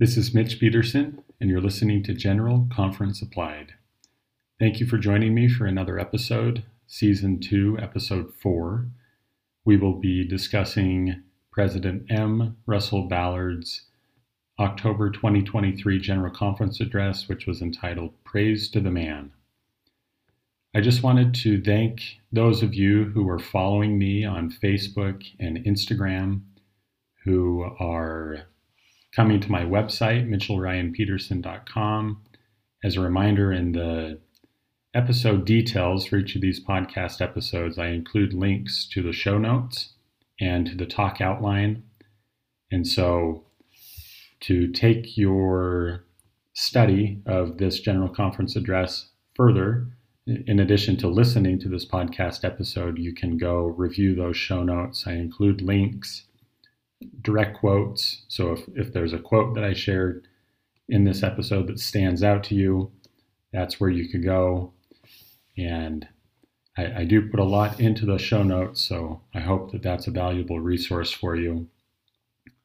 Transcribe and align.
This 0.00 0.16
is 0.16 0.32
Mitch 0.32 0.60
Peterson, 0.60 1.24
and 1.40 1.50
you're 1.50 1.60
listening 1.60 2.04
to 2.04 2.14
General 2.14 2.68
Conference 2.72 3.20
Applied. 3.20 3.72
Thank 4.60 4.78
you 4.78 4.86
for 4.86 4.96
joining 4.96 5.34
me 5.34 5.48
for 5.48 5.66
another 5.66 5.98
episode, 5.98 6.62
Season 6.86 7.40
2, 7.40 7.78
Episode 7.82 8.32
4. 8.32 8.86
We 9.64 9.76
will 9.76 9.94
be 9.94 10.24
discussing 10.24 11.24
President 11.50 12.04
M. 12.08 12.56
Russell 12.64 13.08
Ballard's 13.08 13.86
October 14.60 15.10
2023 15.10 15.98
General 15.98 16.32
Conference 16.32 16.80
Address, 16.80 17.26
which 17.26 17.48
was 17.48 17.60
entitled 17.60 18.12
Praise 18.22 18.68
to 18.68 18.80
the 18.80 18.92
Man. 18.92 19.32
I 20.76 20.80
just 20.80 21.02
wanted 21.02 21.34
to 21.42 21.60
thank 21.60 22.20
those 22.30 22.62
of 22.62 22.72
you 22.72 23.06
who 23.06 23.28
are 23.28 23.40
following 23.40 23.98
me 23.98 24.24
on 24.24 24.48
Facebook 24.62 25.24
and 25.40 25.58
Instagram, 25.64 26.42
who 27.24 27.64
are 27.80 28.46
coming 29.14 29.40
to 29.40 29.50
my 29.50 29.64
website, 29.64 30.28
mitchellryanpeterson.com. 30.28 32.22
As 32.84 32.96
a 32.96 33.00
reminder, 33.00 33.52
in 33.52 33.72
the 33.72 34.20
episode 34.94 35.44
details 35.44 36.06
for 36.06 36.16
each 36.18 36.34
of 36.34 36.40
these 36.40 36.64
podcast 36.64 37.20
episodes, 37.20 37.78
I 37.78 37.88
include 37.88 38.32
links 38.32 38.88
to 38.92 39.02
the 39.02 39.12
show 39.12 39.38
notes 39.38 39.94
and 40.40 40.66
to 40.66 40.74
the 40.76 40.86
talk 40.86 41.20
outline. 41.20 41.82
And 42.70 42.86
so, 42.86 43.44
to 44.40 44.68
take 44.68 45.16
your 45.16 46.04
study 46.54 47.20
of 47.26 47.58
this 47.58 47.80
General 47.80 48.08
Conference 48.08 48.54
address 48.54 49.08
further, 49.34 49.88
in 50.26 50.60
addition 50.60 50.96
to 50.98 51.08
listening 51.08 51.58
to 51.60 51.68
this 51.68 51.86
podcast 51.86 52.44
episode, 52.44 52.98
you 52.98 53.14
can 53.14 53.38
go 53.38 53.64
review 53.64 54.14
those 54.14 54.36
show 54.36 54.62
notes. 54.62 55.04
I 55.06 55.12
include 55.12 55.62
links 55.62 56.27
direct 57.20 57.58
quotes. 57.58 58.22
So 58.28 58.52
if, 58.52 58.68
if 58.74 58.92
there's 58.92 59.12
a 59.12 59.18
quote 59.18 59.54
that 59.54 59.64
I 59.64 59.72
shared 59.72 60.26
in 60.88 61.04
this 61.04 61.22
episode 61.22 61.66
that 61.68 61.78
stands 61.78 62.22
out 62.22 62.44
to 62.44 62.54
you, 62.54 62.90
that's 63.52 63.80
where 63.80 63.90
you 63.90 64.08
could 64.08 64.24
go. 64.24 64.72
And 65.56 66.06
I, 66.76 67.00
I 67.00 67.04
do 67.04 67.28
put 67.28 67.40
a 67.40 67.44
lot 67.44 67.80
into 67.80 68.06
the 68.06 68.18
show 68.18 68.42
notes, 68.42 68.80
so 68.80 69.22
I 69.34 69.40
hope 69.40 69.72
that 69.72 69.82
that's 69.82 70.06
a 70.06 70.12
valuable 70.12 70.60
resource 70.60 71.10
for 71.12 71.36
you. 71.36 71.68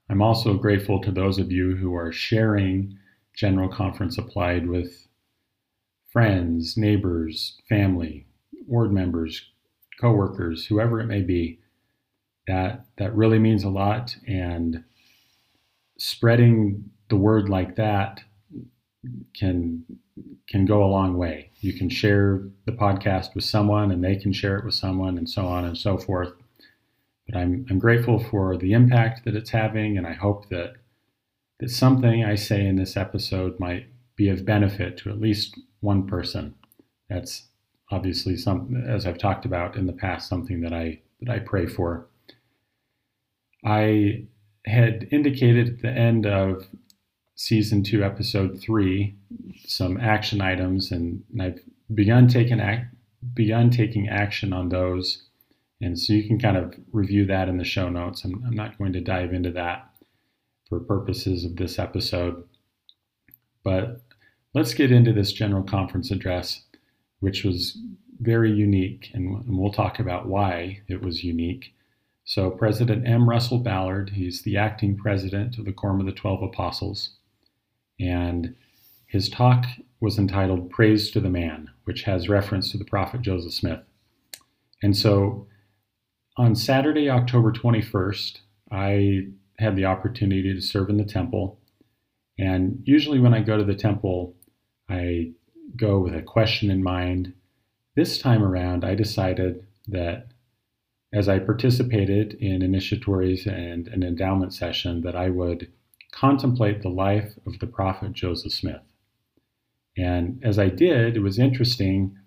I'm 0.09 0.21
also 0.21 0.55
grateful 0.55 1.01
to 1.01 1.11
those 1.11 1.39
of 1.39 1.51
you 1.51 1.75
who 1.75 1.95
are 1.95 2.11
sharing 2.11 2.97
General 3.35 3.69
Conference 3.69 4.17
Applied 4.17 4.67
with 4.67 5.07
friends, 6.11 6.77
neighbors, 6.77 7.59
family, 7.67 8.27
ward 8.67 8.91
members, 8.91 9.49
coworkers, 9.99 10.67
whoever 10.67 10.99
it 10.99 11.07
may 11.07 11.21
be 11.21 11.59
that 12.47 12.85
that 12.97 13.15
really 13.15 13.39
means 13.39 13.63
a 13.63 13.69
lot. 13.69 14.15
And 14.27 14.83
spreading 15.97 16.89
the 17.09 17.15
word 17.15 17.49
like 17.49 17.75
that 17.75 18.21
can 19.33 19.85
can 20.47 20.65
go 20.65 20.83
a 20.83 20.85
long 20.85 21.17
way. 21.17 21.51
You 21.59 21.73
can 21.73 21.89
share 21.89 22.43
the 22.65 22.71
podcast 22.71 23.35
with 23.35 23.43
someone 23.43 23.91
and 23.91 24.03
they 24.03 24.15
can 24.15 24.33
share 24.33 24.57
it 24.57 24.65
with 24.65 24.73
someone 24.75 25.17
and 25.17 25.29
so 25.29 25.45
on 25.45 25.65
and 25.65 25.77
so 25.77 25.97
forth. 25.97 26.33
But 27.27 27.37
i'm 27.37 27.65
i'm 27.69 27.79
grateful 27.79 28.19
for 28.19 28.57
the 28.57 28.73
impact 28.73 29.23
that 29.23 29.35
it's 29.35 29.51
having 29.51 29.97
and 29.97 30.05
i 30.05 30.13
hope 30.13 30.49
that 30.49 30.73
that 31.59 31.69
something 31.69 32.23
i 32.25 32.35
say 32.35 32.65
in 32.65 32.75
this 32.75 32.97
episode 32.97 33.59
might 33.59 33.87
be 34.15 34.27
of 34.27 34.45
benefit 34.45 34.97
to 34.97 35.09
at 35.09 35.21
least 35.21 35.57
one 35.79 36.05
person. 36.05 36.53
That's 37.09 37.47
obviously 37.91 38.35
some 38.35 38.83
as 38.87 39.05
i've 39.05 39.17
talked 39.17 39.45
about 39.45 39.75
in 39.75 39.85
the 39.85 39.93
past 39.93 40.27
something 40.27 40.61
that 40.61 40.73
i 40.73 40.99
that 41.21 41.31
i 41.31 41.39
pray 41.39 41.65
for 41.65 42.07
I 43.65 44.25
had 44.65 45.07
indicated 45.11 45.67
at 45.69 45.81
the 45.81 45.89
end 45.89 46.25
of 46.25 46.65
season 47.35 47.83
two, 47.83 48.03
episode 48.03 48.59
three, 48.61 49.15
some 49.65 49.97
action 49.97 50.41
items, 50.41 50.91
and 50.91 51.23
I've 51.39 51.59
begun 51.93 52.27
taking 52.27 52.59
begun 53.33 53.69
taking 53.69 54.09
action 54.09 54.53
on 54.53 54.69
those. 54.69 55.23
And 55.81 55.99
so 55.99 56.13
you 56.13 56.27
can 56.27 56.39
kind 56.39 56.57
of 56.57 56.75
review 56.91 57.25
that 57.25 57.49
in 57.49 57.57
the 57.57 57.63
show 57.63 57.89
notes. 57.89 58.23
I'm, 58.23 58.43
I'm 58.45 58.55
not 58.55 58.77
going 58.77 58.93
to 58.93 59.01
dive 59.01 59.33
into 59.33 59.51
that 59.51 59.89
for 60.69 60.79
purposes 60.79 61.43
of 61.43 61.57
this 61.57 61.77
episode. 61.77 62.43
But 63.63 64.01
let's 64.53 64.73
get 64.73 64.91
into 64.91 65.13
this 65.13 65.33
general 65.33 65.63
conference 65.63 66.11
address, 66.11 66.63
which 67.19 67.43
was 67.43 67.77
very 68.19 68.51
unique, 68.51 69.09
and, 69.13 69.43
and 69.45 69.57
we'll 69.57 69.73
talk 69.73 69.99
about 69.99 70.27
why 70.27 70.81
it 70.87 71.01
was 71.01 71.23
unique. 71.23 71.73
So, 72.25 72.49
President 72.49 73.07
M. 73.07 73.29
Russell 73.29 73.59
Ballard, 73.59 74.11
he's 74.11 74.43
the 74.43 74.57
acting 74.57 74.95
president 74.95 75.57
of 75.57 75.65
the 75.65 75.73
Quorum 75.73 75.99
of 75.99 76.05
the 76.05 76.13
Twelve 76.13 76.41
Apostles, 76.41 77.17
and 77.99 78.55
his 79.05 79.29
talk 79.29 79.65
was 79.99 80.17
entitled 80.17 80.69
Praise 80.69 81.11
to 81.11 81.19
the 81.19 81.29
Man, 81.29 81.69
which 81.83 82.03
has 82.03 82.29
reference 82.29 82.71
to 82.71 82.77
the 82.77 82.85
prophet 82.85 83.21
Joseph 83.21 83.53
Smith. 83.53 83.81
And 84.81 84.95
so, 84.95 85.47
on 86.37 86.55
Saturday, 86.55 87.09
October 87.09 87.51
21st, 87.51 88.39
I 88.71 89.27
had 89.59 89.75
the 89.75 89.85
opportunity 89.85 90.53
to 90.53 90.61
serve 90.61 90.89
in 90.89 90.97
the 90.97 91.05
temple. 91.05 91.59
And 92.39 92.81
usually, 92.85 93.19
when 93.19 93.33
I 93.33 93.41
go 93.41 93.57
to 93.57 93.63
the 93.63 93.75
temple, 93.75 94.35
I 94.89 95.31
go 95.75 95.99
with 95.99 96.15
a 96.15 96.21
question 96.21 96.71
in 96.71 96.83
mind. 96.83 97.33
This 97.95 98.17
time 98.17 98.43
around, 98.43 98.83
I 98.83 98.95
decided 98.95 99.65
that 99.87 100.32
as 101.13 101.29
I 101.29 101.37
participated 101.37 102.33
in 102.39 102.61
initiatories 102.61 103.45
and 103.45 103.87
an 103.87 104.01
endowment 104.01 104.53
session 104.53 105.01
that 105.01 105.15
I 105.15 105.29
would 105.29 105.71
contemplate 106.11 106.81
the 106.81 106.89
life 106.89 107.33
of 107.45 107.59
the 107.59 107.67
prophet 107.67 108.13
Joseph 108.13 108.51
Smith. 108.51 108.81
And 109.95 110.41
as 110.43 110.57
I 110.57 110.69
did, 110.69 111.15
it 111.15 111.21
was 111.21 111.37
interesting 111.37 112.17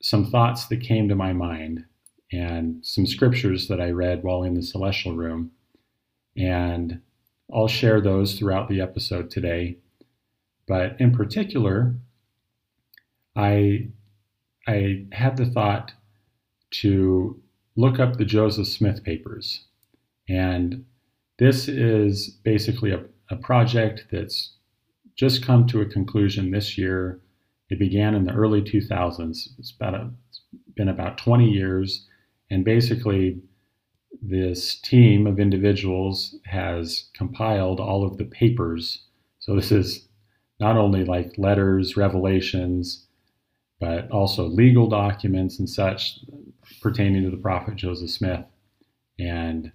some 0.00 0.30
thoughts 0.30 0.66
that 0.66 0.80
came 0.80 1.08
to 1.08 1.16
my 1.16 1.32
mind 1.32 1.84
and 2.32 2.84
some 2.84 3.06
scriptures 3.06 3.68
that 3.68 3.80
I 3.80 3.90
read 3.90 4.22
while 4.22 4.44
in 4.44 4.54
the 4.54 4.62
celestial 4.62 5.16
room. 5.16 5.50
And 6.36 7.00
I'll 7.52 7.68
share 7.68 8.00
those 8.00 8.38
throughout 8.38 8.68
the 8.68 8.80
episode 8.80 9.30
today. 9.30 9.78
But 10.66 11.00
in 11.00 11.12
particular, 11.12 11.94
I, 13.34 13.88
I 14.66 15.06
had 15.12 15.36
the 15.36 15.46
thought 15.46 15.92
to 16.70 17.41
look 17.76 17.98
up 17.98 18.16
the 18.16 18.24
Joseph 18.24 18.68
Smith 18.68 19.02
papers. 19.02 19.64
And 20.28 20.84
this 21.38 21.68
is 21.68 22.28
basically 22.28 22.92
a, 22.92 23.04
a 23.30 23.36
project 23.36 24.06
that's 24.10 24.54
just 25.16 25.44
come 25.44 25.66
to 25.68 25.80
a 25.80 25.86
conclusion 25.86 26.50
this 26.50 26.76
year. 26.78 27.20
It 27.70 27.78
began 27.78 28.14
in 28.14 28.24
the 28.24 28.32
early 28.32 28.62
2000s. 28.62 29.48
It's, 29.58 29.72
about 29.72 29.94
a, 29.94 30.10
it's 30.28 30.40
been 30.74 30.88
about 30.88 31.18
20 31.18 31.50
years. 31.50 32.06
And 32.50 32.64
basically, 32.64 33.40
this 34.20 34.74
team 34.74 35.26
of 35.26 35.40
individuals 35.40 36.36
has 36.44 37.08
compiled 37.14 37.80
all 37.80 38.04
of 38.04 38.18
the 38.18 38.24
papers. 38.24 39.04
So 39.38 39.56
this 39.56 39.72
is 39.72 40.06
not 40.60 40.76
only 40.76 41.04
like 41.04 41.32
letters, 41.38 41.96
revelations, 41.96 43.06
but 43.80 44.08
also 44.10 44.46
legal 44.46 44.86
documents 44.86 45.58
and 45.58 45.68
such 45.68 46.20
pertaining 46.80 47.22
to 47.24 47.30
the 47.30 47.36
prophet 47.42 47.76
Joseph 47.76 48.10
Smith. 48.10 48.44
And 49.18 49.72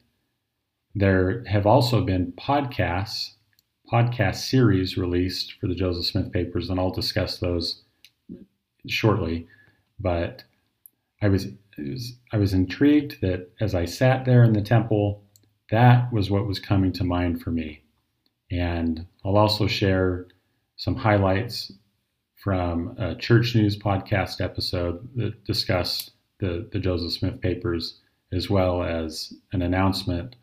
there 0.96 1.44
have 1.46 1.66
also 1.66 2.04
been 2.04 2.34
podcasts, 2.34 3.32
podcast 3.92 4.38
series 4.38 4.98
released 4.98 5.54
for 5.60 5.68
the 5.68 5.76
Joseph 5.76 6.06
Smith 6.06 6.32
papers, 6.32 6.70
and 6.70 6.80
I'll 6.80 6.92
discuss 6.92 7.38
those 7.38 7.84
shortly. 8.88 9.48
But 10.00 10.44
I 11.22 11.30
was, 11.30 11.48
was 11.78 12.14
I 12.32 12.38
was 12.38 12.54
intrigued 12.54 13.22
that 13.22 13.50
as 13.60 13.76
I 13.76 13.86
sat 13.86 14.26
there 14.26 14.44
in 14.44 14.54
the 14.54 14.62
temple, 14.62 15.24
that 15.70 16.12
was 16.12 16.30
what 16.30 16.48
was 16.48 16.60
coming 16.60 16.92
to 16.94 17.04
mind 17.04 17.42
for 17.42 17.52
me. 17.52 17.84
And 18.52 19.06
I'll 19.26 19.38
also 19.38 19.68
share 19.68 20.28
some 20.78 20.96
highlights 20.96 21.72
from 22.36 22.96
a 22.98 23.16
Church 23.16 23.56
News 23.56 23.78
podcast 23.78 24.42
episode 24.42 25.10
that 25.16 25.44
discussed 25.44 26.12
the, 26.40 26.68
the 26.72 26.80
Joseph 26.80 27.14
Smith 27.14 27.42
papers, 27.42 28.00
as 28.32 28.50
well 28.50 28.84
as 28.84 29.34
an 29.54 29.62
announcement 29.62 30.36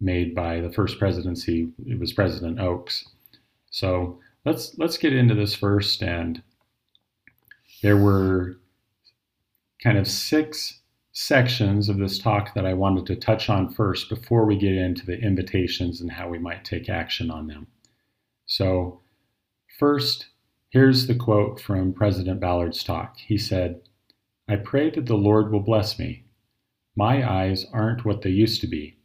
made 0.00 0.34
by 0.34 0.60
the 0.60 0.72
first 0.72 0.98
presidency. 0.98 1.68
It 1.86 1.98
was 1.98 2.12
President 2.12 2.60
Oaks. 2.60 3.08
So 3.70 4.20
let's 4.44 4.76
let's 4.78 4.98
get 4.98 5.14
into 5.14 5.34
this 5.34 5.54
first. 5.54 6.02
And 6.02 6.42
there 7.82 7.96
were 7.96 8.56
kind 9.82 9.98
of 9.98 10.06
six 10.06 10.80
sections 11.12 11.88
of 11.88 11.98
this 11.98 12.18
talk 12.18 12.54
that 12.54 12.66
I 12.66 12.74
wanted 12.74 13.06
to 13.06 13.16
touch 13.16 13.48
on 13.48 13.72
first 13.72 14.08
before 14.08 14.44
we 14.44 14.56
get 14.56 14.74
into 14.74 15.06
the 15.06 15.18
invitations 15.18 16.00
and 16.00 16.10
how 16.10 16.28
we 16.28 16.38
might 16.38 16.64
take 16.64 16.88
action 16.88 17.30
on 17.30 17.46
them. 17.46 17.68
So, 18.46 19.00
first, 19.78 20.26
Here's 20.74 21.06
the 21.06 21.14
quote 21.14 21.60
from 21.60 21.92
President 21.92 22.40
Ballard's 22.40 22.82
talk. 22.82 23.16
He 23.18 23.38
said, 23.38 23.80
I 24.48 24.56
pray 24.56 24.90
that 24.90 25.06
the 25.06 25.16
Lord 25.16 25.50
will 25.50 25.60
bless 25.60 25.98
me. 25.98 26.24
My 26.96 27.28
eyes 27.28 27.66
aren't 27.72 28.04
what 28.04 28.22
they 28.22 28.30
used 28.30 28.60
to 28.60 28.66
be. 28.66 28.98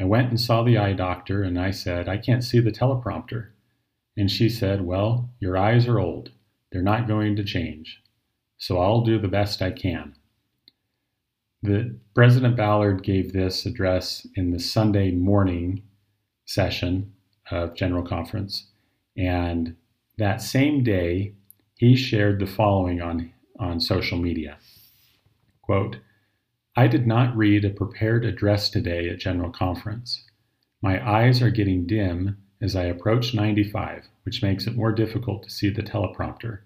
I 0.00 0.04
went 0.04 0.30
and 0.30 0.40
saw 0.40 0.62
the 0.62 0.78
eye 0.78 0.94
doctor 0.94 1.42
and 1.42 1.60
I 1.60 1.70
said, 1.70 2.08
I 2.08 2.16
can't 2.16 2.42
see 2.42 2.60
the 2.60 2.72
teleprompter. 2.72 3.50
And 4.16 4.30
she 4.30 4.48
said, 4.48 4.86
Well, 4.86 5.30
your 5.38 5.56
eyes 5.56 5.86
are 5.86 5.98
old. 6.00 6.30
They're 6.72 6.82
not 6.82 7.06
going 7.06 7.36
to 7.36 7.44
change. 7.44 8.02
So 8.56 8.78
I'll 8.78 9.02
do 9.02 9.18
the 9.18 9.28
best 9.28 9.62
I 9.62 9.70
can. 9.70 10.14
The 11.62 11.98
President 12.14 12.56
Ballard 12.56 13.02
gave 13.02 13.32
this 13.32 13.66
address 13.66 14.26
in 14.34 14.50
the 14.50 14.58
Sunday 14.58 15.10
morning 15.10 15.82
session 16.46 17.12
of 17.50 17.74
General 17.74 18.02
Conference. 18.02 18.66
And 19.16 19.76
that 20.16 20.40
same 20.40 20.82
day, 20.82 21.34
he 21.76 21.96
shared 21.96 22.40
the 22.40 22.46
following 22.46 23.02
on, 23.02 23.32
on 23.60 23.80
social 23.80 24.18
media. 24.18 24.58
Quote, 25.62 25.98
I 26.76 26.88
did 26.88 27.06
not 27.06 27.36
read 27.36 27.64
a 27.64 27.70
prepared 27.70 28.24
address 28.24 28.70
today 28.70 29.08
at 29.08 29.18
General 29.18 29.50
Conference. 29.50 30.24
My 30.82 31.06
eyes 31.06 31.42
are 31.42 31.50
getting 31.50 31.86
dim 31.86 32.38
as 32.60 32.74
I 32.74 32.84
approach 32.84 33.34
95, 33.34 34.08
which 34.24 34.42
makes 34.42 34.66
it 34.66 34.76
more 34.76 34.92
difficult 34.92 35.42
to 35.42 35.50
see 35.50 35.70
the 35.70 35.82
teleprompter. 35.82 36.60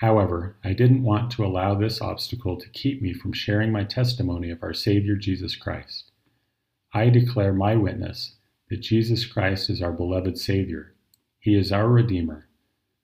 However, 0.00 0.56
I 0.62 0.72
didn't 0.72 1.02
want 1.02 1.30
to 1.32 1.44
allow 1.44 1.74
this 1.74 2.00
obstacle 2.00 2.58
to 2.58 2.68
keep 2.70 3.00
me 3.00 3.14
from 3.14 3.32
sharing 3.32 3.72
my 3.72 3.84
testimony 3.84 4.50
of 4.50 4.62
our 4.62 4.74
Savior 4.74 5.16
Jesus 5.16 5.56
Christ. 5.56 6.10
I 6.92 7.08
declare 7.08 7.52
my 7.52 7.76
witness 7.76 8.36
that 8.68 8.82
Jesus 8.82 9.24
Christ 9.24 9.70
is 9.70 9.80
our 9.80 9.92
beloved 9.92 10.38
Savior. 10.38 10.94
He 11.38 11.54
is 11.56 11.72
our 11.72 11.88
Redeemer. 11.88 12.48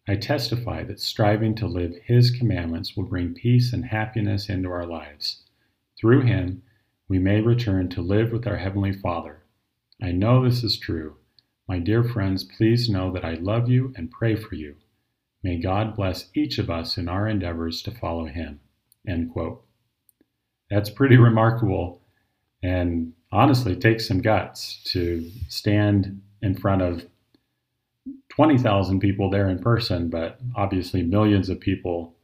I 0.09 0.17
testify 0.17 0.83
that 0.85 1.01
striving 1.01 1.55
to 1.57 1.67
live 1.67 1.95
His 2.05 2.31
commandments 2.31 2.97
will 2.97 3.05
bring 3.05 3.35
peace 3.35 3.73
and 3.73 3.85
happiness 3.85 4.49
into 4.49 4.71
our 4.71 4.87
lives. 4.87 5.43
Through 5.97 6.23
him, 6.23 6.63
we 7.09 7.21
may 7.21 7.41
return 7.41 7.89
to 7.91 8.03
live 8.03 8.33
with 8.33 8.47
our 8.47 8.57
Heavenly 8.57 8.93
Father. 8.93 9.45
I 10.03 10.11
know 10.11 10.43
this 10.43 10.65
is 10.65 10.77
true. 10.77 11.17
My 11.69 11.79
dear 11.79 12.03
friends, 12.03 12.43
please 12.43 12.89
know 12.89 13.13
that 13.13 13.25
I 13.25 13.35
love 13.35 13.69
you 13.69 13.93
and 13.97 14.11
pray 14.11 14.35
for 14.35 14.57
you. 14.57 14.75
May 15.45 15.61
God 15.61 15.95
bless 15.95 16.31
each 16.35 16.59
of 16.59 16.69
us 16.69 16.99
in 16.99 17.09
our 17.09 17.29
endeavors 17.29 17.83
to 17.83 17.93
follow 17.93 18.27
him. 18.27 18.61
End 19.07 19.33
quote. 19.33 19.65
That's 20.71 20.91
pretty 20.91 21.17
remarkable 21.17 22.01
and 22.63 23.13
honestly 23.31 23.77
takes 23.77 24.09
some 24.09 24.21
guts 24.21 24.83
to 24.87 25.31
stand 25.49 26.21
in 26.41 26.57
front 26.57 26.83
of 26.83 27.07
20,000 28.35 28.99
people 28.99 29.29
there 29.29 29.49
in 29.51 29.59
person, 29.59 30.09
but 30.09 30.39
obviously 30.57 31.03
millions 31.03 31.51
of 31.51 31.61
people 31.61 32.15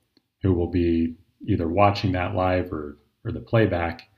who 0.40 0.55
will 0.55 0.70
be 0.70 1.14
either 1.46 1.69
watching 1.69 2.12
that 2.12 2.34
live 2.34 2.72
or 2.72 2.96
or 3.25 3.32
the 3.32 3.40
playback 3.40 4.08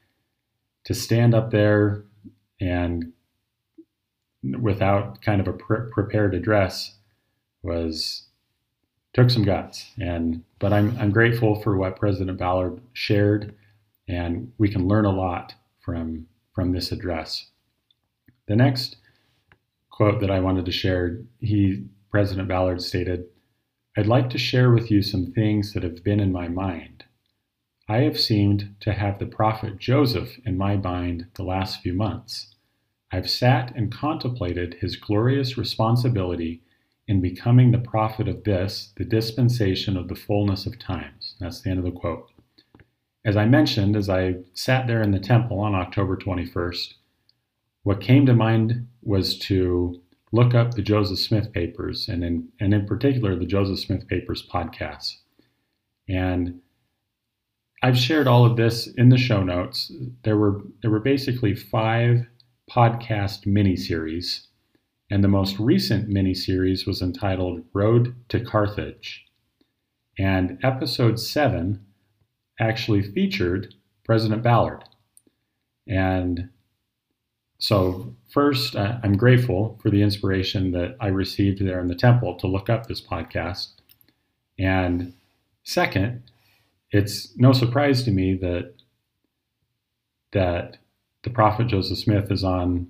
to 0.85 0.95
stand 0.95 1.35
up 1.35 1.51
there 1.51 2.05
and 2.61 3.13
without 4.61 5.21
kind 5.21 5.41
of 5.41 5.49
a 5.49 5.53
pre- 5.53 5.91
prepared 5.91 6.33
address 6.33 6.95
was 7.63 8.29
took 9.13 9.29
some 9.29 9.43
guts 9.43 9.91
and 9.99 10.45
but 10.61 10.73
I'm 10.73 10.97
I'm 10.97 11.11
grateful 11.11 11.61
for 11.61 11.77
what 11.77 11.99
President 11.99 12.39
Ballard 12.39 12.81
shared 12.93 13.53
and 14.07 14.53
we 14.59 14.69
can 14.69 14.87
learn 14.87 15.07
a 15.07 15.11
lot 15.11 15.55
from 15.81 16.29
from 16.55 16.71
this 16.71 16.93
address. 16.93 17.47
The 18.47 18.55
next 18.55 18.97
quote 20.01 20.21
that 20.21 20.31
I 20.31 20.41
wanted 20.41 20.65
to 20.65 20.73
share, 20.73 21.21
he 21.41 21.85
President 22.11 22.49
Ballard 22.49 22.81
stated, 22.81 23.27
I'd 23.99 24.07
like 24.07 24.31
to 24.31 24.39
share 24.39 24.71
with 24.71 24.91
you 24.91 25.03
some 25.03 25.27
things 25.27 25.75
that 25.75 25.83
have 25.83 26.03
been 26.03 26.21
in 26.21 26.33
my 26.33 26.49
mind. 26.49 27.05
I 27.87 27.99
have 27.99 28.19
seemed 28.19 28.77
to 28.81 28.95
have 28.95 29.19
the 29.19 29.27
prophet 29.27 29.77
Joseph 29.77 30.39
in 30.47 30.57
my 30.57 30.79
mind 30.79 31.27
the 31.35 31.43
last 31.43 31.83
few 31.83 31.93
months. 31.93 32.55
I've 33.13 33.29
sat 33.29 33.77
and 33.77 33.93
contemplated 33.93 34.79
his 34.81 34.97
glorious 34.97 35.59
responsibility 35.59 36.63
in 37.07 37.21
becoming 37.21 37.71
the 37.71 37.79
prophet 37.79 38.27
of 38.27 38.45
this, 38.45 38.95
the 38.97 39.05
dispensation 39.05 39.99
of 39.99 40.09
the 40.09 40.15
fullness 40.15 40.65
of 40.65 40.79
times. 40.79 41.35
That's 41.41 41.61
the 41.61 41.69
end 41.69 41.79
of 41.79 41.85
the 41.85 41.91
quote. 41.91 42.31
As 43.23 43.37
I 43.37 43.45
mentioned, 43.45 43.97
as 43.97 44.09
I 44.09 44.37
sat 44.55 44.87
there 44.87 45.03
in 45.03 45.11
the 45.11 45.21
temple 45.21 45.59
on 45.61 45.75
October 45.75 46.17
21st, 46.17 46.95
what 47.83 48.01
came 48.01 48.27
to 48.27 48.35
mind 48.35 48.87
was 49.03 49.39
to 49.39 50.01
look 50.33 50.55
up 50.55 50.75
the 50.75 50.83
Joseph 50.83 51.19
Smith 51.19 51.53
papers, 51.53 52.09
and 52.09 52.23
in, 52.23 52.49
and 52.61 52.73
in 52.73 52.87
particular, 52.87 53.37
the 53.37 53.47
Joseph 53.47 53.81
Smith 53.81 54.07
papers 54.07 54.47
podcasts. 54.47 55.17
And 56.09 56.61
I've 57.83 57.99
shared 57.99 58.27
all 58.27 58.45
of 58.45 58.57
this 58.57 58.87
in 58.87 59.09
the 59.09 59.19
show 59.19 59.43
notes. 59.43 59.91
There 60.23 60.37
were 60.37 60.61
there 60.83 60.91
were 60.91 61.01
basically 61.01 61.55
five 61.55 62.27
podcast 62.71 63.47
miniseries, 63.47 64.47
and 65.11 65.25
the 65.25 65.29
most 65.29 65.59
recent 65.59 66.09
miniseries 66.09 66.87
was 66.87 67.01
entitled 67.01 67.65
Road 67.73 68.15
to 68.29 68.41
Carthage. 68.41 69.25
And 70.19 70.59
episode 70.63 71.19
seven 71.19 71.85
actually 72.61 73.03
featured 73.03 73.75
President 74.05 74.43
Ballard. 74.43 74.85
And 75.89 76.51
so, 77.61 78.15
first, 78.31 78.75
I'm 78.75 79.19
grateful 79.19 79.79
for 79.83 79.91
the 79.91 80.03
inspiration 80.03 80.71
that 80.73 80.97
I 80.99 81.09
received 81.09 81.65
there 81.65 81.79
in 81.79 81.89
the 81.89 81.95
temple 81.95 82.35
to 82.37 82.47
look 82.47 82.71
up 82.71 82.87
this 82.87 83.03
podcast. 83.03 83.69
And 84.59 85.13
second, 85.63 86.23
it's 86.91 87.37
no 87.37 87.53
surprise 87.53 88.03
to 88.05 88.11
me 88.11 88.35
that 88.37 88.75
that 90.33 90.79
the 91.23 91.31
prophet 91.31 91.67
Joseph 91.67 91.99
Smith 91.99 92.31
is 92.31 92.45
on 92.45 92.89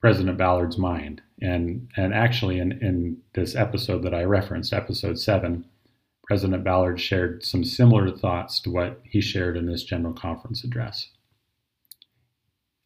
President 0.00 0.38
Ballard's 0.38 0.78
mind. 0.78 1.20
And 1.42 1.90
and 1.94 2.14
actually 2.14 2.60
in, 2.60 2.72
in 2.80 3.18
this 3.34 3.54
episode 3.54 4.04
that 4.04 4.14
I 4.14 4.24
referenced, 4.24 4.72
episode 4.72 5.18
seven, 5.18 5.66
President 6.24 6.64
Ballard 6.64 6.98
shared 6.98 7.44
some 7.44 7.62
similar 7.62 8.10
thoughts 8.10 8.58
to 8.60 8.70
what 8.70 9.02
he 9.04 9.20
shared 9.20 9.58
in 9.58 9.66
this 9.66 9.84
general 9.84 10.14
conference 10.14 10.64
address. 10.64 11.10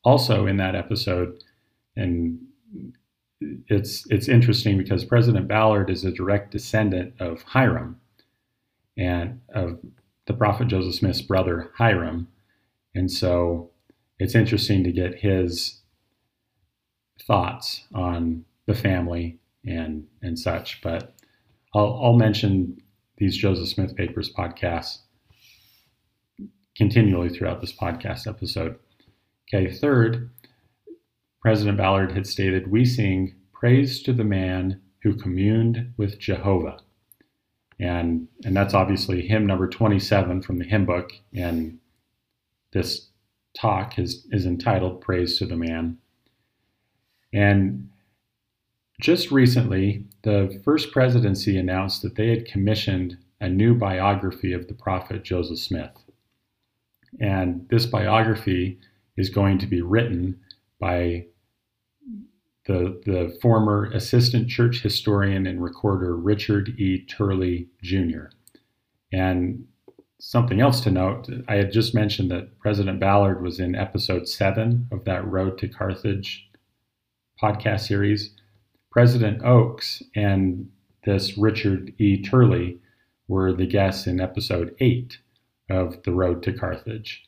Also 0.06 0.46
in 0.46 0.56
that 0.56 0.76
episode, 0.76 1.42
and 1.96 2.38
it's 3.68 4.06
it's 4.08 4.28
interesting 4.28 4.78
because 4.78 5.04
President 5.04 5.48
Ballard 5.48 5.90
is 5.90 6.04
a 6.04 6.12
direct 6.12 6.52
descendant 6.52 7.14
of 7.20 7.42
Hyrum, 7.42 7.96
and 8.96 9.40
of 9.52 9.80
the 10.26 10.32
prophet 10.34 10.68
Joseph 10.68 10.94
Smith's 10.94 11.22
brother 11.22 11.72
Hyrum, 11.78 12.28
And 12.94 13.10
so 13.10 13.70
it's 14.18 14.34
interesting 14.34 14.84
to 14.84 14.92
get 14.92 15.16
his 15.16 15.80
thoughts 17.26 17.84
on 17.94 18.44
the 18.66 18.74
family 18.74 19.38
and 19.66 20.06
and 20.22 20.38
such. 20.38 20.80
But 20.82 21.14
I'll, 21.74 22.00
I'll 22.02 22.16
mention 22.16 22.80
these 23.18 23.36
Joseph 23.36 23.68
Smith 23.68 23.96
Papers 23.96 24.32
podcasts 24.32 24.98
continually 26.76 27.28
throughout 27.28 27.60
this 27.60 27.72
podcast 27.72 28.28
episode. 28.28 28.78
Okay, 29.48 29.72
third, 29.72 30.30
President 31.40 31.78
Ballard 31.78 32.12
had 32.12 32.26
stated, 32.26 32.70
We 32.70 32.84
sing 32.84 33.34
praise 33.52 34.02
to 34.02 34.12
the 34.12 34.24
man 34.24 34.80
who 35.02 35.14
communed 35.14 35.92
with 35.96 36.18
Jehovah. 36.18 36.78
And 37.78 38.26
and 38.44 38.56
that's 38.56 38.74
obviously 38.74 39.26
hymn 39.26 39.46
number 39.46 39.68
27 39.68 40.42
from 40.42 40.58
the 40.58 40.64
hymn 40.64 40.86
book. 40.86 41.12
And 41.34 41.78
this 42.72 43.08
talk 43.56 43.98
is 43.98 44.26
is 44.32 44.46
entitled 44.46 45.00
praise 45.00 45.38
to 45.38 45.46
the 45.46 45.56
man. 45.56 45.98
And 47.32 47.90
just 49.00 49.30
recently 49.30 50.04
the 50.22 50.60
first 50.64 50.90
presidency 50.90 51.58
announced 51.58 52.02
that 52.02 52.16
they 52.16 52.30
had 52.30 52.46
commissioned 52.46 53.18
a 53.40 53.48
new 53.48 53.74
biography 53.74 54.52
of 54.52 54.68
the 54.68 54.74
prophet 54.74 55.22
joseph 55.22 55.58
smith. 55.58 55.92
And 57.20 57.68
this 57.68 57.86
biography 57.86 58.78
is 59.16 59.30
going 59.30 59.58
to 59.58 59.66
be 59.66 59.82
written 59.82 60.38
by 60.78 61.26
the, 62.66 63.00
the 63.04 63.36
former 63.40 63.84
assistant 63.86 64.48
church 64.48 64.82
historian 64.82 65.46
and 65.46 65.62
recorder 65.62 66.16
Richard 66.16 66.68
E. 66.78 67.04
Turley 67.06 67.68
Jr. 67.82 68.26
And 69.12 69.66
something 70.18 70.60
else 70.60 70.80
to 70.80 70.90
note 70.90 71.28
I 71.48 71.54
had 71.56 71.72
just 71.72 71.94
mentioned 71.94 72.30
that 72.30 72.58
President 72.58 72.98
Ballard 72.98 73.42
was 73.42 73.60
in 73.60 73.74
episode 73.74 74.28
seven 74.28 74.88
of 74.90 75.04
that 75.04 75.26
Road 75.26 75.58
to 75.58 75.68
Carthage 75.68 76.50
podcast 77.40 77.86
series. 77.86 78.30
President 78.90 79.44
Oaks 79.44 80.02
and 80.14 80.70
this 81.04 81.38
Richard 81.38 81.92
E. 81.98 82.20
Turley 82.22 82.80
were 83.28 83.52
the 83.52 83.66
guests 83.66 84.06
in 84.06 84.20
episode 84.20 84.74
eight 84.80 85.18
of 85.70 86.02
The 86.02 86.12
Road 86.12 86.42
to 86.44 86.52
Carthage 86.52 87.25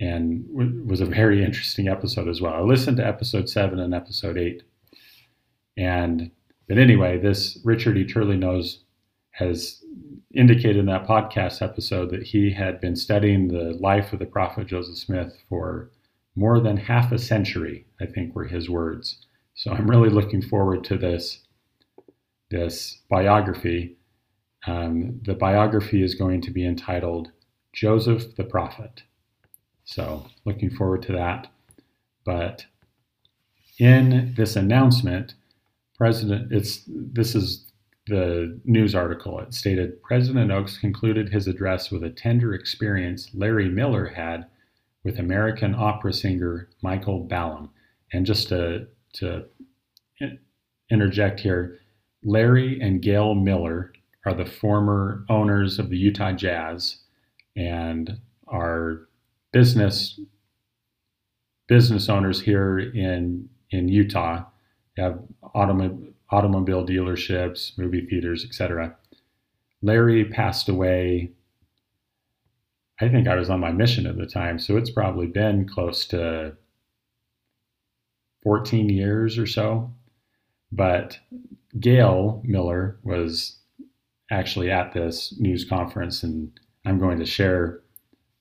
and 0.00 0.44
was 0.88 1.00
a 1.00 1.06
very 1.06 1.44
interesting 1.44 1.88
episode 1.88 2.28
as 2.28 2.40
well. 2.40 2.54
I 2.54 2.60
listened 2.60 2.98
to 2.98 3.06
episode 3.06 3.48
seven 3.48 3.78
and 3.80 3.94
episode 3.94 4.38
eight 4.38 4.62
and 5.76 6.30
but 6.68 6.76
anyway, 6.76 7.18
this 7.18 7.58
Richard 7.64 7.96
E. 7.96 8.04
Turley 8.04 8.36
knows 8.36 8.80
has 9.30 9.82
indicated 10.34 10.76
in 10.76 10.86
that 10.86 11.06
podcast 11.06 11.62
episode 11.62 12.10
that 12.10 12.24
he 12.24 12.52
had 12.52 12.80
been 12.80 12.94
studying 12.94 13.48
the 13.48 13.76
life 13.80 14.12
of 14.12 14.18
the 14.18 14.26
prophet 14.26 14.66
Joseph 14.66 14.98
Smith 14.98 15.32
for 15.48 15.90
more 16.36 16.60
than 16.60 16.76
half 16.76 17.10
a 17.10 17.18
century, 17.18 17.86
I 18.00 18.06
think 18.06 18.34
were 18.34 18.44
his 18.44 18.68
words. 18.68 19.24
So 19.54 19.72
I'm 19.72 19.88
really 19.88 20.10
looking 20.10 20.42
forward 20.42 20.84
to 20.84 20.98
this 20.98 21.40
this 22.50 23.00
biography. 23.08 23.96
Um, 24.66 25.20
the 25.24 25.34
biography 25.34 26.02
is 26.02 26.14
going 26.14 26.40
to 26.42 26.50
be 26.50 26.66
entitled 26.66 27.30
Joseph 27.72 28.36
the 28.36 28.44
Prophet. 28.44 29.02
So, 29.88 30.26
looking 30.44 30.68
forward 30.68 31.00
to 31.04 31.12
that. 31.12 31.50
But 32.26 32.66
in 33.78 34.34
this 34.36 34.54
announcement, 34.54 35.32
President, 35.96 36.52
it's 36.52 36.82
this 36.86 37.34
is 37.34 37.64
the 38.06 38.60
news 38.66 38.94
article. 38.94 39.40
It 39.40 39.54
stated 39.54 40.02
President 40.02 40.52
Oaks 40.52 40.76
concluded 40.76 41.30
his 41.30 41.46
address 41.48 41.90
with 41.90 42.04
a 42.04 42.10
tender 42.10 42.52
experience 42.52 43.30
Larry 43.32 43.70
Miller 43.70 44.08
had 44.08 44.44
with 45.04 45.18
American 45.18 45.74
opera 45.74 46.12
singer 46.12 46.68
Michael 46.82 47.26
Ballam. 47.26 47.70
And 48.12 48.26
just 48.26 48.48
to, 48.50 48.88
to 49.14 49.46
interject 50.90 51.40
here, 51.40 51.78
Larry 52.22 52.78
and 52.78 53.00
Gail 53.00 53.34
Miller 53.34 53.94
are 54.26 54.34
the 54.34 54.44
former 54.44 55.24
owners 55.30 55.78
of 55.78 55.88
the 55.88 55.96
Utah 55.96 56.32
Jazz 56.32 56.98
and 57.56 58.20
are 58.48 59.07
business 59.52 60.20
business 61.68 62.08
owners 62.08 62.40
here 62.40 62.78
in 62.78 63.48
in 63.70 63.88
Utah. 63.88 64.44
Have 64.96 65.20
automobile 65.54 66.84
dealerships, 66.84 67.76
movie 67.78 68.06
theaters, 68.06 68.44
etc. 68.44 68.96
Larry 69.80 70.24
passed 70.24 70.68
away. 70.68 71.30
I 73.00 73.08
think 73.08 73.28
I 73.28 73.36
was 73.36 73.48
on 73.48 73.60
my 73.60 73.70
mission 73.70 74.06
at 74.06 74.16
the 74.16 74.26
time, 74.26 74.58
so 74.58 74.76
it's 74.76 74.90
probably 74.90 75.26
been 75.28 75.68
close 75.68 76.04
to 76.06 76.56
14 78.42 78.88
years 78.88 79.38
or 79.38 79.46
so. 79.46 79.92
But 80.72 81.18
Gail 81.78 82.42
Miller 82.44 82.98
was 83.04 83.56
actually 84.30 84.70
at 84.70 84.92
this 84.92 85.32
news 85.38 85.64
conference, 85.64 86.24
and 86.24 86.50
I'm 86.84 86.98
going 86.98 87.20
to 87.20 87.26
share 87.26 87.80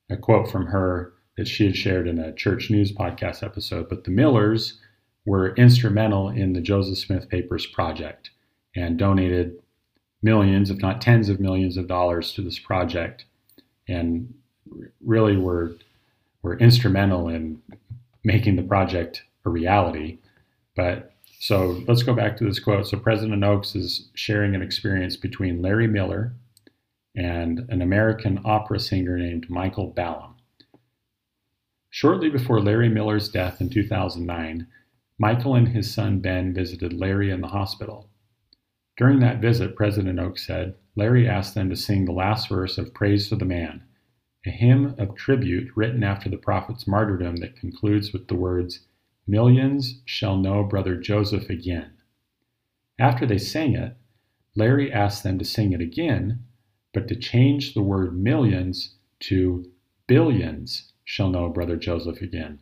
a 0.10 0.18
quote 0.18 0.50
from 0.50 0.68
her 0.68 1.14
that 1.38 1.48
she 1.48 1.66
had 1.66 1.78
shared 1.78 2.08
in 2.08 2.20
a 2.20 2.34
church 2.34 2.70
news 2.70 2.92
podcast 2.92 3.44
episode. 3.44 3.90
But 3.90 4.04
the 4.04 4.12
Millers 4.12 4.80
were 5.26 5.54
instrumental 5.56 6.30
in 6.30 6.54
the 6.54 6.62
Joseph 6.62 6.98
Smith 6.98 7.30
Papers 7.30 7.66
project 7.66 8.32
and 8.76 8.98
donated 8.98 9.60
millions, 10.22 10.70
if 10.70 10.80
not 10.80 11.02
tens 11.02 11.30
of 11.30 11.40
millions 11.40 11.78
of 11.78 11.88
dollars 11.88 12.34
to 12.34 12.42
this 12.42 12.58
project 12.58 13.26
and 13.88 14.34
really 15.06 15.38
were, 15.38 15.76
were 16.42 16.58
instrumental 16.58 17.28
in 17.28 17.62
making 18.24 18.56
the 18.56 18.64
project 18.64 19.24
a 19.46 19.50
reality. 19.50 20.18
But 20.76 21.14
so 21.40 21.84
let's 21.88 22.04
go 22.04 22.14
back 22.14 22.38
to 22.38 22.46
this 22.46 22.60
quote. 22.60 22.88
So 22.88 22.98
President 22.98 23.44
Oaks 23.44 23.76
is 23.76 24.10
sharing 24.16 24.56
an 24.56 24.62
experience 24.62 25.16
between 25.16 25.62
Larry 25.62 25.88
Miller 25.88 26.34
and 27.18 27.66
an 27.70 27.82
American 27.82 28.40
opera 28.46 28.80
singer 28.80 29.18
named 29.18 29.50
Michael 29.50 29.92
Ballam. 29.92 30.36
Shortly 31.90 32.30
before 32.30 32.62
Larry 32.62 32.90
Miller's 32.90 33.28
death 33.28 33.60
in 33.60 33.72
2009, 33.72 34.68
Michael 35.18 35.56
and 35.56 35.70
his 35.70 35.92
son 35.92 36.20
Ben 36.20 36.54
visited 36.54 36.94
Larry 36.94 37.32
in 37.32 37.42
the 37.42 37.48
hospital. 37.48 38.12
During 38.98 39.20
that 39.20 39.42
visit, 39.42 39.76
President 39.76 40.20
Oaks 40.20 40.46
said, 40.46 40.76
Larry 40.96 41.28
asked 41.28 41.56
them 41.56 41.72
to 41.72 41.76
sing 41.76 42.06
the 42.06 42.12
last 42.12 42.50
verse 42.50 42.78
of 42.78 42.94
Praise 42.94 43.30
to 43.30 43.36
the 43.36 43.46
Man, 43.46 43.82
a 44.46 44.52
hymn 44.52 44.94
of 45.00 45.16
tribute 45.16 45.76
written 45.76 46.04
after 46.04 46.30
the 46.30 46.38
prophet's 46.38 46.88
martyrdom 46.88 47.38
that 47.38 47.56
concludes 47.56 48.14
with 48.14 48.28
the 48.28 48.36
words, 48.36 48.86
Millions 49.26 50.02
shall 50.06 50.38
know 50.38 50.64
Brother 50.64 50.96
Joseph 50.96 51.50
again. 51.50 51.94
After 53.00 53.26
they 53.26 53.40
sang 53.40 53.74
it, 53.74 53.98
Larry 54.56 54.92
asked 54.94 55.24
them 55.24 55.38
to 55.40 55.46
sing 55.46 55.74
it 55.74 55.82
again, 55.82 56.44
but 56.98 57.08
to 57.08 57.16
change 57.16 57.76
the 57.76 57.84
word 57.84 58.18
millions 58.18 58.96
to 59.20 59.64
billions 60.08 60.94
shall 61.06 61.30
know 61.30 61.48
Brother 61.48 61.76
Joseph 61.76 62.24
again. 62.24 62.58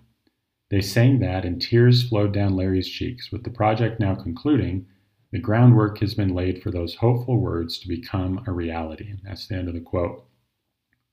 They 0.69 0.81
sang 0.81 1.19
that, 1.19 1.45
and 1.45 1.61
tears 1.61 2.09
flowed 2.09 2.33
down 2.33 2.53
Larry's 2.53 2.89
cheeks. 2.89 3.31
With 3.31 3.45
the 3.45 3.49
project 3.49 3.97
now 3.97 4.13
concluding, 4.13 4.87
the 5.31 5.39
groundwork 5.39 5.99
has 5.99 6.15
been 6.15 6.35
laid 6.35 6.61
for 6.61 6.69
those 6.69 6.95
hopeful 6.95 7.37
words 7.39 7.79
to 7.79 7.87
become 7.87 8.43
a 8.45 8.51
reality. 8.51 9.09
And 9.09 9.21
that's 9.23 9.47
the 9.47 9.55
end 9.55 9.69
of 9.69 9.73
the 9.73 9.79
quote. 9.79 10.25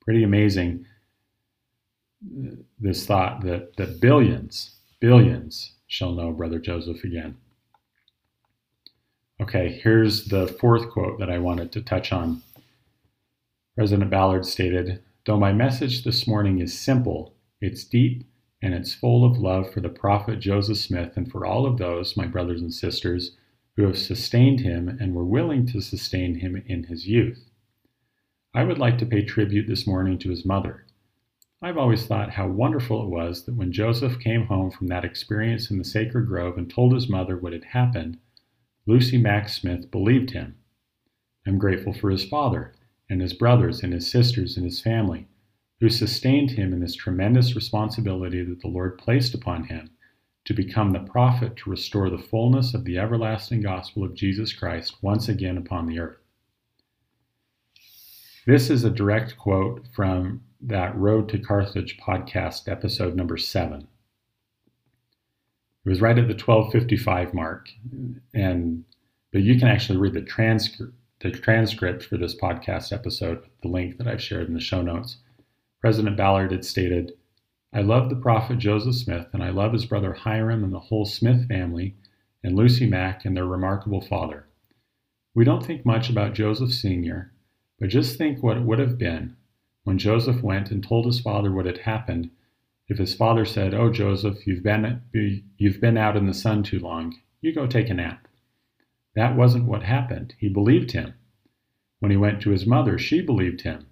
Pretty 0.01 0.25
amazing, 0.25 0.85
this 2.81 3.07
thought 3.07 3.45
that, 3.45 3.77
that 3.77 4.01
billions, 4.01 4.79
billions 4.99 5.75
shall 5.87 6.11
know 6.11 6.33
Brother 6.33 6.59
Joseph 6.59 7.05
again. 7.05 7.37
Okay, 9.41 9.81
here's 9.81 10.25
the 10.25 10.49
fourth 10.49 10.91
quote 10.91 11.21
that 11.21 11.31
I 11.31 11.39
wanted 11.39 11.71
to 11.71 11.83
touch 11.83 12.13
on. 12.13 12.43
President 13.75 14.11
Ballard 14.11 14.45
stated 14.45 15.03
Though 15.25 15.39
my 15.39 15.55
message 15.55 16.05
this 16.05 16.27
morning 16.27 16.59
is 16.59 16.79
simple, 16.79 17.35
it's 17.59 17.85
deep 17.85 18.29
and 18.61 18.75
it's 18.75 18.93
full 18.93 19.25
of 19.25 19.39
love 19.39 19.73
for 19.73 19.81
the 19.81 19.89
prophet 19.89 20.41
Joseph 20.41 20.77
Smith 20.77 21.17
and 21.17 21.31
for 21.31 21.47
all 21.47 21.65
of 21.65 21.79
those, 21.79 22.15
my 22.15 22.27
brothers 22.27 22.61
and 22.61 22.73
sisters, 22.75 23.35
who 23.77 23.85
have 23.85 23.97
sustained 23.97 24.61
him 24.61 24.91
and 25.01 25.15
were 25.15 25.25
willing 25.25 25.65
to 25.69 25.81
sustain 25.81 26.41
him 26.41 26.63
in 26.67 26.85
his 26.85 27.09
youth. 27.09 27.49
I 28.55 28.65
would 28.65 28.77
like 28.77 28.99
to 28.99 29.07
pay 29.07 29.25
tribute 29.25 29.67
this 29.67 29.87
morning 29.87 30.19
to 30.19 30.29
his 30.29 30.45
mother. 30.45 30.85
I've 31.63 31.79
always 31.79 32.05
thought 32.05 32.33
how 32.33 32.49
wonderful 32.49 33.03
it 33.03 33.09
was 33.09 33.47
that 33.47 33.55
when 33.55 33.73
Joseph 33.73 34.21
came 34.21 34.49
home 34.49 34.71
from 34.71 34.89
that 34.89 35.05
experience 35.05 35.71
in 35.71 35.79
the 35.79 35.85
sacred 35.85 36.27
grove 36.27 36.59
and 36.59 36.69
told 36.69 36.93
his 36.93 37.09
mother 37.09 37.39
what 37.39 37.55
had 37.55 37.65
happened, 37.65 38.19
Lucy 38.85 39.17
Mack 39.17 39.49
Smith 39.49 39.91
believed 39.91 40.33
him. 40.33 40.57
I'm 41.47 41.57
grateful 41.57 41.95
for 41.95 42.11
his 42.11 42.27
father 42.27 42.75
and 43.13 43.21
his 43.21 43.35
brothers 43.35 43.83
and 43.83 43.93
his 43.93 44.11
sisters 44.11 44.57
and 44.57 44.65
his 44.65 44.81
family 44.81 45.29
who 45.81 45.91
sustained 45.91 46.53
him 46.53 46.73
in 46.73 46.81
this 46.81 46.95
tremendous 46.95 47.55
responsibility 47.55 48.43
that 48.43 48.61
the 48.63 48.69
Lord 48.69 48.97
placed 48.97 49.35
upon 49.35 49.65
him 49.65 49.91
to 50.47 50.55
become 50.55 50.93
the 50.93 51.01
prophet 51.01 51.55
to 51.57 51.69
restore 51.69 52.09
the 52.09 52.17
fullness 52.17 52.73
of 52.73 52.85
the 52.85 52.99
everlasting 52.99 53.61
gospel 53.61 54.03
of 54.03 54.15
Jesus 54.15 54.55
Christ 54.55 54.97
once 55.03 55.29
again 55.29 55.59
upon 55.59 55.87
the 55.87 55.99
earth. 55.99 56.23
This 58.47 58.71
is 58.71 58.83
a 58.83 58.91
direct 58.91 59.37
quote 59.37 59.87
from 59.95 60.43
that 60.63 60.97
Road 60.97 61.29
to 61.29 61.39
Carthage 61.39 61.99
podcast, 61.99 62.67
episode 62.67 63.15
number 63.15 63.37
seven. 63.37 63.87
It 65.85 65.89
was 65.91 66.01
right 66.01 66.19
at 66.19 66.29
the 66.29 66.35
1255 66.35 67.35
mark, 67.35 67.69
and 68.33 68.85
but 69.33 69.43
you 69.43 69.59
can 69.59 69.69
actually 69.69 69.99
read 69.99 70.15
the 70.15 70.23
transcript 70.23 70.95
the 71.31 71.31
transcript 71.39 72.03
for 72.03 72.17
this 72.17 72.35
podcast 72.35 72.93
episode, 72.93 73.45
the 73.63 73.69
link 73.69 73.99
that 73.99 74.09
I've 74.09 74.23
shared 74.23 74.49
in 74.49 74.55
the 74.55 74.61
show 74.61 74.83
notes. 74.83 75.19
President 75.81 76.17
Ballard 76.17 76.51
had 76.51 76.65
stated, 76.65 77.13
I 77.73 77.81
love 77.83 78.11
the 78.11 78.17
prophet 78.17 78.59
Joseph 78.59 78.97
Smith, 78.97 79.29
and 79.33 79.43
I 79.43 79.51
love 79.51 79.73
his 79.73 79.87
brother 79.87 80.13
Hyrum 80.13 80.65
and 80.65 80.73
the 80.73 80.81
whole 80.81 81.05
Smith 81.07 81.49
family, 81.49 81.97
and 82.43 82.57
Lucy 82.57 82.87
Mack 82.87 83.25
and 83.25 83.37
their 83.37 83.47
remarkable 83.47 84.01
father. 84.01 84.47
We 85.35 85.45
don't 85.45 85.65
think 85.65 85.87
much 85.87 86.11
about 86.11 86.35
Joseph 86.35 86.73
Sr., 86.73 87.33
but 87.79 87.89
just 87.89 88.19
think 88.19 88.43
what 88.43 88.57
it 88.57 88.65
would 88.65 88.79
have 88.79 88.99
been 88.99 89.37
when 89.85 89.99
Joseph 89.99 90.43
went 90.43 90.71
and 90.71 90.83
told 90.83 91.07
his 91.07 91.21
father 91.21 91.51
what 91.51 91.67
had 91.67 91.79
happened 91.79 92.31
if 92.89 92.99
his 92.99 93.15
father 93.15 93.45
said, 93.45 93.75
Oh, 93.75 93.91
Joseph, 93.91 94.47
you've 94.47 94.63
been, 94.63 95.01
you've 95.57 95.81
been 95.81 95.97
out 95.97 96.17
in 96.17 96.27
the 96.27 96.35
sun 96.35 96.63
too 96.63 96.79
long. 96.79 97.17
You 97.41 97.55
go 97.55 97.67
take 97.67 97.89
a 97.89 97.95
nap. 97.95 98.29
That 99.15 99.37
wasn't 99.37 99.67
what 99.67 99.83
happened. 99.83 100.35
He 100.39 100.49
believed 100.49 100.93
him. 100.93 101.15
When 102.01 102.11
he 102.11 102.17
went 102.17 102.41
to 102.43 102.51
his 102.51 102.67
mother, 102.67 102.99
she 102.99 103.21
believed 103.21 103.61
him. 103.61 103.87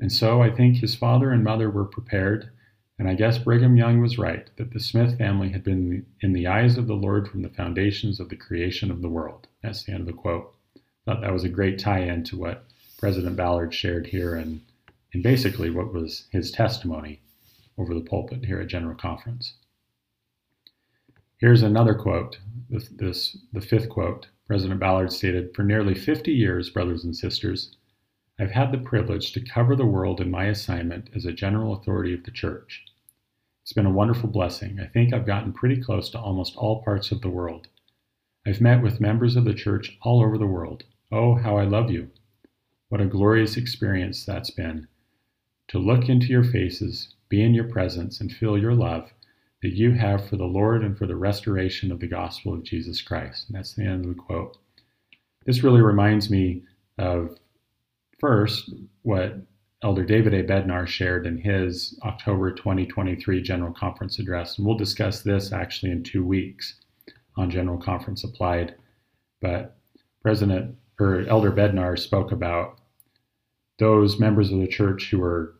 And 0.00 0.12
so 0.12 0.42
I 0.42 0.50
think 0.50 0.76
his 0.76 0.94
father 0.94 1.30
and 1.30 1.42
mother 1.42 1.70
were 1.70 1.84
prepared, 1.84 2.50
and 2.98 3.08
I 3.08 3.14
guess 3.14 3.38
Brigham 3.38 3.76
Young 3.76 4.00
was 4.00 4.18
right 4.18 4.50
that 4.56 4.72
the 4.72 4.80
Smith 4.80 5.18
family 5.18 5.50
had 5.50 5.62
been 5.62 6.06
in 6.20 6.32
the 6.32 6.46
eyes 6.46 6.76
of 6.76 6.86
the 6.86 6.94
Lord 6.94 7.28
from 7.28 7.42
the 7.42 7.48
foundations 7.48 8.20
of 8.20 8.28
the 8.28 8.36
creation 8.36 8.90
of 8.90 9.02
the 9.02 9.08
world. 9.08 9.46
That's 9.62 9.84
the 9.84 9.92
end 9.92 10.00
of 10.00 10.06
the 10.06 10.12
quote. 10.12 10.54
I 10.76 10.80
Thought 11.04 11.20
that 11.22 11.32
was 11.32 11.44
a 11.44 11.48
great 11.48 11.78
tie-in 11.78 12.24
to 12.24 12.36
what 12.36 12.64
President 12.98 13.36
Ballard 13.36 13.72
shared 13.72 14.08
here 14.08 14.34
and, 14.34 14.60
and 15.12 15.22
basically 15.22 15.70
what 15.70 15.92
was 15.92 16.26
his 16.30 16.50
testimony 16.50 17.20
over 17.78 17.94
the 17.94 18.00
pulpit 18.00 18.44
here 18.44 18.60
at 18.60 18.66
General 18.68 18.96
Conference. 18.96 19.54
Here's 21.38 21.62
another 21.62 21.94
quote, 21.94 22.38
this, 22.68 22.88
this, 22.88 23.38
the 23.52 23.60
fifth 23.60 23.88
quote. 23.88 24.26
President 24.48 24.80
Ballard 24.80 25.12
stated, 25.12 25.54
For 25.54 25.62
nearly 25.62 25.94
50 25.94 26.32
years, 26.32 26.70
brothers 26.70 27.04
and 27.04 27.14
sisters, 27.14 27.76
I've 28.38 28.52
had 28.52 28.72
the 28.72 28.78
privilege 28.78 29.32
to 29.32 29.44
cover 29.44 29.76
the 29.76 29.84
world 29.84 30.22
in 30.22 30.30
my 30.30 30.46
assignment 30.46 31.10
as 31.14 31.26
a 31.26 31.32
general 31.32 31.74
authority 31.74 32.14
of 32.14 32.24
the 32.24 32.30
church. 32.30 32.82
It's 33.60 33.74
been 33.74 33.84
a 33.84 33.92
wonderful 33.92 34.30
blessing. 34.30 34.80
I 34.80 34.86
think 34.86 35.12
I've 35.12 35.26
gotten 35.26 35.52
pretty 35.52 35.82
close 35.82 36.08
to 36.10 36.18
almost 36.18 36.56
all 36.56 36.82
parts 36.82 37.12
of 37.12 37.20
the 37.20 37.28
world. 37.28 37.68
I've 38.46 38.62
met 38.62 38.82
with 38.82 39.02
members 39.02 39.36
of 39.36 39.44
the 39.44 39.52
church 39.52 39.98
all 40.00 40.22
over 40.22 40.38
the 40.38 40.46
world. 40.46 40.84
Oh, 41.12 41.34
how 41.34 41.58
I 41.58 41.64
love 41.64 41.90
you. 41.90 42.10
What 42.88 43.02
a 43.02 43.06
glorious 43.06 43.58
experience 43.58 44.24
that's 44.24 44.50
been. 44.50 44.88
To 45.68 45.78
look 45.78 46.08
into 46.08 46.28
your 46.28 46.44
faces, 46.44 47.14
be 47.28 47.42
in 47.42 47.52
your 47.52 47.68
presence, 47.68 48.18
and 48.18 48.32
feel 48.32 48.56
your 48.56 48.74
love 48.74 49.12
that 49.62 49.74
you 49.74 49.92
have 49.92 50.28
for 50.28 50.36
the 50.36 50.44
Lord 50.44 50.84
and 50.84 50.96
for 50.96 51.06
the 51.06 51.16
restoration 51.16 51.90
of 51.90 52.00
the 52.00 52.06
gospel 52.06 52.54
of 52.54 52.62
Jesus 52.62 53.02
Christ. 53.02 53.48
And 53.48 53.56
that's 53.56 53.74
the 53.74 53.84
end 53.84 54.04
of 54.04 54.14
the 54.14 54.22
quote. 54.22 54.58
this 55.46 55.62
really 55.62 55.82
reminds 55.82 56.30
me 56.30 56.62
of 56.98 57.36
first 58.20 58.70
what 59.02 59.36
Elder 59.82 60.04
David 60.04 60.34
A. 60.34 60.42
Bednar 60.42 60.86
shared 60.86 61.26
in 61.26 61.38
his 61.38 61.98
October 62.02 62.52
2023 62.52 63.40
General 63.42 63.72
Conference 63.72 64.18
address. 64.18 64.58
And 64.58 64.66
we'll 64.66 64.76
discuss 64.76 65.22
this 65.22 65.52
actually 65.52 65.92
in 65.92 66.02
two 66.02 66.24
weeks 66.24 66.80
on 67.36 67.50
General 67.50 67.78
Conference 67.78 68.24
Applied. 68.24 68.74
But 69.40 69.76
President 70.22 70.76
or 70.98 71.24
Elder 71.28 71.52
Bednar 71.52 71.96
spoke 71.96 72.32
about 72.32 72.80
those 73.78 74.18
members 74.18 74.50
of 74.50 74.58
the 74.58 74.66
church 74.66 75.10
who 75.10 75.18
were 75.18 75.54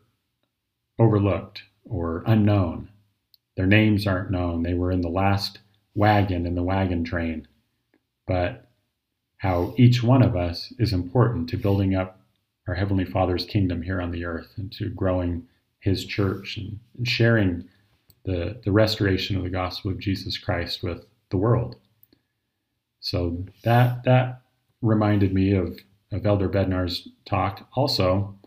overlooked 0.99 1.63
or 1.85 2.23
unknown. 2.27 2.89
Their 3.59 3.67
names 3.67 4.07
aren't 4.07 4.31
known. 4.31 4.63
They 4.63 4.73
were 4.73 4.89
in 4.89 5.01
the 5.01 5.09
last 5.09 5.59
wagon 5.93 6.45
in 6.45 6.55
the 6.55 6.63
wagon 6.63 7.03
train. 7.03 7.45
But 8.25 8.69
how 9.39 9.73
each 9.75 10.01
one 10.01 10.21
of 10.21 10.33
us 10.33 10.71
is 10.79 10.93
important 10.93 11.49
to 11.49 11.57
building 11.57 11.93
up 11.93 12.21
our 12.69 12.75
Heavenly 12.75 13.03
Father's 13.03 13.43
kingdom 13.43 13.81
here 13.81 13.99
on 13.99 14.11
the 14.11 14.23
earth 14.23 14.53
and 14.55 14.71
to 14.77 14.87
growing 14.87 15.45
His 15.81 16.05
church 16.05 16.55
and, 16.55 16.79
and 16.97 17.05
sharing 17.05 17.67
the, 18.23 18.61
the 18.63 18.71
restoration 18.71 19.35
of 19.35 19.43
the 19.43 19.49
gospel 19.49 19.91
of 19.91 19.99
Jesus 19.99 20.37
Christ 20.37 20.81
with 20.81 21.05
the 21.29 21.35
world. 21.35 21.75
So 23.01 23.43
that 23.65 24.05
that 24.05 24.41
reminded 24.81 25.33
me 25.33 25.51
of, 25.51 25.79
of 26.13 26.25
Elder 26.25 26.47
Bednar's 26.47 27.09
talk 27.25 27.67
also. 27.75 28.38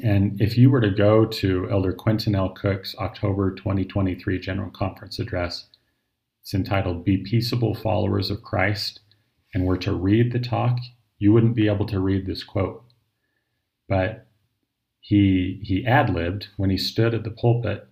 And 0.00 0.40
if 0.40 0.56
you 0.56 0.70
were 0.70 0.80
to 0.80 0.90
go 0.90 1.26
to 1.26 1.68
Elder 1.70 1.92
Quentin 1.92 2.34
L. 2.34 2.48
Cook's 2.50 2.94
October 2.96 3.54
2023 3.54 4.38
General 4.38 4.70
Conference 4.70 5.18
address, 5.18 5.68
it's 6.40 6.54
entitled 6.54 7.04
Be 7.04 7.18
Peaceable 7.18 7.74
Followers 7.74 8.30
of 8.30 8.42
Christ, 8.42 9.00
and 9.52 9.66
were 9.66 9.76
to 9.76 9.92
read 9.92 10.32
the 10.32 10.38
talk, 10.38 10.78
you 11.18 11.32
wouldn't 11.32 11.54
be 11.54 11.68
able 11.68 11.86
to 11.86 12.00
read 12.00 12.26
this 12.26 12.42
quote. 12.42 12.84
But 13.86 14.26
he, 15.00 15.60
he 15.62 15.84
ad 15.86 16.08
libbed 16.08 16.48
when 16.56 16.70
he 16.70 16.78
stood 16.78 17.12
at 17.12 17.22
the 17.22 17.30
pulpit, 17.30 17.86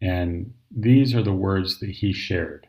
and 0.00 0.54
these 0.70 1.14
are 1.14 1.22
the 1.22 1.34
words 1.34 1.80
that 1.80 1.90
he 1.90 2.14
shared. 2.14 2.66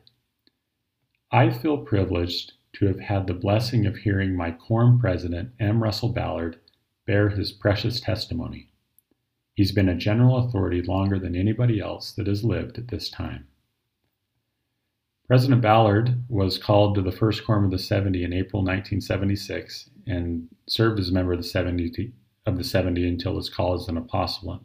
I 1.31 1.51
feel 1.51 1.77
privileged 1.77 2.53
to 2.73 2.87
have 2.87 2.99
had 2.99 3.27
the 3.27 3.33
blessing 3.33 3.85
of 3.85 3.95
hearing 3.95 4.35
my 4.35 4.51
quorum 4.51 4.99
president, 4.99 5.51
M. 5.57 5.81
Russell 5.81 6.09
Ballard, 6.09 6.59
bear 7.07 7.29
his 7.29 7.53
precious 7.53 8.01
testimony. 8.01 8.69
He's 9.53 9.71
been 9.71 9.89
a 9.89 9.95
general 9.95 10.37
authority 10.37 10.81
longer 10.81 11.19
than 11.19 11.35
anybody 11.35 11.79
else 11.79 12.11
that 12.13 12.27
has 12.27 12.43
lived 12.43 12.77
at 12.77 12.87
this 12.87 13.09
time. 13.09 13.47
President 15.27 15.61
Ballard 15.61 16.23
was 16.27 16.57
called 16.57 16.95
to 16.95 17.01
the 17.01 17.11
First 17.11 17.45
Quorum 17.45 17.65
of 17.65 17.71
the 17.71 17.79
70 17.79 18.23
in 18.23 18.33
April 18.33 18.61
1976 18.61 19.89
and 20.05 20.47
served 20.67 20.99
as 20.99 21.09
a 21.09 21.13
member 21.13 21.33
of 21.33 21.39
the 21.39 21.47
70, 21.47 22.11
of 22.45 22.57
the 22.57 22.63
70 22.63 23.07
until 23.07 23.37
his 23.37 23.49
call 23.49 23.73
as 23.75 23.87
an 23.87 23.97
apostle 23.97 24.63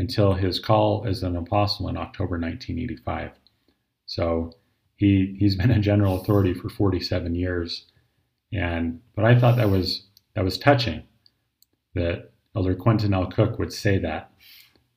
until 0.00 0.32
his 0.32 0.58
call 0.58 1.04
as 1.06 1.22
an 1.22 1.36
apostle 1.36 1.88
in 1.88 1.96
October 1.96 2.38
1985. 2.38 3.32
So 4.06 4.52
he 4.96 5.36
he's 5.38 5.56
been 5.56 5.70
a 5.70 5.78
general 5.78 6.20
authority 6.20 6.54
for 6.54 6.68
47 6.68 7.34
years, 7.34 7.86
and 8.52 9.00
but 9.14 9.24
I 9.24 9.38
thought 9.38 9.56
that 9.56 9.70
was 9.70 10.06
that 10.34 10.44
was 10.44 10.58
touching 10.58 11.02
that 11.94 12.29
Elder 12.56 12.74
Quentin 12.74 13.14
L. 13.14 13.26
Cook 13.26 13.58
would 13.58 13.72
say 13.72 13.98
that 13.98 14.32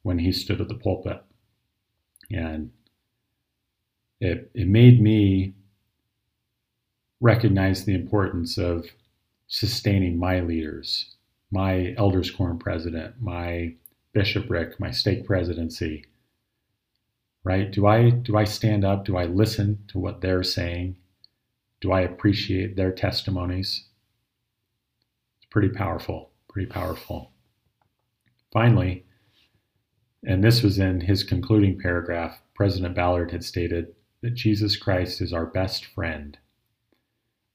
when 0.04 0.20
he 0.20 0.32
stood 0.32 0.62
at 0.62 0.68
the 0.68 0.76
pulpit, 0.76 1.24
and 2.32 2.72
it 4.20 4.52
it 4.54 4.68
made 4.68 5.02
me 5.02 5.54
recognize 7.22 7.86
the 7.86 7.96
importance 7.96 8.58
of 8.58 8.86
sustaining 9.48 10.18
my 10.18 10.40
leaders, 10.42 11.16
my 11.52 11.94
elders 11.98 12.32
quorum 12.32 12.58
president, 12.60 13.16
my 13.22 13.76
bishopric, 14.14 14.80
my 14.80 14.92
stake 14.92 15.26
presidency, 15.26 16.06
right? 17.44 17.72
Do 17.72 17.86
I 17.88 18.10
do 18.10 18.38
I 18.38 18.46
stand 18.46 18.84
up? 18.84 19.06
Do 19.06 19.18
I 19.18 19.26
listen 19.26 19.84
to 19.90 20.00
what 20.00 20.22
they're 20.22 20.44
saying? 20.44 20.98
Do 21.82 21.92
I 21.92 22.02
appreciate 22.02 22.76
their 22.76 22.92
testimonies? 22.92 23.86
It's 25.38 25.50
pretty 25.52 25.70
powerful, 25.70 26.32
pretty 26.50 26.68
powerful. 26.70 27.33
Finally, 28.54 29.04
and 30.26 30.44
this 30.44 30.62
was 30.62 30.80
in 30.80 31.02
his 31.02 31.24
concluding 31.24 31.78
paragraph, 31.80 32.42
President 32.54 32.96
Ballard 32.96 33.32
had 33.32 33.44
stated 33.44 33.88
that 34.22 34.36
Jesus 34.36 34.78
Christ 34.78 35.20
is 35.20 35.34
our 35.34 35.46
best 35.46 35.84
friend. 35.84 36.38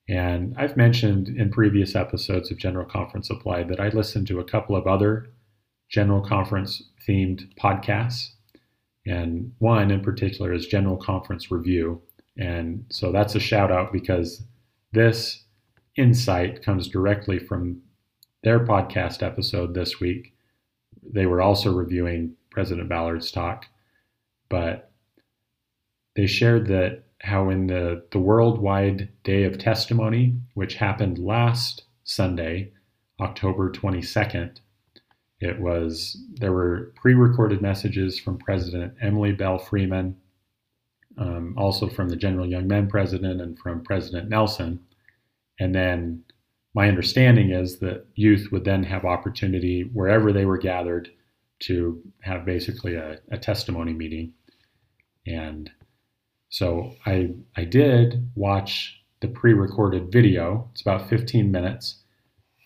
And 0.09 0.55
I've 0.59 0.77
mentioned 0.77 1.29
in 1.29 1.51
previous 1.51 1.95
episodes 1.95 2.51
of 2.51 2.59
General 2.59 2.85
Conference 2.85 3.31
Applied 3.31 3.69
that 3.69 3.81
I 3.81 3.89
listened 3.89 4.27
to 4.27 4.41
a 4.41 4.45
couple 4.45 4.75
of 4.75 4.87
other 4.87 5.29
General 5.89 6.21
Conference 6.21 6.83
themed 7.07 7.49
podcasts 7.55 8.33
and 9.09 9.53
one 9.59 9.91
in 9.91 10.03
particular 10.03 10.53
is 10.53 10.67
General 10.67 10.99
Conference 10.99 11.51
Review. 11.51 12.03
And 12.37 12.85
so 12.91 13.11
that's 13.11 13.35
a 13.35 13.41
shout 13.41 13.73
out 13.73 13.93
because 13.93 14.45
this 14.93 15.45
insight 15.97 16.63
comes 16.63 16.89
directly 16.89 17.39
from 17.39 17.81
their 18.45 18.61
podcast 18.61 19.23
episode 19.23 19.75
this 19.75 19.99
week. 19.99 20.35
They 21.03 21.27
were 21.27 21.41
also 21.41 21.73
reviewing 21.73 22.35
President 22.51 22.89
Ballard's 22.89 23.31
talk, 23.31 23.67
but 24.49 24.91
they 26.17 26.27
shared 26.27 26.67
that 26.67 27.05
how 27.21 27.51
in 27.51 27.67
the, 27.67 28.05
the 28.13 28.19
worldwide 28.19 29.09
day 29.25 29.45
of 29.45 29.59
testimony, 29.59 30.35
which 30.55 30.75
happened 30.75 31.19
last 31.19 31.85
Sunday, 32.05 32.73
October 33.21 33.71
22nd, 33.71 34.59
it 35.41 35.61
was 35.61 36.17
there 36.35 36.53
were 36.53 36.93
pre-recorded 36.97 37.63
messages 37.63 38.19
from 38.19 38.39
President 38.39 38.95
Emily 39.01 39.33
Belle 39.33 39.59
Freeman, 39.59 40.17
um, 41.17 41.55
also 41.57 41.89
from 41.89 42.09
the 42.09 42.17
General 42.17 42.47
Young 42.47 42.67
Men 42.67 42.89
President 42.89 43.41
and 43.41 43.59
from 43.59 43.83
President 43.83 44.29
Nelson, 44.29 44.81
and 45.61 45.75
then 45.75 46.25
my 46.75 46.89
understanding 46.89 47.51
is 47.51 47.79
that 47.79 48.07
youth 48.15 48.49
would 48.53 48.65
then 48.65 48.83
have 48.85 49.05
opportunity 49.05 49.83
wherever 49.93 50.33
they 50.33 50.45
were 50.45 50.59
gathered 50.59 51.11
to 51.61 52.01
have 52.21 52.45
basically 52.45 52.95
a, 52.95 53.19
a 53.31 53.39
testimony 53.39 53.93
meeting, 53.93 54.33
and 55.27 55.71
so 56.51 56.95
I 57.05 57.35
I 57.57 57.65
did 57.65 58.31
watch 58.35 59.03
the 59.21 59.29
pre-recorded 59.29 60.13
video. 60.13 60.69
It's 60.73 60.81
about 60.83 61.09
15 61.09 61.51
minutes, 61.51 62.03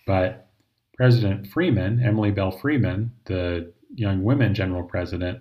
but 0.06 0.50
President 0.96 1.46
Freeman, 1.46 2.02
Emily 2.04 2.30
Belle 2.30 2.50
Freeman, 2.50 3.12
the 3.24 3.72
Young 3.94 4.22
Women 4.22 4.54
General 4.54 4.82
President, 4.82 5.40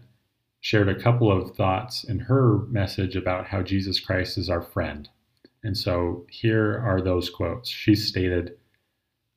shared 0.62 0.88
a 0.88 1.00
couple 1.00 1.32
of 1.32 1.56
thoughts 1.56 2.04
in 2.04 2.20
her 2.20 2.60
message 2.68 3.16
about 3.16 3.48
how 3.48 3.62
Jesus 3.62 4.00
Christ 4.00 4.38
is 4.38 4.50
our 4.50 4.62
friend. 4.62 5.10
And 5.64 5.78
so 5.78 6.26
here 6.30 6.80
are 6.80 7.02
those 7.02 7.30
quotes. 7.30 7.70
She 7.70 7.96
stated, 7.96 8.58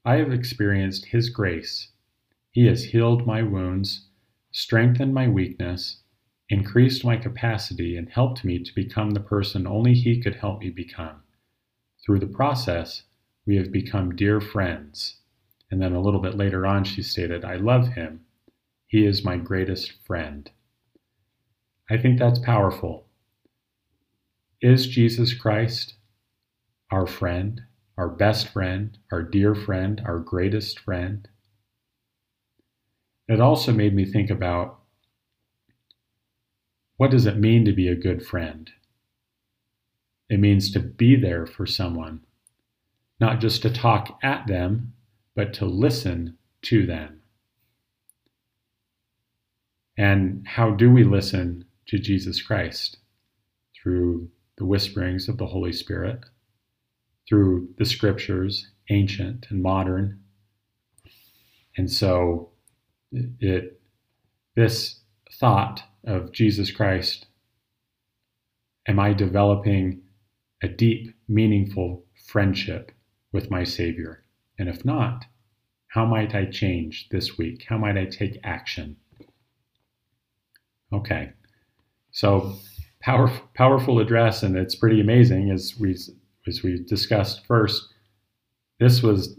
I 0.05 0.17
have 0.17 0.33
experienced 0.33 1.07
His 1.07 1.29
grace. 1.29 1.89
He 2.51 2.67
has 2.67 2.85
healed 2.85 3.27
my 3.27 3.43
wounds, 3.43 4.09
strengthened 4.53 5.13
my 5.13 5.29
weakness, 5.29 6.03
increased 6.49 7.05
my 7.05 7.17
capacity, 7.17 7.97
and 7.97 8.09
helped 8.09 8.45
me 8.45 8.59
to 8.59 8.75
become 8.75 9.11
the 9.11 9.21
person 9.21 9.67
only 9.67 9.95
He 9.95 10.21
could 10.21 10.37
help 10.37 10.61
me 10.61 10.71
become. 10.71 11.23
Through 12.05 12.21
the 12.21 12.27
process, 12.27 13.03
we 13.47 13.57
have 13.57 13.73
become 13.73 14.17
dear 14.17 14.41
friends. 14.41 15.21
And 15.71 15.81
then 15.81 15.93
a 15.93 16.01
little 16.01 16.21
bit 16.21 16.37
later 16.37 16.67
on, 16.67 16.85
she 16.85 17.03
stated, 17.03 17.45
I 17.45 17.57
love 17.57 17.89
him. 17.89 18.21
He 18.87 19.07
is 19.07 19.25
my 19.25 19.37
greatest 19.37 19.93
friend. 20.07 20.51
I 21.91 21.97
think 21.99 22.19
that's 22.19 22.39
powerful. 22.39 23.07
Is 24.61 24.87
Jesus 24.87 25.35
Christ 25.35 25.95
our 26.91 27.07
friend, 27.07 27.63
our 27.97 28.09
best 28.09 28.49
friend, 28.49 28.99
our 29.13 29.23
dear 29.23 29.55
friend, 29.55 30.03
our 30.05 30.19
greatest 30.19 30.79
friend? 30.81 31.29
It 33.29 33.41
also 33.41 33.73
made 33.73 33.95
me 33.95 34.05
think 34.05 34.31
about 34.31 34.81
what 36.97 37.11
does 37.11 37.27
it 37.27 37.37
mean 37.37 37.65
to 37.65 37.73
be 37.73 37.89
a 37.89 37.97
good 37.97 38.25
friend? 38.25 38.71
It 40.29 40.41
means 40.41 40.71
to 40.73 40.81
be 40.81 41.17
there 41.17 41.47
for 41.47 41.67
someone, 41.67 42.21
not 43.21 43.41
just 43.41 43.63
to 43.63 43.71
talk 43.71 44.19
at 44.23 44.47
them, 44.47 44.95
but 45.35 45.53
to 45.55 45.67
listen 45.67 46.39
to 46.63 46.87
them. 46.87 47.21
And 49.97 50.47
how 50.47 50.71
do 50.71 50.91
we 50.91 51.05
listen 51.05 51.65
to 51.87 51.99
Jesus 51.99 52.43
Christ? 52.43 52.99
Through 53.75 54.31
the 54.57 54.65
whisperings 54.65 55.29
of 55.29 55.39
the 55.39 55.47
Holy 55.47 55.73
Spirit, 55.73 56.25
through 57.29 57.69
the 57.79 57.85
scriptures, 57.85 58.69
ancient 58.91 59.47
and 59.51 59.63
modern. 59.63 60.21
And 61.77 61.91
so 61.91 62.51
it 63.13 63.81
this 64.57 65.01
thought 65.33 65.83
of 66.05 66.33
Jesus 66.33 66.71
Christ 66.71 67.27
am 68.87 68.99
I 69.01 69.13
developing 69.15 70.03
a 70.63 70.69
deep, 70.69 71.15
meaningful 71.29 72.05
friendship 72.27 72.93
with 73.33 73.51
my 73.51 73.65
Savior? 73.65 74.25
And 74.59 74.69
if 74.69 74.85
not, 74.85 75.25
how 75.89 76.05
might 76.05 76.35
I 76.35 76.45
change 76.45 77.09
this 77.11 77.39
week? 77.39 77.65
How 77.69 77.79
might 77.79 77.97
I 77.97 78.05
take 78.05 78.39
action? 78.45 78.97
Okay, 80.93 81.33
so 82.13 82.57
power, 83.01 83.31
powerful 83.55 83.99
address, 83.99 84.43
and 84.43 84.57
it's 84.57 84.75
pretty 84.75 85.01
amazing 85.01 85.51
as 85.51 85.75
we 85.79 85.97
as 86.47 86.63
we 86.63 86.79
discussed 86.85 87.47
first. 87.47 87.93
This 88.79 89.03
was 89.03 89.39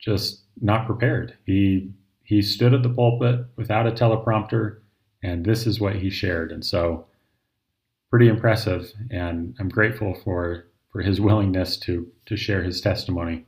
just 0.00 0.42
not 0.60 0.86
prepared. 0.86 1.36
He 1.46 1.90
he 2.22 2.40
stood 2.40 2.72
at 2.72 2.82
the 2.82 2.88
pulpit 2.88 3.46
without 3.56 3.86
a 3.86 3.92
teleprompter, 3.92 4.78
and 5.22 5.44
this 5.44 5.66
is 5.66 5.80
what 5.80 5.96
he 5.96 6.08
shared. 6.10 6.50
And 6.52 6.64
so, 6.64 7.06
pretty 8.10 8.28
impressive. 8.28 8.92
And 9.10 9.54
I'm 9.58 9.68
grateful 9.68 10.14
for 10.14 10.66
for 10.90 11.02
his 11.02 11.20
willingness 11.20 11.76
to 11.78 12.10
to 12.26 12.36
share 12.36 12.62
his 12.62 12.80
testimony. 12.80 13.46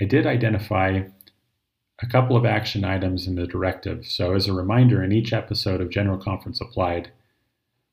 I 0.00 0.04
did 0.04 0.26
identify 0.26 1.02
a 2.02 2.06
couple 2.06 2.36
of 2.36 2.44
action 2.44 2.84
items 2.84 3.28
in 3.28 3.36
the 3.36 3.46
directive. 3.46 4.06
So, 4.06 4.34
as 4.34 4.48
a 4.48 4.52
reminder, 4.52 5.02
in 5.02 5.12
each 5.12 5.32
episode 5.32 5.80
of 5.80 5.90
General 5.90 6.18
Conference 6.18 6.60
Applied, 6.60 7.12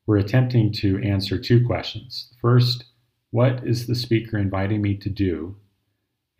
we're 0.06 0.16
attempting 0.16 0.72
to 0.72 1.00
answer 1.02 1.38
two 1.38 1.64
questions. 1.64 2.32
First, 2.40 2.84
what 3.30 3.66
is 3.66 3.86
the 3.86 3.94
speaker 3.94 4.38
inviting 4.38 4.82
me 4.82 4.96
to 4.96 5.08
do? 5.08 5.56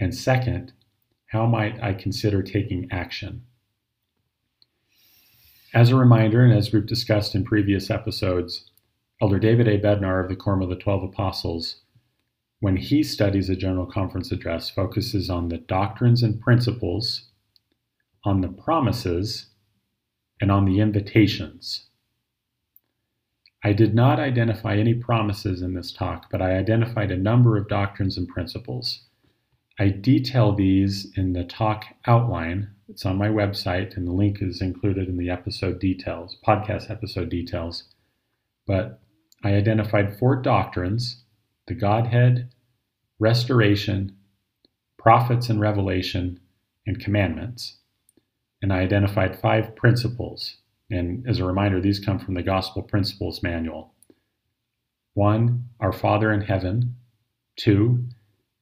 And 0.00 0.14
second, 0.14 0.72
how 1.26 1.46
might 1.46 1.81
I 1.83 1.94
consider 1.94 2.42
taking 2.42 2.88
action? 2.90 3.44
As 5.72 5.90
a 5.90 5.96
reminder, 5.96 6.42
and 6.42 6.53
as 6.53 6.72
we've 6.72 6.87
discussed 6.87 7.35
in 7.37 7.44
previous 7.44 7.90
episodes, 7.90 8.70
Elder 9.22 9.38
David 9.38 9.68
A. 9.68 9.79
Bednar 9.79 10.22
of 10.22 10.29
the 10.29 10.35
Quorum 10.35 10.62
of 10.62 10.68
the 10.68 10.74
Twelve 10.74 11.05
Apostles, 11.05 11.83
when 12.59 12.76
he 12.76 13.03
studies 13.03 13.48
a 13.48 13.55
General 13.55 13.87
Conference 13.87 14.33
address, 14.33 14.68
focuses 14.68 15.31
on 15.31 15.48
the 15.48 15.59
doctrines 15.59 16.22
and 16.22 16.40
principles, 16.40 17.29
on 18.24 18.40
the 18.40 18.48
promises, 18.48 19.46
and 20.40 20.50
on 20.50 20.64
the 20.64 20.81
invitations. 20.81 21.89
I 23.62 23.72
did 23.72 23.94
not 23.94 24.18
identify 24.18 24.76
any 24.76 24.94
promises 24.94 25.60
in 25.60 25.74
this 25.74 25.92
talk, 25.92 26.30
but 26.30 26.40
I 26.40 26.56
identified 26.56 27.10
a 27.10 27.16
number 27.16 27.56
of 27.56 27.68
doctrines 27.68 28.16
and 28.16 28.26
principles. 28.26 29.02
I 29.78 29.88
detail 29.88 30.54
these 30.54 31.10
in 31.16 31.34
the 31.34 31.44
talk 31.44 31.84
outline. 32.06 32.70
It's 32.88 33.04
on 33.04 33.18
my 33.18 33.28
website, 33.28 33.96
and 33.96 34.06
the 34.06 34.12
link 34.12 34.38
is 34.40 34.62
included 34.62 35.08
in 35.08 35.16
the 35.16 35.30
episode 35.30 35.78
details, 35.78 36.36
podcast 36.46 36.90
episode 36.90 37.28
details. 37.28 37.84
But 38.66 39.00
I 39.42 39.54
identified 39.54 40.18
four 40.18 40.36
doctrines 40.36 41.24
the 41.66 41.74
Godhead, 41.74 42.50
restoration, 43.18 44.16
prophets 44.98 45.48
and 45.48 45.60
revelation, 45.60 46.40
and 46.86 46.98
commandments. 46.98 47.78
And 48.60 48.72
I 48.72 48.80
identified 48.80 49.40
five 49.40 49.76
principles. 49.76 50.56
And 50.90 51.26
as 51.29 51.38
a 51.38 51.44
reminder, 51.44 51.81
these 51.81 52.00
come 52.00 52.18
from 52.18 52.35
the 52.35 52.42
Gospel 52.42 52.83
Principles 52.83 53.42
Manual. 53.42 53.94
One, 55.14 55.68
our 55.79 55.92
Father 55.92 56.33
in 56.33 56.40
heaven. 56.40 56.96
Two, 57.57 58.05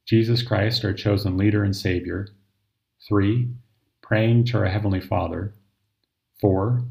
Jesus 0.06 0.42
Christ, 0.42 0.84
our 0.84 0.92
chosen 0.92 1.36
leader 1.36 1.64
and 1.64 1.74
Savior. 1.74 2.28
Three, 3.06 3.48
praying 4.02 4.44
to 4.46 4.58
our 4.58 4.66
Heavenly 4.66 5.00
Father. 5.00 5.54
Four, 6.40 6.84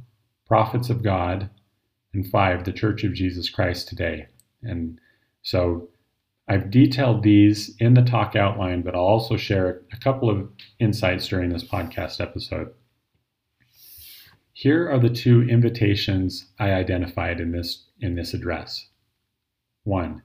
prophets 0.45 0.89
of 0.89 1.03
God. 1.03 1.49
And 2.13 2.25
five, 2.25 2.63
the 2.63 2.73
Church 2.73 3.03
of 3.03 3.13
Jesus 3.13 3.49
Christ 3.49 3.87
today. 3.87 4.27
And 4.63 4.99
so 5.43 5.89
I've 6.47 6.71
detailed 6.71 7.23
these 7.23 7.75
in 7.79 7.93
the 7.93 8.01
talk 8.01 8.35
outline, 8.35 8.81
but 8.81 8.95
I'll 8.95 9.01
also 9.01 9.37
share 9.37 9.81
a 9.91 9.97
couple 9.97 10.29
of 10.29 10.49
insights 10.79 11.27
during 11.27 11.49
this 11.49 11.63
podcast 11.63 12.21
episode. 12.21 12.73
Here 14.59 14.89
are 14.89 14.97
the 14.97 15.11
two 15.11 15.43
invitations 15.43 16.47
I 16.57 16.71
identified 16.73 17.39
in 17.39 17.51
this, 17.51 17.89
in 18.01 18.15
this 18.15 18.33
address. 18.33 18.87
One, 19.83 20.23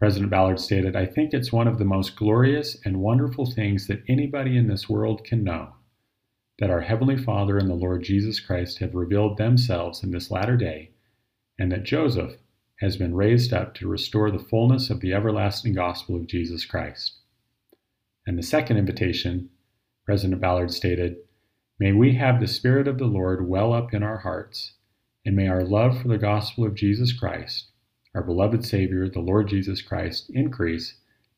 President 0.00 0.32
Ballard 0.32 0.58
stated, 0.58 0.96
I 0.96 1.06
think 1.06 1.32
it's 1.32 1.52
one 1.52 1.68
of 1.68 1.78
the 1.78 1.84
most 1.84 2.16
glorious 2.16 2.76
and 2.84 3.00
wonderful 3.00 3.46
things 3.46 3.86
that 3.86 4.02
anybody 4.08 4.56
in 4.56 4.66
this 4.66 4.88
world 4.88 5.22
can 5.22 5.44
know 5.44 5.74
that 6.58 6.70
our 6.70 6.80
Heavenly 6.80 7.16
Father 7.16 7.56
and 7.56 7.70
the 7.70 7.74
Lord 7.74 8.02
Jesus 8.02 8.40
Christ 8.40 8.80
have 8.80 8.96
revealed 8.96 9.36
themselves 9.36 10.02
in 10.02 10.10
this 10.10 10.28
latter 10.28 10.56
day, 10.56 10.90
and 11.56 11.70
that 11.70 11.84
Joseph 11.84 12.34
has 12.80 12.96
been 12.96 13.14
raised 13.14 13.52
up 13.52 13.74
to 13.74 13.86
restore 13.86 14.32
the 14.32 14.40
fullness 14.40 14.90
of 14.90 14.98
the 14.98 15.14
everlasting 15.14 15.74
gospel 15.74 16.16
of 16.16 16.26
Jesus 16.26 16.64
Christ. 16.64 17.20
And 18.26 18.36
the 18.36 18.42
second 18.42 18.76
invitation, 18.76 19.50
President 20.04 20.40
Ballard 20.40 20.72
stated, 20.72 21.18
May 21.82 21.90
we 21.90 22.14
have 22.14 22.38
the 22.38 22.46
Spirit 22.46 22.86
of 22.86 22.98
the 22.98 23.06
Lord 23.06 23.48
well 23.48 23.72
up 23.72 23.92
in 23.92 24.04
our 24.04 24.18
hearts, 24.18 24.74
and 25.26 25.34
may 25.34 25.48
our 25.48 25.64
love 25.64 26.00
for 26.00 26.06
the 26.06 26.16
gospel 26.16 26.64
of 26.64 26.76
Jesus 26.76 27.12
Christ 27.12 27.72
our 28.14 28.22
beloved 28.22 28.64
Savior, 28.64 29.08
the 29.08 29.18
Lord 29.18 29.48
Jesus 29.48 29.82
Christ, 29.82 30.30
increase 30.30 30.94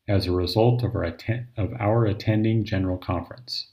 as 0.07 0.27
a 0.27 0.31
result 0.31 0.83
of 0.83 0.93
our, 0.93 1.03
atten- 1.03 1.47
of 1.57 1.73
our 1.79 2.05
attending 2.05 2.63
General 2.63 2.99
Conference. 2.99 3.71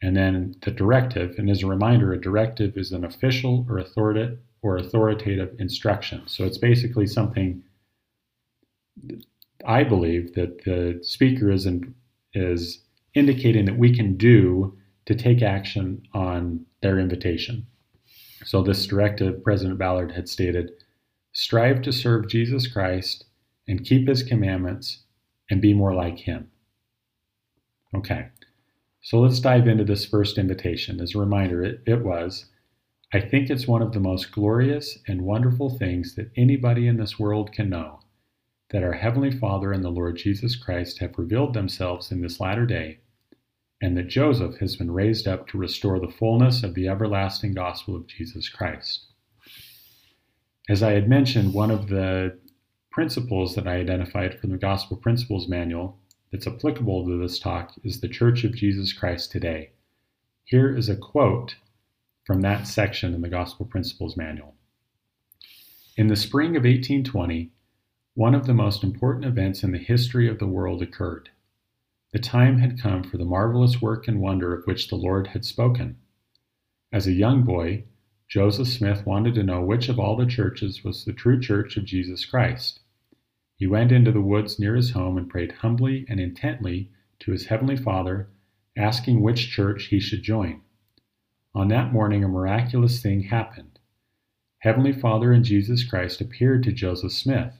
And 0.00 0.16
then 0.16 0.54
the 0.62 0.70
directive, 0.70 1.34
and 1.36 1.50
as 1.50 1.62
a 1.62 1.66
reminder, 1.66 2.14
a 2.14 2.18
directive 2.18 2.78
is 2.78 2.92
an 2.92 3.04
official 3.04 3.66
or 3.68 3.76
authoritative 3.76 4.38
or 4.62 4.78
authoritative 4.78 5.56
instruction. 5.58 6.26
So 6.26 6.46
it's 6.46 6.56
basically 6.56 7.06
something 7.06 7.62
I 9.66 9.84
believe 9.84 10.32
that 10.36 10.64
the 10.64 11.00
speaker 11.02 11.50
is 11.50 11.66
in, 11.66 11.94
is 12.32 12.80
indicating 13.12 13.66
that 13.66 13.76
we 13.76 13.94
can 13.94 14.16
do 14.16 14.78
to 15.06 15.14
take 15.14 15.42
action 15.42 16.02
on 16.14 16.64
their 16.82 16.98
invitation. 16.98 17.66
So 18.44 18.62
this 18.62 18.86
directive, 18.86 19.42
President 19.42 19.78
Ballard 19.78 20.12
had 20.12 20.28
stated, 20.28 20.70
strive 21.32 21.82
to 21.82 21.92
serve 21.92 22.28
Jesus 22.28 22.66
Christ 22.66 23.24
and 23.68 23.84
keep 23.84 24.08
his 24.08 24.22
commandments 24.22 25.04
and 25.50 25.60
be 25.60 25.74
more 25.74 25.94
like 25.94 26.18
him. 26.18 26.50
Okay, 27.94 28.28
so 29.02 29.20
let's 29.20 29.40
dive 29.40 29.66
into 29.66 29.84
this 29.84 30.04
first 30.04 30.38
invitation. 30.38 31.00
As 31.00 31.14
a 31.14 31.18
reminder, 31.18 31.62
it, 31.62 31.82
it 31.86 32.04
was 32.04 32.46
I 33.12 33.20
think 33.20 33.50
it's 33.50 33.66
one 33.66 33.82
of 33.82 33.92
the 33.92 33.98
most 33.98 34.30
glorious 34.30 34.96
and 35.08 35.22
wonderful 35.22 35.68
things 35.68 36.14
that 36.14 36.30
anybody 36.36 36.86
in 36.86 36.96
this 36.96 37.18
world 37.18 37.50
can 37.52 37.68
know 37.68 38.02
that 38.70 38.84
our 38.84 38.92
Heavenly 38.92 39.32
Father 39.32 39.72
and 39.72 39.84
the 39.84 39.90
Lord 39.90 40.16
Jesus 40.16 40.54
Christ 40.54 41.00
have 41.00 41.18
revealed 41.18 41.52
themselves 41.52 42.12
in 42.12 42.20
this 42.20 42.38
latter 42.38 42.66
day, 42.66 43.00
and 43.80 43.96
that 43.96 44.08
Joseph 44.08 44.58
has 44.58 44.76
been 44.76 44.90
raised 44.90 45.26
up 45.26 45.48
to 45.48 45.58
restore 45.58 45.98
the 45.98 46.12
fullness 46.12 46.62
of 46.62 46.74
the 46.74 46.88
everlasting 46.88 47.54
gospel 47.54 47.96
of 47.96 48.06
Jesus 48.06 48.48
Christ. 48.48 49.06
As 50.68 50.82
I 50.82 50.92
had 50.92 51.08
mentioned, 51.08 51.54
one 51.54 51.70
of 51.70 51.88
the 51.88 52.38
principles 52.90 53.54
that 53.54 53.66
I 53.66 53.76
identified 53.76 54.38
from 54.38 54.50
the 54.50 54.58
Gospel 54.58 54.96
Principles 54.96 55.48
Manual 55.48 55.98
that's 56.30 56.46
applicable 56.46 57.06
to 57.06 57.18
this 57.18 57.38
talk 57.38 57.72
is 57.82 58.00
the 58.00 58.08
Church 58.08 58.44
of 58.44 58.54
Jesus 58.54 58.92
Christ 58.92 59.32
today. 59.32 59.70
Here 60.44 60.76
is 60.76 60.88
a 60.88 60.96
quote 60.96 61.56
from 62.24 62.40
that 62.42 62.66
section 62.66 63.14
in 63.14 63.20
the 63.20 63.28
Gospel 63.28 63.66
Principles 63.66 64.16
Manual. 64.16 64.54
In 65.96 66.08
the 66.08 66.16
spring 66.16 66.50
of 66.50 66.64
1820, 66.64 67.50
one 68.14 68.34
of 68.34 68.46
the 68.46 68.54
most 68.54 68.84
important 68.84 69.24
events 69.24 69.62
in 69.62 69.72
the 69.72 69.78
history 69.78 70.28
of 70.28 70.38
the 70.38 70.46
world 70.46 70.82
occurred. 70.82 71.30
The 72.12 72.18
time 72.18 72.58
had 72.58 72.80
come 72.80 73.04
for 73.04 73.18
the 73.18 73.24
marvelous 73.24 73.80
work 73.80 74.08
and 74.08 74.20
wonder 74.20 74.52
of 74.52 74.66
which 74.66 74.88
the 74.88 74.96
Lord 74.96 75.28
had 75.28 75.44
spoken. 75.44 75.96
As 76.92 77.06
a 77.06 77.12
young 77.12 77.44
boy, 77.44 77.84
Joseph 78.28 78.68
Smith 78.68 79.06
wanted 79.06 79.34
to 79.34 79.44
know 79.44 79.62
which 79.62 79.88
of 79.88 79.98
all 79.98 80.16
the 80.16 80.26
churches 80.26 80.82
was 80.82 81.04
the 81.04 81.12
true 81.12 81.40
church 81.40 81.76
of 81.76 81.84
Jesus 81.84 82.24
Christ. 82.24 82.80
He 83.56 83.66
went 83.66 83.92
into 83.92 84.10
the 84.10 84.20
woods 84.20 84.58
near 84.58 84.74
his 84.74 84.90
home 84.90 85.18
and 85.18 85.28
prayed 85.28 85.52
humbly 85.52 86.04
and 86.08 86.18
intently 86.18 86.90
to 87.20 87.30
his 87.30 87.46
heavenly 87.46 87.76
Father, 87.76 88.30
asking 88.76 89.20
which 89.20 89.50
church 89.50 89.84
he 89.84 90.00
should 90.00 90.22
join. 90.22 90.62
On 91.54 91.68
that 91.68 91.92
morning, 91.92 92.24
a 92.24 92.28
miraculous 92.28 93.02
thing 93.02 93.24
happened. 93.24 93.78
Heavenly 94.60 94.92
Father 94.92 95.32
and 95.32 95.44
Jesus 95.44 95.84
Christ 95.84 96.20
appeared 96.20 96.62
to 96.64 96.72
Joseph 96.72 97.12
Smith. 97.12 97.59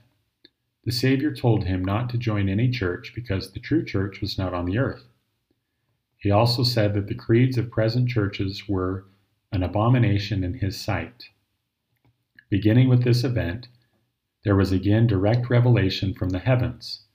The 0.83 0.91
Savior 0.91 1.33
told 1.33 1.65
him 1.65 1.85
not 1.85 2.09
to 2.09 2.17
join 2.17 2.49
any 2.49 2.69
church 2.69 3.13
because 3.13 3.51
the 3.51 3.59
true 3.59 3.85
church 3.85 4.19
was 4.19 4.37
not 4.37 4.53
on 4.53 4.65
the 4.65 4.79
earth. 4.79 5.03
He 6.17 6.31
also 6.31 6.63
said 6.63 6.93
that 6.93 7.07
the 7.07 7.15
creeds 7.15 7.57
of 7.57 7.71
present 7.71 8.09
churches 8.09 8.67
were 8.67 9.05
an 9.51 9.63
abomination 9.63 10.43
in 10.43 10.55
his 10.55 10.79
sight. 10.79 11.25
Beginning 12.49 12.89
with 12.89 13.03
this 13.03 13.23
event, 13.23 13.67
there 14.43 14.55
was 14.55 14.71
again 14.71 15.07
direct 15.07 15.49
revelation 15.49 16.13
from 16.13 16.29
the 16.29 16.39
heavens. 16.39 17.05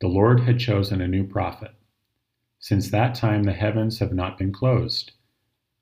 The 0.00 0.08
Lord 0.08 0.40
had 0.40 0.58
chosen 0.58 1.00
a 1.00 1.08
new 1.08 1.24
prophet. 1.24 1.74
Since 2.58 2.90
that 2.90 3.14
time, 3.14 3.44
the 3.44 3.52
heavens 3.52 3.98
have 3.98 4.12
not 4.12 4.38
been 4.38 4.52
closed. 4.52 5.12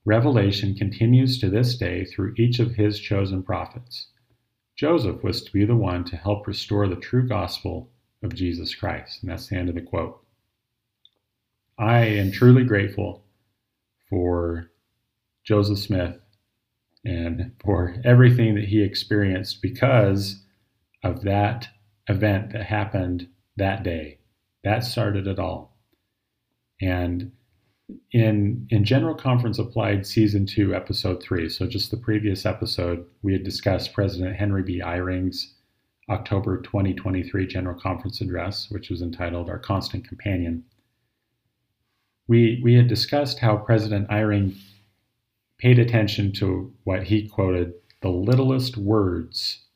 Revelation 0.06 0.74
continues 0.74 1.38
to 1.40 1.50
this 1.50 1.76
day 1.76 2.04
through 2.04 2.34
each 2.38 2.58
of 2.58 2.76
his 2.76 2.98
chosen 2.98 3.42
prophets. 3.42 4.09
Joseph 4.80 5.22
was 5.22 5.42
to 5.42 5.52
be 5.52 5.66
the 5.66 5.76
one 5.76 6.04
to 6.04 6.16
help 6.16 6.46
restore 6.46 6.88
the 6.88 6.96
true 6.96 7.28
gospel 7.28 7.90
of 8.22 8.34
Jesus 8.34 8.74
Christ. 8.74 9.18
And 9.20 9.30
that's 9.30 9.48
the 9.48 9.56
end 9.56 9.68
of 9.68 9.74
the 9.74 9.82
quote. 9.82 10.24
I 11.78 12.06
am 12.06 12.32
truly 12.32 12.64
grateful 12.64 13.22
for 14.08 14.70
Joseph 15.44 15.80
Smith 15.80 16.16
and 17.04 17.52
for 17.62 17.96
everything 18.06 18.54
that 18.54 18.64
he 18.64 18.80
experienced 18.80 19.60
because 19.60 20.42
of 21.04 21.24
that 21.24 21.68
event 22.08 22.54
that 22.54 22.64
happened 22.64 23.28
that 23.58 23.82
day. 23.82 24.20
That 24.64 24.82
started 24.82 25.26
it 25.26 25.38
all. 25.38 25.76
And 26.80 27.32
in 28.12 28.66
in 28.70 28.84
General 28.84 29.14
Conference 29.14 29.58
Applied 29.58 30.06
Season 30.06 30.46
2, 30.46 30.74
Episode 30.74 31.22
3, 31.22 31.48
so 31.48 31.66
just 31.66 31.90
the 31.90 31.96
previous 31.96 32.46
episode, 32.46 33.06
we 33.22 33.32
had 33.32 33.44
discussed 33.44 33.92
President 33.92 34.36
Henry 34.36 34.62
B. 34.62 34.80
Eyring's 34.80 35.54
October 36.08 36.60
2023 36.60 37.46
General 37.46 37.78
Conference 37.78 38.20
Address, 38.20 38.70
which 38.70 38.90
was 38.90 39.00
entitled 39.00 39.48
Our 39.48 39.58
Constant 39.58 40.06
Companion. 40.06 40.64
We, 42.26 42.60
we 42.62 42.74
had 42.74 42.88
discussed 42.88 43.38
how 43.38 43.56
President 43.56 44.08
Eyring 44.08 44.56
paid 45.58 45.78
attention 45.78 46.32
to 46.32 46.72
what 46.84 47.04
he 47.04 47.28
quoted 47.28 47.74
the 48.02 48.08
littlest 48.08 48.76
words 48.76 49.66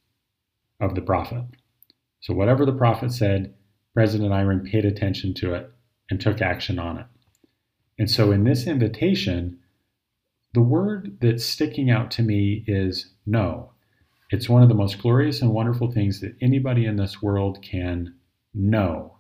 of 0.80 0.94
the 0.94 1.02
prophet. 1.02 1.44
So, 2.20 2.34
whatever 2.34 2.64
the 2.64 2.72
prophet 2.72 3.12
said, 3.12 3.54
President 3.92 4.32
Eyring 4.32 4.68
paid 4.68 4.84
attention 4.84 5.34
to 5.34 5.54
it 5.54 5.70
and 6.10 6.20
took 6.20 6.40
action 6.40 6.78
on 6.78 6.98
it. 6.98 7.06
And 7.98 8.10
so, 8.10 8.32
in 8.32 8.44
this 8.44 8.66
invitation, 8.66 9.58
the 10.52 10.62
word 10.62 11.18
that's 11.20 11.44
sticking 11.44 11.90
out 11.90 12.10
to 12.12 12.22
me 12.22 12.64
is 12.66 13.12
know. 13.26 13.72
It's 14.30 14.48
one 14.48 14.62
of 14.62 14.68
the 14.68 14.74
most 14.74 15.00
glorious 15.00 15.42
and 15.42 15.52
wonderful 15.52 15.90
things 15.90 16.20
that 16.20 16.36
anybody 16.40 16.86
in 16.86 16.96
this 16.96 17.22
world 17.22 17.62
can 17.62 18.14
know. 18.52 19.18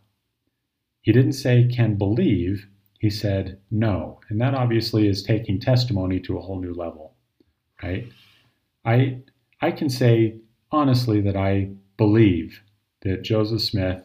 He 1.02 1.12
didn't 1.12 1.34
say 1.34 1.68
can 1.68 1.96
believe, 1.96 2.66
he 2.98 3.10
said 3.10 3.60
know. 3.70 4.20
And 4.28 4.40
that 4.40 4.54
obviously 4.54 5.06
is 5.06 5.22
taking 5.22 5.60
testimony 5.60 6.18
to 6.20 6.38
a 6.38 6.40
whole 6.40 6.60
new 6.60 6.72
level, 6.72 7.14
right? 7.82 8.06
I, 8.84 9.18
I 9.60 9.70
can 9.70 9.90
say 9.90 10.38
honestly 10.70 11.20
that 11.20 11.36
I 11.36 11.70
believe 11.96 12.62
that 13.02 13.22
Joseph 13.22 13.62
Smith 13.62 14.02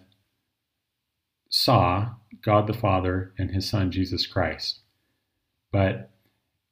saw 1.49 2.09
God 2.41 2.67
the 2.67 2.73
Father 2.73 3.33
and 3.37 3.51
his 3.51 3.67
Son 3.69 3.91
Jesus 3.91 4.25
Christ. 4.25 4.79
But 5.71 6.11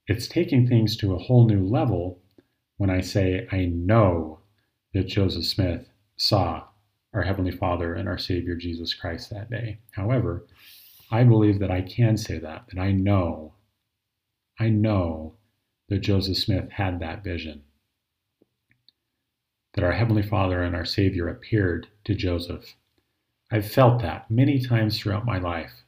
it's 0.07 0.27
taking 0.27 0.67
things 0.67 0.95
to 0.97 1.13
a 1.13 1.19
whole 1.19 1.47
new 1.47 1.65
level 1.65 2.21
when 2.77 2.89
I 2.89 3.01
say 3.01 3.47
I 3.51 3.65
know 3.65 4.39
that 4.93 5.07
Joseph 5.07 5.45
Smith 5.45 5.89
saw 6.15 6.63
our 7.13 7.23
Heavenly 7.23 7.51
Father 7.51 7.93
and 7.93 8.07
our 8.07 8.17
Savior 8.17 8.55
Jesus 8.55 8.93
Christ 8.93 9.29
that 9.29 9.49
day. 9.49 9.79
However, 9.91 10.45
I 11.11 11.23
believe 11.23 11.59
that 11.59 11.71
I 11.71 11.81
can 11.81 12.17
say 12.17 12.37
that, 12.39 12.65
that 12.71 12.79
I 12.79 12.91
know, 12.91 13.53
I 14.59 14.69
know 14.69 15.35
that 15.89 15.99
Joseph 15.99 16.37
Smith 16.37 16.69
had 16.71 16.99
that 16.99 17.23
vision. 17.23 17.63
That 19.73 19.83
our 19.83 19.93
Heavenly 19.93 20.23
Father 20.23 20.61
and 20.61 20.75
our 20.75 20.85
Savior 20.85 21.27
appeared 21.27 21.87
to 22.05 22.15
Joseph. 22.15 22.75
I've 23.51 23.69
felt 23.69 24.01
that 24.01 24.29
many 24.29 24.59
times 24.59 24.99
throughout 24.99 25.25
my 25.25 25.37
life. 25.37 25.83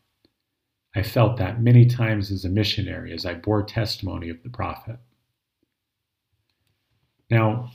I 0.95 1.04
felt 1.04 1.38
that 1.38 1.62
many 1.62 1.86
times 1.86 2.32
as 2.32 2.45
a 2.45 2.50
missionary 2.50 3.13
as 3.13 3.26
I 3.26 3.36
bore 3.36 3.63
testimony 3.63 4.30
of 4.30 4.41
the 4.43 4.50
prophet. 4.50 4.98
Now, 7.30 7.72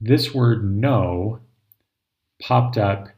this 0.00 0.34
word 0.34 0.64
know 0.64 1.40
popped 2.40 2.78
up 2.78 3.08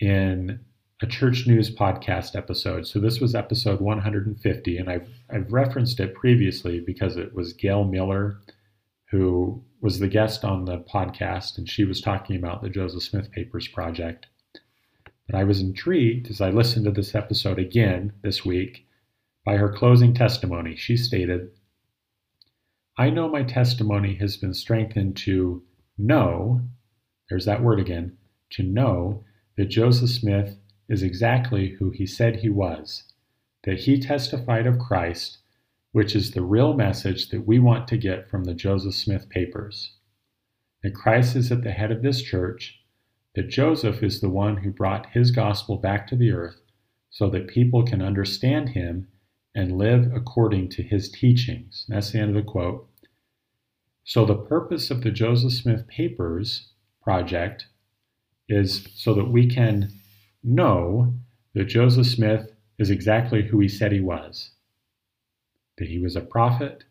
in 0.00 0.60
a 1.00 1.06
church 1.06 1.46
news 1.46 1.74
podcast 1.74 2.34
episode. 2.34 2.86
So 2.86 2.98
this 2.98 3.20
was 3.20 3.34
episode 3.34 3.80
150, 3.80 4.78
and 4.78 4.90
I've, 4.90 5.08
I've 5.30 5.52
referenced 5.52 6.00
it 6.00 6.14
previously 6.14 6.80
because 6.80 7.16
it 7.16 7.34
was 7.34 7.52
Gail 7.52 7.84
Miller 7.84 8.40
who 9.14 9.62
was 9.80 10.00
the 10.00 10.08
guest 10.08 10.44
on 10.44 10.64
the 10.64 10.78
podcast, 10.78 11.56
and 11.56 11.68
she 11.68 11.84
was 11.84 12.00
talking 12.00 12.34
about 12.34 12.62
the 12.62 12.68
Joseph 12.68 13.04
Smith 13.04 13.30
Papers 13.30 13.68
project. 13.68 14.26
But 15.26 15.36
I 15.36 15.44
was 15.44 15.60
intrigued 15.60 16.28
as 16.28 16.40
I 16.40 16.50
listened 16.50 16.84
to 16.84 16.90
this 16.90 17.14
episode 17.14 17.58
again 17.58 18.12
this 18.22 18.44
week 18.44 18.86
by 19.44 19.56
her 19.56 19.72
closing 19.72 20.14
testimony. 20.14 20.76
She 20.76 20.96
stated, 20.96 21.50
I 22.96 23.10
know 23.10 23.28
my 23.28 23.42
testimony 23.42 24.14
has 24.16 24.36
been 24.36 24.54
strengthened 24.54 25.16
to 25.18 25.62
know, 25.98 26.60
there's 27.28 27.46
that 27.46 27.62
word 27.62 27.80
again, 27.80 28.16
to 28.50 28.62
know 28.62 29.24
that 29.56 29.66
Joseph 29.66 30.10
Smith 30.10 30.58
is 30.88 31.02
exactly 31.02 31.70
who 31.70 31.90
he 31.90 32.06
said 32.06 32.36
he 32.36 32.48
was, 32.48 33.04
that 33.64 33.80
he 33.80 33.98
testified 33.98 34.66
of 34.66 34.78
Christ, 34.78 35.38
which 35.92 36.14
is 36.14 36.30
the 36.32 36.42
real 36.42 36.74
message 36.74 37.30
that 37.30 37.46
we 37.46 37.58
want 37.58 37.88
to 37.88 37.96
get 37.96 38.28
from 38.28 38.44
the 38.44 38.54
Joseph 38.54 38.94
Smith 38.94 39.28
papers. 39.28 39.96
That 40.82 40.94
Christ 40.94 41.34
is 41.34 41.50
at 41.50 41.62
the 41.62 41.72
head 41.72 41.90
of 41.90 42.02
this 42.02 42.20
church, 42.20 42.78
that 43.34 43.48
Joseph 43.48 44.02
is 44.02 44.20
the 44.20 44.28
one 44.28 44.58
who 44.58 44.70
brought 44.70 45.10
his 45.10 45.30
gospel 45.30 45.76
back 45.76 46.06
to 46.08 46.16
the 46.16 46.32
earth 46.32 46.60
so 47.10 47.28
that 47.30 47.48
people 47.48 47.84
can 47.84 48.02
understand 48.02 48.70
him 48.70 49.08
and 49.54 49.78
live 49.78 50.10
according 50.14 50.68
to 50.68 50.82
his 50.82 51.10
teachings. 51.10 51.84
That's 51.88 52.12
the 52.12 52.18
end 52.18 52.36
of 52.36 52.44
the 52.44 52.50
quote. 52.50 52.88
So, 54.04 54.24
the 54.26 54.34
purpose 54.34 54.90
of 54.90 55.02
the 55.02 55.10
Joseph 55.10 55.52
Smith 55.52 55.86
Papers 55.88 56.72
project 57.02 57.66
is 58.48 58.86
so 58.94 59.14
that 59.14 59.30
we 59.30 59.46
can 59.46 59.92
know 60.42 61.14
that 61.54 61.64
Joseph 61.64 62.06
Smith 62.06 62.52
is 62.78 62.90
exactly 62.90 63.42
who 63.42 63.60
he 63.60 63.68
said 63.68 63.92
he 63.92 64.00
was 64.00 64.50
that 65.78 65.88
he 65.88 65.98
was 65.98 66.16
a 66.16 66.20
prophet 66.20 66.84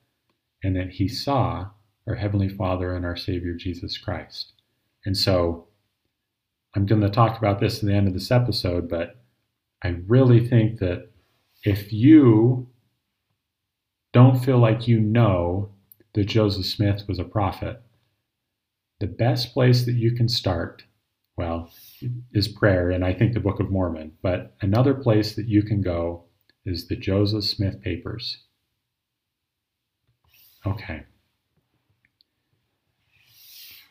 and 0.63 0.75
that 0.75 0.89
he 0.89 1.07
saw 1.07 1.69
our 2.07 2.15
Heavenly 2.15 2.49
Father 2.49 2.95
and 2.95 3.05
our 3.05 3.15
Savior 3.15 3.53
Jesus 3.53 3.97
Christ. 3.97 4.53
And 5.05 5.17
so 5.17 5.67
I'm 6.75 6.85
going 6.85 7.01
to 7.01 7.09
talk 7.09 7.37
about 7.37 7.59
this 7.59 7.79
at 7.79 7.85
the 7.85 7.93
end 7.93 8.07
of 8.07 8.13
this 8.13 8.31
episode, 8.31 8.89
but 8.89 9.17
I 9.83 9.99
really 10.07 10.45
think 10.47 10.79
that 10.79 11.09
if 11.63 11.93
you 11.93 12.67
don't 14.11 14.43
feel 14.43 14.57
like 14.57 14.87
you 14.87 14.99
know 14.99 15.71
that 16.13 16.25
Joseph 16.25 16.65
Smith 16.65 17.03
was 17.07 17.19
a 17.19 17.23
prophet, 17.23 17.81
the 18.99 19.07
best 19.07 19.53
place 19.53 19.85
that 19.85 19.93
you 19.93 20.11
can 20.13 20.29
start, 20.29 20.83
well, 21.35 21.71
is 22.33 22.47
prayer, 22.47 22.91
and 22.91 23.03
I 23.03 23.13
think 23.13 23.33
the 23.33 23.39
Book 23.39 23.59
of 23.59 23.71
Mormon. 23.71 24.13
But 24.21 24.55
another 24.61 24.93
place 24.93 25.35
that 25.35 25.47
you 25.47 25.63
can 25.63 25.81
go 25.81 26.23
is 26.65 26.87
the 26.87 26.95
Joseph 26.95 27.43
Smith 27.43 27.81
Papers. 27.81 28.37
Okay. 30.65 31.03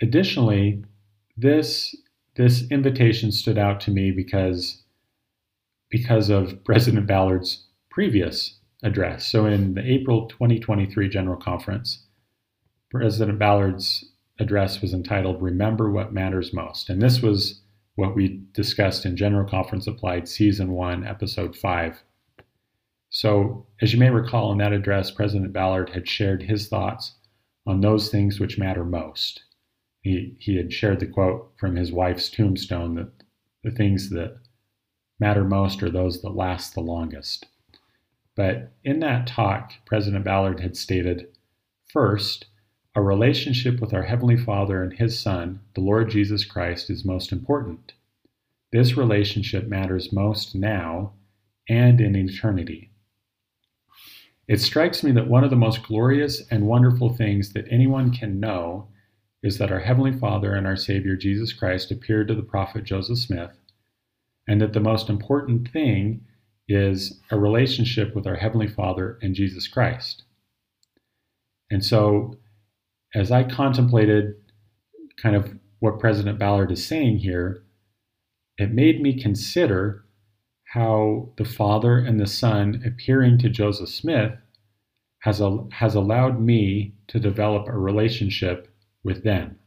Additionally, 0.00 0.84
this 1.36 1.94
this 2.34 2.64
invitation 2.70 3.32
stood 3.32 3.58
out 3.58 3.80
to 3.80 3.90
me 3.90 4.10
because 4.10 4.82
because 5.90 6.30
of 6.30 6.64
President 6.64 7.06
Ballard's 7.06 7.66
previous 7.90 8.58
address. 8.82 9.26
So 9.26 9.44
in 9.44 9.74
the 9.74 9.84
April 9.84 10.26
2023 10.28 11.08
General 11.08 11.36
Conference, 11.36 12.06
President 12.90 13.38
Ballard's 13.38 14.04
address 14.38 14.80
was 14.80 14.94
entitled 14.94 15.42
Remember 15.42 15.90
What 15.90 16.14
Matters 16.14 16.52
Most. 16.54 16.88
And 16.88 17.00
this 17.00 17.20
was 17.20 17.60
what 17.96 18.16
we 18.16 18.42
discussed 18.52 19.04
in 19.04 19.16
General 19.16 19.46
Conference 19.46 19.86
Applied 19.86 20.26
Season 20.28 20.72
1, 20.72 21.06
Episode 21.06 21.54
5. 21.54 22.02
So, 23.10 23.66
as 23.82 23.92
you 23.92 24.00
may 24.00 24.08
recall, 24.08 24.50
in 24.52 24.58
that 24.58 24.72
address, 24.72 25.10
President 25.10 25.52
Ballard 25.52 25.90
had 25.90 26.08
shared 26.08 26.42
his 26.42 26.68
thoughts 26.68 27.16
on 27.66 27.82
those 27.82 28.08
things 28.08 28.40
which 28.40 28.58
matter 28.58 28.84
most. 28.84 29.42
He, 30.02 30.36
he 30.38 30.56
had 30.56 30.72
shared 30.72 31.00
the 31.00 31.06
quote 31.06 31.52
from 31.56 31.76
his 31.76 31.92
wife's 31.92 32.28
tombstone 32.28 32.96
that 32.96 33.12
the 33.62 33.70
things 33.70 34.10
that 34.10 34.36
matter 35.18 35.44
most 35.44 35.82
are 35.82 35.90
those 35.90 36.20
that 36.22 36.30
last 36.30 36.74
the 36.74 36.80
longest. 36.80 37.46
But 38.34 38.72
in 38.82 39.00
that 39.00 39.26
talk, 39.26 39.72
President 39.86 40.24
Ballard 40.24 40.60
had 40.60 40.76
stated 40.76 41.28
first, 41.92 42.46
a 42.94 43.00
relationship 43.02 43.80
with 43.80 43.94
our 43.94 44.02
Heavenly 44.02 44.36
Father 44.36 44.82
and 44.82 44.92
His 44.92 45.18
Son, 45.18 45.60
the 45.74 45.80
Lord 45.80 46.10
Jesus 46.10 46.44
Christ, 46.44 46.90
is 46.90 47.04
most 47.04 47.32
important. 47.32 47.92
This 48.70 48.96
relationship 48.96 49.66
matters 49.66 50.12
most 50.12 50.54
now 50.54 51.12
and 51.68 52.00
in 52.00 52.16
eternity. 52.16 52.90
It 54.48 54.60
strikes 54.60 55.02
me 55.02 55.12
that 55.12 55.28
one 55.28 55.44
of 55.44 55.50
the 55.50 55.56
most 55.56 55.82
glorious 55.84 56.42
and 56.50 56.66
wonderful 56.66 57.14
things 57.14 57.52
that 57.52 57.66
anyone 57.70 58.12
can 58.12 58.40
know 58.40 58.88
is 59.42 59.58
that 59.58 59.72
our 59.72 59.80
Heavenly 59.80 60.12
Father 60.12 60.54
and 60.54 60.66
our 60.66 60.76
Savior 60.76 61.16
Jesus 61.16 61.52
Christ 61.52 61.90
appeared 61.90 62.28
to 62.28 62.34
the 62.34 62.42
prophet 62.42 62.84
Joseph 62.84 63.18
Smith, 63.18 63.58
and 64.46 64.60
that 64.60 64.72
the 64.72 64.80
most 64.80 65.08
important 65.08 65.70
thing 65.70 66.24
is 66.68 67.20
a 67.30 67.38
relationship 67.38 68.14
with 68.14 68.26
our 68.26 68.36
Heavenly 68.36 68.68
Father 68.68 69.18
and 69.20 69.34
Jesus 69.34 69.66
Christ. 69.66 70.24
And 71.70 71.84
so 71.84 72.36
as 73.14 73.30
I 73.30 73.44
contemplated 73.44 74.34
kind 75.16 75.36
of 75.36 75.54
what 75.80 75.98
President 75.98 76.38
Ballard 76.38 76.70
is 76.70 76.86
saying 76.86 77.18
here, 77.18 77.64
it 78.58 78.70
made 78.70 79.00
me 79.00 79.20
consider 79.20 80.04
how 80.64 81.28
the 81.36 81.44
Father 81.44 81.98
and 81.98 82.18
the 82.18 82.26
Son 82.26 82.82
appearing 82.86 83.38
to 83.38 83.48
Joseph 83.48 83.88
Smith 83.88 84.32
has, 85.20 85.40
a, 85.40 85.66
has 85.72 85.94
allowed 85.94 86.40
me 86.40 86.94
to 87.08 87.20
develop 87.20 87.68
a 87.68 87.72
relationship 87.72 88.71
with 89.04 89.24
them. 89.24 89.58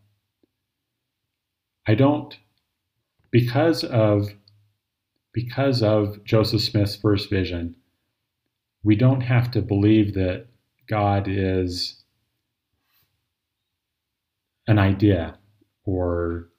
I 1.88 1.95
don't, 1.95 2.38
because 3.32 3.84
of 3.84 4.30
because 5.34 5.84
of 5.84 6.24
Joseph 6.24 6.62
Smith's 6.62 6.95
first 6.95 7.30
vision, 7.30 7.76
we 8.84 8.95
don't 8.95 9.21
have 9.21 9.52
to 9.52 9.62
believe 9.62 10.13
that 10.13 10.48
God 10.88 11.28
is 11.28 12.04
an 14.67 14.80
idea 14.80 15.38
or 15.84 16.50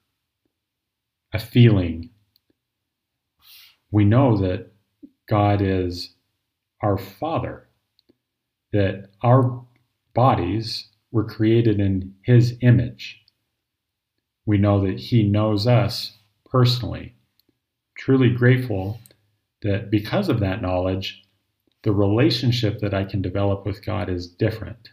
a 1.33 1.39
feeling. 1.39 2.11
We 3.91 4.05
know 4.05 4.37
that 4.37 4.71
God 5.27 5.61
is 5.61 6.13
our 6.81 6.97
Father, 6.97 7.67
that 8.73 9.09
our 9.23 9.65
bodies 10.13 10.89
were 11.17 11.23
created 11.23 11.79
in 11.79 12.13
His 12.21 12.55
image. 12.61 13.19
We 14.45 14.59
know 14.59 14.79
that 14.85 14.99
He 14.99 15.23
knows 15.23 15.65
us 15.65 16.13
personally 16.45 17.15
truly 17.97 18.29
grateful 18.29 18.99
that 19.63 19.89
because 19.89 20.29
of 20.29 20.39
that 20.39 20.61
knowledge, 20.61 21.23
the 21.81 21.91
relationship 21.91 22.79
that 22.81 22.93
I 22.93 23.03
can 23.03 23.23
develop 23.23 23.65
with 23.65 23.83
God 23.83 24.09
is 24.09 24.27
different. 24.27 24.89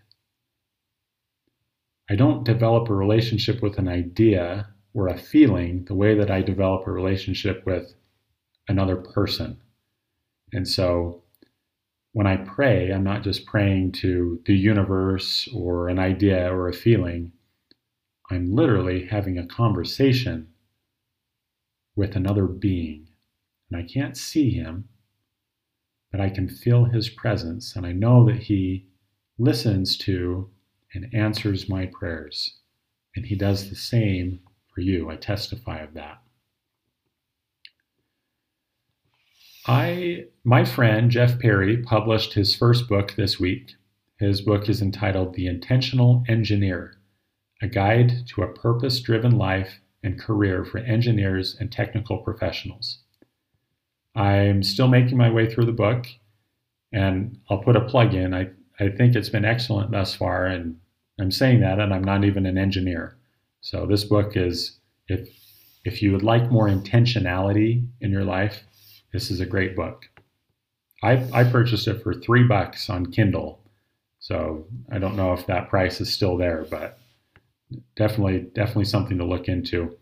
I 2.09 2.17
don't 2.17 2.45
develop 2.45 2.89
a 2.89 2.95
relationship 2.95 3.61
with 3.61 3.77
an 3.77 3.89
idea 3.89 4.69
or 4.95 5.09
a 5.09 5.19
feeling 5.19 5.85
the 5.85 5.95
way 5.95 6.15
that 6.15 6.31
I 6.31 6.41
develop 6.41 6.87
a 6.87 6.91
relationship 6.91 7.67
with 7.67 7.93
another 8.67 8.97
person. 8.97 9.59
And 10.55 10.67
so 10.67 11.24
when 12.15 12.29
I 12.29 12.37
pray, 12.37 12.93
I'm 12.93 13.03
not 13.03 13.25
just 13.25 13.45
praying 13.45 13.91
to 14.03 14.41
the 14.47 14.55
universe 14.55 15.49
or 15.53 15.89
an 15.89 15.99
idea 15.99 16.49
or 16.49 16.69
a 16.69 16.73
feeling. 16.73 17.33
I'm 18.31 18.55
literally 18.55 19.07
having 19.07 19.37
a 19.37 19.47
conversation 19.47 20.47
with 21.97 22.15
another 22.15 22.47
being. 22.47 23.09
And 23.69 23.83
I 23.83 23.83
can't 23.83 24.17
see 24.17 24.51
him, 24.51 24.89
but 26.13 26.21
I 26.21 26.31
can 26.31 26.49
feel 26.49 26.85
his 26.85 27.09
presence, 27.09 27.75
and 27.75 27.85
I 27.85 27.91
know 27.91 28.25
that 28.27 28.45
he 28.45 28.87
listens 29.37 29.97
to 29.99 30.49
and 30.95 31.13
answers 31.13 31.69
my 31.69 31.87
prayers. 31.87 32.59
And 33.17 33.27
he 33.27 33.35
does 33.35 33.69
the 33.69 33.77
same 33.77 34.39
for 34.73 34.83
you. 34.83 35.11
I 35.11 35.17
testify 35.17 35.81
of 35.81 35.95
that. 35.95 36.23
I 39.67 40.27
my 40.45 40.65
friend 40.65 41.11
Jeff 41.11 41.39
Perry 41.39 41.79
published 41.79 42.35
his 42.35 42.55
first 42.55 42.87
book 42.87 43.15
this 43.17 43.41
week. 43.41 43.75
His 44.19 44.43
book 44.43 44.69
is 44.69 44.83
entitled 44.83 45.35
The 45.35 45.47
Intentional 45.47 46.23
Engineer: 46.29 46.99
A 47.63 47.67
Guide 47.67 48.27
to 48.29 48.43
a 48.43 48.53
Purpose-Driven 48.53 49.39
Life 49.39 49.81
and 50.03 50.21
career 50.21 50.67
for 50.67 50.79
engineers 50.79 51.57
and 51.59 51.73
technical 51.73 52.19
professionals. 52.19 52.99
I'm 54.15 54.63
still 54.63 54.87
making 54.89 55.17
my 55.17 55.31
way 55.31 55.51
through 55.51 55.65
the 55.65 55.73
book, 55.73 56.07
and 56.93 57.39
I'll 57.49 57.63
put 57.63 57.75
a 57.75 57.81
plug 57.81 58.13
in. 58.13 58.35
I, 58.35 58.51
I 58.79 58.91
think 58.91 59.17
it's 59.17 59.31
been 59.31 59.47
excellent 59.47 59.93
thus 59.93 60.15
far, 60.15 60.45
and 60.45 60.79
I'm 61.19 61.31
saying 61.31 61.61
that, 61.61 61.81
and 61.81 61.95
I'm 61.95 62.05
not 62.05 62.25
even 62.25 62.45
an 62.45 62.59
engineer. 62.59 63.17
So 63.63 63.87
this 63.87 64.05
book 64.05 64.37
is 64.37 64.79
if 65.09 65.27
if 65.87 66.03
you 66.03 66.13
would 66.13 66.23
like 66.23 66.51
more 66.51 66.69
intentionality 66.69 67.87
in 68.03 68.11
your 68.11 68.25
life, 68.25 68.63
this 69.15 69.31
is 69.31 69.39
a 69.39 69.47
great 69.47 69.77
book. 69.77 70.11
I, 71.01 71.25
I 71.33 71.45
purchased 71.45 71.87
it 71.87 72.03
for 72.03 72.13
three 72.13 72.43
bucks 72.43 72.91
on 72.91 73.13
Kindle, 73.13 73.61
so 74.19 74.67
I 74.91 74.99
don't 74.99 75.15
know 75.15 75.33
if 75.33 75.47
that 75.47 75.71
price 75.71 76.01
is 76.01 76.13
still 76.13 76.37
there, 76.37 76.67
but 76.69 76.99
definitely 77.95 78.51
definitely 78.55 78.87
something 78.87 79.17
to 79.19 79.25
look 79.25 79.47
into. 79.47 79.97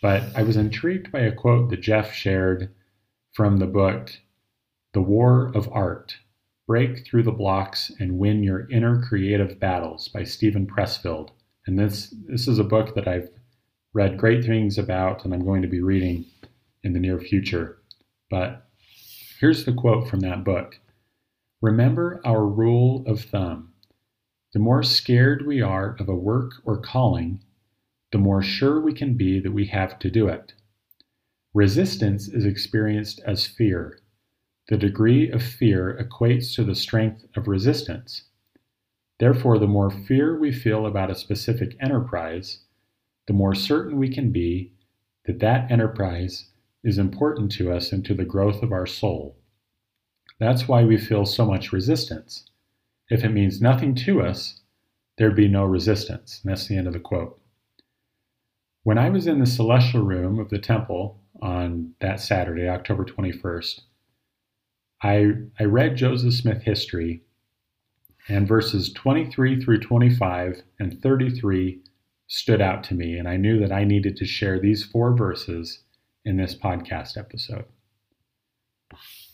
But 0.00 0.22
I 0.36 0.44
was 0.44 0.56
intrigued 0.56 1.10
by 1.10 1.20
a 1.20 1.32
quote 1.32 1.68
that 1.70 1.80
Jeff 1.80 2.12
shared 2.12 2.72
from 3.32 3.56
the 3.56 3.66
book 3.66 4.12
The 4.92 5.02
War 5.02 5.50
of 5.52 5.68
Art 5.72 6.16
Break 6.68 7.04
Through 7.04 7.24
the 7.24 7.32
Blocks 7.32 7.90
and 7.98 8.20
Win 8.20 8.44
Your 8.44 8.70
Inner 8.70 9.02
Creative 9.02 9.58
Battles 9.58 10.06
by 10.06 10.22
Steven 10.22 10.64
Pressfield. 10.64 11.30
And 11.66 11.76
this, 11.76 12.14
this 12.28 12.46
is 12.46 12.60
a 12.60 12.64
book 12.64 12.94
that 12.94 13.08
I've 13.08 13.30
read 13.94 14.16
great 14.16 14.44
things 14.44 14.78
about 14.78 15.24
and 15.24 15.34
I'm 15.34 15.44
going 15.44 15.62
to 15.62 15.68
be 15.68 15.80
reading 15.80 16.24
in 16.84 16.92
the 16.92 17.00
near 17.00 17.18
future. 17.18 17.77
But 18.30 18.66
here's 19.40 19.64
the 19.64 19.72
quote 19.72 20.08
from 20.08 20.20
that 20.20 20.44
book 20.44 20.78
Remember 21.60 22.20
our 22.24 22.46
rule 22.46 23.04
of 23.06 23.22
thumb 23.22 23.72
the 24.54 24.58
more 24.58 24.82
scared 24.82 25.46
we 25.46 25.60
are 25.60 25.94
of 26.00 26.08
a 26.08 26.14
work 26.14 26.52
or 26.64 26.80
calling, 26.80 27.44
the 28.12 28.18
more 28.18 28.40
sure 28.40 28.80
we 28.80 28.94
can 28.94 29.14
be 29.14 29.38
that 29.40 29.52
we 29.52 29.66
have 29.66 29.98
to 29.98 30.10
do 30.10 30.26
it. 30.26 30.54
Resistance 31.52 32.28
is 32.28 32.46
experienced 32.46 33.20
as 33.26 33.46
fear. 33.46 34.00
The 34.68 34.78
degree 34.78 35.30
of 35.30 35.42
fear 35.42 35.98
equates 36.00 36.54
to 36.54 36.64
the 36.64 36.74
strength 36.74 37.26
of 37.36 37.46
resistance. 37.46 38.24
Therefore, 39.18 39.58
the 39.58 39.66
more 39.66 39.90
fear 39.90 40.38
we 40.38 40.50
feel 40.50 40.86
about 40.86 41.10
a 41.10 41.14
specific 41.14 41.76
enterprise, 41.78 42.60
the 43.26 43.34
more 43.34 43.54
certain 43.54 43.98
we 43.98 44.08
can 44.08 44.32
be 44.32 44.72
that 45.26 45.40
that 45.40 45.70
enterprise 45.70 46.46
is 46.84 46.98
important 46.98 47.52
to 47.52 47.72
us 47.72 47.92
and 47.92 48.04
to 48.04 48.14
the 48.14 48.24
growth 48.24 48.62
of 48.62 48.72
our 48.72 48.86
soul. 48.86 49.36
That's 50.38 50.68
why 50.68 50.84
we 50.84 50.96
feel 50.96 51.26
so 51.26 51.44
much 51.44 51.72
resistance. 51.72 52.44
If 53.10 53.24
it 53.24 53.30
means 53.30 53.60
nothing 53.60 53.94
to 53.96 54.22
us, 54.22 54.60
there'd 55.16 55.34
be 55.34 55.48
no 55.48 55.64
resistance. 55.64 56.40
And 56.42 56.50
that's 56.50 56.68
the 56.68 56.76
end 56.76 56.86
of 56.86 56.92
the 56.92 57.00
quote. 57.00 57.40
When 58.84 58.98
I 58.98 59.10
was 59.10 59.26
in 59.26 59.40
the 59.40 59.46
celestial 59.46 60.02
room 60.02 60.38
of 60.38 60.50
the 60.50 60.58
temple 60.58 61.20
on 61.42 61.94
that 62.00 62.20
Saturday, 62.20 62.68
October 62.68 63.04
21st, 63.04 63.80
I, 65.02 65.32
I 65.58 65.64
read 65.64 65.96
Joseph 65.96 66.34
Smith 66.34 66.62
history, 66.62 67.22
and 68.28 68.46
verses 68.46 68.92
23 68.92 69.62
through 69.62 69.80
25 69.80 70.62
and 70.78 71.00
33 71.02 71.80
stood 72.26 72.60
out 72.60 72.84
to 72.84 72.94
me, 72.94 73.16
and 73.16 73.28
I 73.28 73.36
knew 73.36 73.58
that 73.60 73.72
I 73.72 73.84
needed 73.84 74.16
to 74.16 74.26
share 74.26 74.60
these 74.60 74.84
four 74.84 75.16
verses 75.16 75.80
in 76.28 76.36
this 76.36 76.54
podcast 76.54 77.16
episode. 77.16 77.64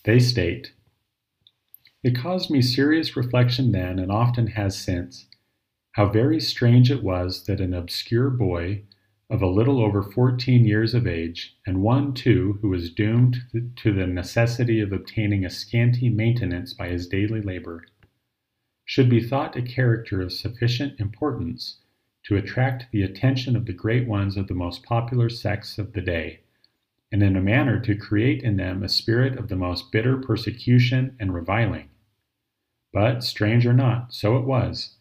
They 0.04 0.20
state, 0.20 0.72
it 2.04 2.16
caused 2.16 2.50
me 2.50 2.62
serious 2.62 3.16
reflection 3.16 3.72
then, 3.72 3.98
and 3.98 4.12
often 4.12 4.46
has 4.48 4.78
since, 4.78 5.26
how 5.92 6.08
very 6.08 6.38
strange 6.38 6.92
it 6.92 7.02
was 7.02 7.46
that 7.46 7.60
an 7.60 7.74
obscure 7.74 8.30
boy 8.30 8.82
of 9.28 9.42
a 9.42 9.48
little 9.48 9.82
over 9.82 10.02
fourteen 10.02 10.64
years 10.64 10.94
of 10.94 11.06
age, 11.06 11.56
and 11.66 11.82
one, 11.82 12.14
too, 12.14 12.58
who 12.62 12.68
was 12.68 12.92
doomed 12.92 13.38
to 13.76 13.92
the 13.92 14.06
necessity 14.06 14.80
of 14.80 14.92
obtaining 14.92 15.44
a 15.44 15.50
scanty 15.50 16.08
maintenance 16.08 16.74
by 16.74 16.88
his 16.88 17.08
daily 17.08 17.40
labor, 17.40 17.84
should 18.84 19.10
be 19.10 19.20
thought 19.20 19.56
a 19.56 19.62
character 19.62 20.20
of 20.20 20.32
sufficient 20.32 21.00
importance 21.00 21.78
to 22.22 22.36
attract 22.36 22.86
the 22.92 23.02
attention 23.02 23.56
of 23.56 23.64
the 23.66 23.72
great 23.72 24.06
ones 24.06 24.36
of 24.36 24.46
the 24.46 24.54
most 24.54 24.84
popular 24.84 25.28
sects 25.28 25.78
of 25.78 25.92
the 25.94 26.02
day, 26.02 26.40
and 27.12 27.22
in 27.22 27.36
a 27.36 27.40
manner 27.40 27.78
to 27.80 27.94
create 27.94 28.42
in 28.42 28.56
them 28.56 28.82
a 28.82 28.88
spirit 28.88 29.38
of 29.38 29.48
the 29.48 29.56
most 29.56 29.92
bitter 29.92 30.16
persecution 30.16 31.16
and 31.20 31.32
reviling. 31.32 31.88
But, 32.92 33.22
strange 33.22 33.66
or 33.66 33.72
not, 33.72 34.12
so 34.12 34.36
it 34.36 34.44
was, 34.44 34.96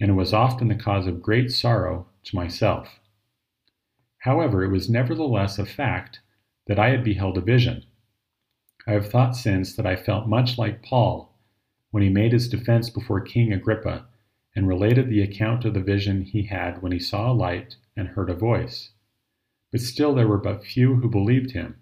and 0.00 0.10
it 0.10 0.14
was 0.14 0.32
often 0.32 0.68
the 0.68 0.74
cause 0.74 1.06
of 1.06 1.22
great 1.22 1.50
sorrow 1.50 2.06
to 2.24 2.36
myself. 2.36 3.00
However, 4.18 4.64
it 4.64 4.70
was 4.70 4.90
nevertheless 4.90 5.58
a 5.58 5.66
fact 5.66 6.20
that 6.66 6.78
I 6.78 6.90
had 6.90 7.04
beheld 7.04 7.38
a 7.38 7.40
vision. 7.40 7.84
I 8.86 8.92
have 8.92 9.08
thought 9.10 9.36
since 9.36 9.74
that 9.76 9.86
I 9.86 9.96
felt 9.96 10.28
much 10.28 10.58
like 10.58 10.82
Paul 10.82 11.34
when 11.90 12.02
he 12.02 12.08
made 12.08 12.32
his 12.32 12.48
defense 12.48 12.90
before 12.90 13.20
King 13.20 13.52
Agrippa 13.52 14.06
and 14.54 14.68
related 14.68 15.08
the 15.08 15.22
account 15.22 15.64
of 15.64 15.74
the 15.74 15.80
vision 15.80 16.22
he 16.22 16.42
had 16.42 16.82
when 16.82 16.92
he 16.92 16.98
saw 16.98 17.30
a 17.30 17.34
light 17.34 17.76
and 17.96 18.08
heard 18.08 18.28
a 18.28 18.34
voice. 18.34 18.90
But 19.70 19.80
still 19.82 20.14
there 20.14 20.26
were 20.26 20.38
but 20.38 20.64
few 20.64 20.96
who 20.96 21.10
believed 21.10 21.50
him. 21.50 21.76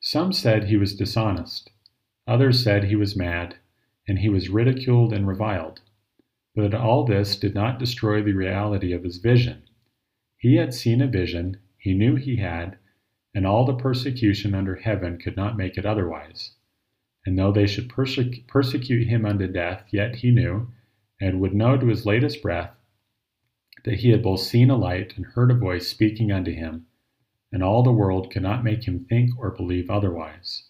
Some 0.00 0.32
said 0.32 0.64
he 0.64 0.76
was 0.76 0.94
dishonest, 0.94 1.70
others 2.26 2.62
said 2.62 2.84
he 2.84 2.96
was 2.96 3.16
mad, 3.16 3.56
and 4.06 4.20
he 4.20 4.28
was 4.28 4.48
ridiculed 4.48 5.12
and 5.12 5.26
reviled. 5.26 5.80
But 6.54 6.74
all 6.74 7.04
this 7.04 7.36
did 7.36 7.54
not 7.54 7.78
destroy 7.78 8.22
the 8.22 8.34
reality 8.34 8.92
of 8.92 9.02
his 9.02 9.18
vision. 9.18 9.62
He 10.36 10.56
had 10.56 10.74
seen 10.74 11.00
a 11.00 11.08
vision, 11.08 11.56
he 11.76 11.92
knew 11.92 12.14
he 12.14 12.36
had, 12.36 12.78
and 13.34 13.46
all 13.46 13.64
the 13.64 13.74
persecution 13.74 14.54
under 14.54 14.76
heaven 14.76 15.18
could 15.18 15.36
not 15.36 15.56
make 15.56 15.76
it 15.76 15.86
otherwise. 15.86 16.52
And 17.26 17.38
though 17.38 17.52
they 17.52 17.66
should 17.66 17.88
perse- 17.88 18.18
persecute 18.46 19.08
him 19.08 19.24
unto 19.24 19.46
death, 19.46 19.86
yet 19.90 20.16
he 20.16 20.30
knew, 20.30 20.70
and 21.20 21.40
would 21.40 21.54
know 21.54 21.76
to 21.76 21.86
his 21.86 22.06
latest 22.06 22.42
breath, 22.42 22.76
that 23.84 24.00
he 24.00 24.10
had 24.10 24.22
both 24.22 24.40
seen 24.40 24.70
a 24.70 24.76
light 24.76 25.16
and 25.16 25.26
heard 25.26 25.50
a 25.50 25.54
voice 25.54 25.88
speaking 25.88 26.30
unto 26.30 26.52
him, 26.52 26.86
and 27.52 27.62
all 27.62 27.82
the 27.82 27.92
world 27.92 28.30
could 28.30 28.42
not 28.42 28.64
make 28.64 28.84
him 28.84 29.04
think 29.04 29.30
or 29.38 29.50
believe 29.50 29.90
otherwise. 29.90 30.64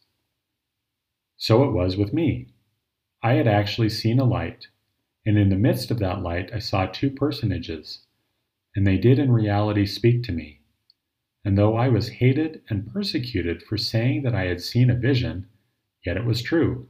So 1.37 1.64
it 1.64 1.72
was 1.72 1.97
with 1.97 2.12
me. 2.12 2.49
I 3.22 3.35
had 3.35 3.47
actually 3.47 3.89
seen 3.89 4.18
a 4.18 4.24
light, 4.24 4.66
and 5.24 5.39
in 5.39 5.49
the 5.49 5.57
midst 5.57 5.91
of 5.91 6.01
that 6.01 6.22
light 6.22 6.51
I 6.53 6.59
saw 6.59 6.87
two 6.87 7.11
personages, 7.11 8.07
and 8.74 8.87
they 8.87 8.99
did 8.99 9.18
in 9.18 9.30
reality 9.30 9.87
speak 9.87 10.24
to 10.24 10.33
me. 10.33 10.61
And 11.45 11.57
though 11.57 11.76
I 11.76 11.89
was 11.89 12.09
hated 12.09 12.62
and 12.68 12.93
persecuted 12.93 13.62
for 13.62 13.76
saying 13.76 14.22
that 14.22 14.35
I 14.35 14.47
had 14.47 14.61
seen 14.61 14.91
a 14.91 14.97
vision, 14.97 15.47
yet 16.05 16.16
it 16.16 16.24
was 16.24 16.43
true. 16.43 16.89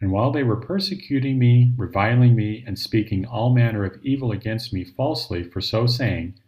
And 0.00 0.12
while 0.12 0.30
they 0.30 0.44
were 0.44 0.60
persecuting 0.60 1.38
me, 1.38 1.72
reviling 1.76 2.36
me, 2.36 2.62
and 2.66 2.78
speaking 2.78 3.24
all 3.26 3.52
manner 3.52 3.84
of 3.84 4.00
evil 4.02 4.30
against 4.30 4.72
me 4.72 4.84
falsely 4.84 5.42
for 5.42 5.60
so 5.60 5.86
saying, 5.86 6.38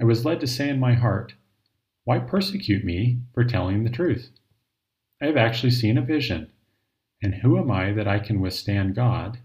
I 0.00 0.04
was 0.04 0.24
led 0.24 0.40
to 0.40 0.46
say 0.46 0.68
in 0.68 0.78
my 0.78 0.94
heart, 0.94 1.34
Why 2.04 2.18
persecute 2.18 2.84
me 2.84 3.20
for 3.32 3.44
telling 3.44 3.84
the 3.84 3.90
truth? 3.90 4.30
I 5.20 5.26
have 5.26 5.36
actually 5.36 5.70
seen 5.70 5.96
a 5.96 6.02
vision, 6.02 6.50
and 7.22 7.36
who 7.36 7.56
am 7.58 7.70
I 7.70 7.92
that 7.92 8.08
I 8.08 8.18
can 8.18 8.40
withstand 8.40 8.96
God? 8.96 9.38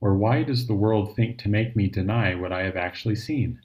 Or 0.00 0.16
why 0.16 0.42
does 0.42 0.66
the 0.66 0.74
world 0.74 1.14
think 1.14 1.38
to 1.38 1.48
make 1.48 1.76
me 1.76 1.88
deny 1.88 2.34
what 2.34 2.52
I 2.52 2.62
have 2.64 2.76
actually 2.76 3.14
seen? 3.14 3.60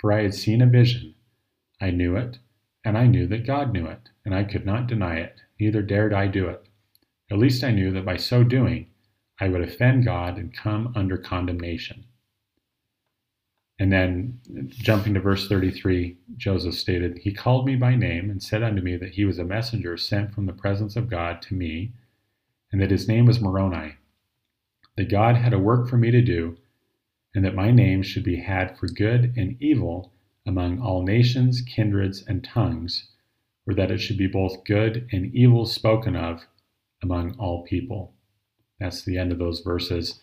For 0.00 0.12
I 0.12 0.22
had 0.22 0.34
seen 0.34 0.60
a 0.60 0.66
vision, 0.66 1.14
I 1.80 1.90
knew 1.90 2.16
it, 2.16 2.38
and 2.84 2.98
I 2.98 3.06
knew 3.06 3.28
that 3.28 3.46
God 3.46 3.72
knew 3.72 3.86
it, 3.86 4.10
and 4.24 4.34
I 4.34 4.42
could 4.42 4.66
not 4.66 4.88
deny 4.88 5.18
it, 5.18 5.40
neither 5.60 5.80
dared 5.80 6.12
I 6.12 6.26
do 6.26 6.48
it. 6.48 6.68
At 7.30 7.38
least 7.38 7.62
I 7.62 7.70
knew 7.70 7.92
that 7.92 8.04
by 8.04 8.16
so 8.16 8.42
doing, 8.42 8.88
I 9.40 9.48
would 9.48 9.62
offend 9.62 10.04
God 10.04 10.38
and 10.38 10.52
come 10.52 10.92
under 10.96 11.16
condemnation. 11.16 12.04
And 13.78 13.92
then, 13.92 14.40
jumping 14.68 15.14
to 15.14 15.20
verse 15.20 15.48
33, 15.48 16.16
Joseph 16.36 16.74
stated, 16.74 17.18
He 17.18 17.34
called 17.34 17.66
me 17.66 17.74
by 17.74 17.96
name 17.96 18.30
and 18.30 18.40
said 18.40 18.62
unto 18.62 18.80
me 18.80 18.96
that 18.96 19.14
he 19.14 19.24
was 19.24 19.38
a 19.38 19.44
messenger 19.44 19.96
sent 19.96 20.32
from 20.32 20.46
the 20.46 20.52
presence 20.52 20.94
of 20.94 21.10
God 21.10 21.42
to 21.42 21.54
me, 21.54 21.92
and 22.70 22.80
that 22.80 22.92
his 22.92 23.08
name 23.08 23.26
was 23.26 23.40
Moroni, 23.40 23.94
that 24.96 25.10
God 25.10 25.34
had 25.36 25.52
a 25.52 25.58
work 25.58 25.88
for 25.88 25.96
me 25.96 26.12
to 26.12 26.22
do, 26.22 26.56
and 27.34 27.44
that 27.44 27.56
my 27.56 27.72
name 27.72 28.02
should 28.02 28.22
be 28.22 28.36
had 28.36 28.78
for 28.78 28.86
good 28.86 29.34
and 29.36 29.60
evil 29.60 30.12
among 30.46 30.80
all 30.80 31.02
nations, 31.02 31.60
kindreds, 31.60 32.22
and 32.28 32.44
tongues, 32.44 33.08
or 33.66 33.74
that 33.74 33.90
it 33.90 33.98
should 33.98 34.18
be 34.18 34.28
both 34.28 34.64
good 34.64 35.08
and 35.10 35.34
evil 35.34 35.66
spoken 35.66 36.14
of 36.14 36.46
among 37.02 37.34
all 37.38 37.64
people. 37.64 38.14
That's 38.78 39.02
the 39.02 39.18
end 39.18 39.32
of 39.32 39.38
those 39.38 39.60
verses. 39.60 40.20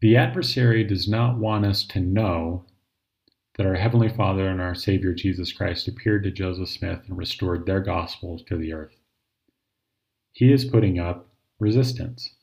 The 0.00 0.16
adversary 0.16 0.84
does 0.84 1.08
not 1.08 1.38
want 1.38 1.66
us 1.66 1.84
to 1.86 2.00
know 2.00 2.64
that 3.56 3.66
our 3.66 3.74
Heavenly 3.74 4.08
Father 4.08 4.46
and 4.46 4.60
our 4.60 4.74
Savior 4.74 5.12
Jesus 5.12 5.52
Christ 5.52 5.88
appeared 5.88 6.22
to 6.22 6.30
Joseph 6.30 6.68
Smith 6.68 7.00
and 7.08 7.18
restored 7.18 7.66
their 7.66 7.80
gospel 7.80 8.38
to 8.46 8.56
the 8.56 8.72
earth. 8.72 8.94
He 10.32 10.52
is 10.52 10.64
putting 10.64 11.00
up 11.00 11.28
resistance. 11.58 12.34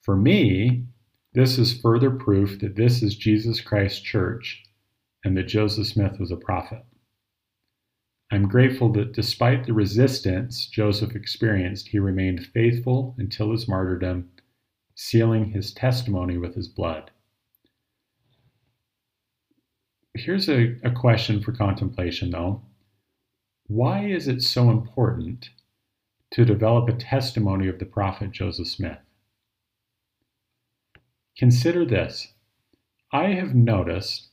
For 0.00 0.16
me, 0.16 0.86
this 1.34 1.58
is 1.58 1.78
further 1.78 2.10
proof 2.10 2.58
that 2.60 2.74
this 2.74 3.02
is 3.02 3.14
Jesus 3.16 3.60
Christ's 3.60 4.00
church 4.00 4.62
and 5.22 5.36
that 5.36 5.48
Joseph 5.48 5.88
Smith 5.88 6.18
was 6.18 6.30
a 6.30 6.36
prophet. 6.36 6.84
I'm 8.32 8.48
grateful 8.48 8.90
that 8.92 9.12
despite 9.12 9.66
the 9.66 9.74
resistance 9.74 10.66
Joseph 10.66 11.14
experienced, 11.14 11.88
he 11.88 11.98
remained 11.98 12.46
faithful 12.46 13.14
until 13.18 13.52
his 13.52 13.68
martyrdom, 13.68 14.30
sealing 15.02 15.46
his 15.46 15.72
testimony 15.72 16.36
with 16.36 16.54
his 16.54 16.68
blood. 16.68 17.10
Here's 20.12 20.46
a, 20.46 20.76
a 20.84 20.90
question 20.90 21.40
for 21.40 21.52
contemplation, 21.52 22.30
though. 22.30 22.60
Why 23.66 24.04
is 24.04 24.28
it 24.28 24.42
so 24.42 24.68
important 24.68 25.48
to 26.32 26.44
develop 26.44 26.86
a 26.86 26.92
testimony 26.92 27.66
of 27.66 27.78
the 27.78 27.86
prophet 27.86 28.30
Joseph 28.32 28.68
Smith? 28.68 28.98
Consider 31.38 31.86
this. 31.86 32.34
I 33.10 33.28
have 33.28 33.54
noticed 33.54 34.28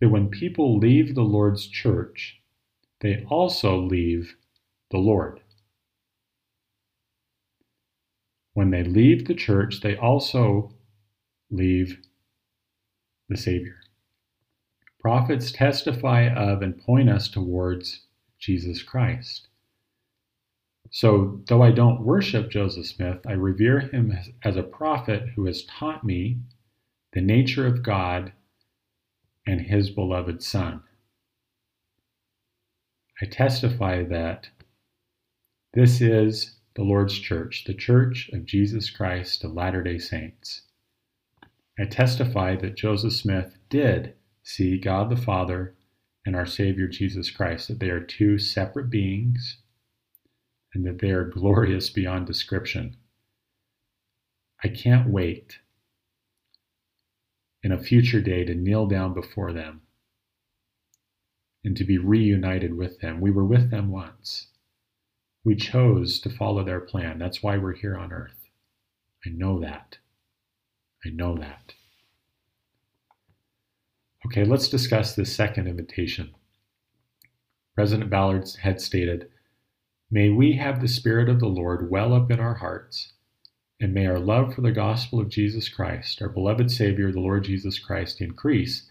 that 0.00 0.08
when 0.08 0.30
people 0.30 0.78
leave 0.78 1.14
the 1.14 1.20
Lord's 1.20 1.66
church, 1.66 2.40
they 3.02 3.26
also 3.28 3.76
leave 3.76 4.36
the 4.90 4.96
Lord. 4.96 5.40
When 8.58 8.70
they 8.70 8.82
leave 8.82 9.28
the 9.28 9.36
church, 9.36 9.82
they 9.82 9.96
also 9.96 10.74
leave 11.48 12.00
the 13.28 13.36
Savior. 13.36 13.76
Prophets 14.98 15.52
testify 15.52 16.26
of 16.26 16.60
and 16.60 16.76
point 16.76 17.08
us 17.08 17.28
towards 17.28 18.00
Jesus 18.40 18.82
Christ. 18.82 19.46
So, 20.90 21.40
though 21.46 21.62
I 21.62 21.70
don't 21.70 22.02
worship 22.02 22.50
Joseph 22.50 22.86
Smith, 22.86 23.20
I 23.28 23.34
revere 23.34 23.78
him 23.78 24.18
as, 24.42 24.56
a 24.56 24.64
prophet 24.64 25.28
who 25.36 25.46
has 25.46 25.62
taught 25.62 26.02
me 26.02 26.40
the 27.12 27.20
nature 27.20 27.64
of 27.64 27.84
God 27.84 28.32
and 29.46 29.60
his 29.60 29.90
beloved 29.90 30.42
Son. 30.42 30.82
I 33.22 33.26
testify 33.26 34.02
that 34.02 34.48
this 35.74 36.00
is 36.00 36.57
the 36.78 36.84
Lord's 36.84 37.18
church, 37.18 37.64
the 37.64 37.74
church 37.74 38.30
of 38.32 38.44
Jesus 38.44 38.88
Christ 38.88 39.42
of 39.42 39.52
Latter 39.52 39.82
day 39.82 39.98
Saints. 39.98 40.62
I 41.76 41.86
testify 41.86 42.54
that 42.54 42.76
Joseph 42.76 43.14
Smith 43.14 43.58
did 43.68 44.14
see 44.44 44.78
God 44.78 45.10
the 45.10 45.16
Father 45.16 45.74
and 46.24 46.36
our 46.36 46.46
Savior 46.46 46.86
Jesus 46.86 47.32
Christ, 47.32 47.66
that 47.66 47.80
they 47.80 47.90
are 47.90 47.98
two 47.98 48.38
separate 48.38 48.90
beings 48.90 49.58
and 50.72 50.86
that 50.86 51.00
they 51.00 51.10
are 51.10 51.24
glorious 51.34 51.90
beyond 51.90 52.28
description. 52.28 52.94
I 54.62 54.68
can't 54.68 55.10
wait 55.10 55.58
in 57.64 57.72
a 57.72 57.82
future 57.82 58.20
day 58.20 58.44
to 58.44 58.54
kneel 58.54 58.86
down 58.86 59.14
before 59.14 59.52
them 59.52 59.80
and 61.64 61.76
to 61.76 61.82
be 61.82 61.98
reunited 61.98 62.76
with 62.76 63.00
them. 63.00 63.20
We 63.20 63.32
were 63.32 63.44
with 63.44 63.72
them 63.72 63.90
once. 63.90 64.46
We 65.48 65.56
chose 65.56 66.20
to 66.20 66.28
follow 66.28 66.62
their 66.62 66.78
plan. 66.78 67.18
That's 67.18 67.42
why 67.42 67.56
we're 67.56 67.72
here 67.72 67.96
on 67.96 68.12
earth. 68.12 68.50
I 69.24 69.30
know 69.30 69.58
that. 69.60 69.96
I 71.06 71.08
know 71.08 71.38
that. 71.38 71.72
Okay, 74.26 74.44
let's 74.44 74.68
discuss 74.68 75.14
this 75.14 75.34
second 75.34 75.66
invitation. 75.66 76.34
President 77.74 78.10
Ballard 78.10 78.46
had 78.60 78.78
stated, 78.78 79.30
May 80.10 80.28
we 80.28 80.56
have 80.56 80.82
the 80.82 80.86
Spirit 80.86 81.30
of 81.30 81.40
the 81.40 81.48
Lord 81.48 81.90
well 81.90 82.12
up 82.12 82.30
in 82.30 82.40
our 82.40 82.56
hearts, 82.56 83.14
and 83.80 83.94
may 83.94 84.06
our 84.06 84.18
love 84.18 84.52
for 84.52 84.60
the 84.60 84.70
gospel 84.70 85.18
of 85.18 85.30
Jesus 85.30 85.70
Christ, 85.70 86.20
our 86.20 86.28
beloved 86.28 86.70
Savior, 86.70 87.10
the 87.10 87.20
Lord 87.20 87.44
Jesus 87.44 87.78
Christ, 87.78 88.20
increase 88.20 88.86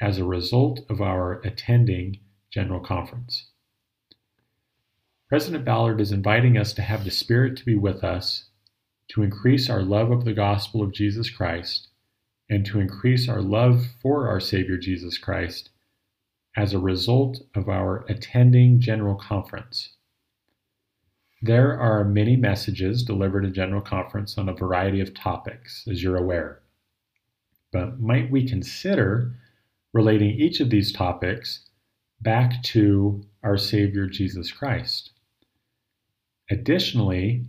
as 0.00 0.18
a 0.18 0.24
result 0.24 0.78
of 0.88 1.00
our 1.00 1.40
attending 1.40 2.20
General 2.52 2.78
Conference. 2.78 3.48
President 5.28 5.62
Ballard 5.62 6.00
is 6.00 6.10
inviting 6.10 6.56
us 6.56 6.72
to 6.72 6.80
have 6.80 7.04
the 7.04 7.10
Spirit 7.10 7.54
to 7.58 7.64
be 7.66 7.76
with 7.76 8.02
us, 8.02 8.48
to 9.08 9.22
increase 9.22 9.68
our 9.68 9.82
love 9.82 10.10
of 10.10 10.24
the 10.24 10.32
gospel 10.32 10.82
of 10.82 10.90
Jesus 10.90 11.28
Christ, 11.28 11.88
and 12.48 12.64
to 12.64 12.80
increase 12.80 13.28
our 13.28 13.42
love 13.42 13.84
for 14.00 14.26
our 14.26 14.40
Savior 14.40 14.78
Jesus 14.78 15.18
Christ 15.18 15.68
as 16.56 16.72
a 16.72 16.78
result 16.78 17.42
of 17.54 17.68
our 17.68 18.06
attending 18.08 18.80
General 18.80 19.16
Conference. 19.16 19.96
There 21.42 21.78
are 21.78 22.04
many 22.04 22.34
messages 22.34 23.02
delivered 23.02 23.44
in 23.44 23.52
General 23.52 23.82
Conference 23.82 24.38
on 24.38 24.48
a 24.48 24.54
variety 24.54 25.02
of 25.02 25.12
topics, 25.12 25.86
as 25.90 26.02
you're 26.02 26.16
aware. 26.16 26.62
But 27.70 28.00
might 28.00 28.30
we 28.30 28.48
consider 28.48 29.34
relating 29.92 30.30
each 30.30 30.60
of 30.60 30.70
these 30.70 30.90
topics 30.90 31.68
back 32.18 32.62
to 32.62 33.22
our 33.42 33.58
Savior 33.58 34.06
Jesus 34.06 34.50
Christ. 34.50 35.10
Additionally, 36.50 37.44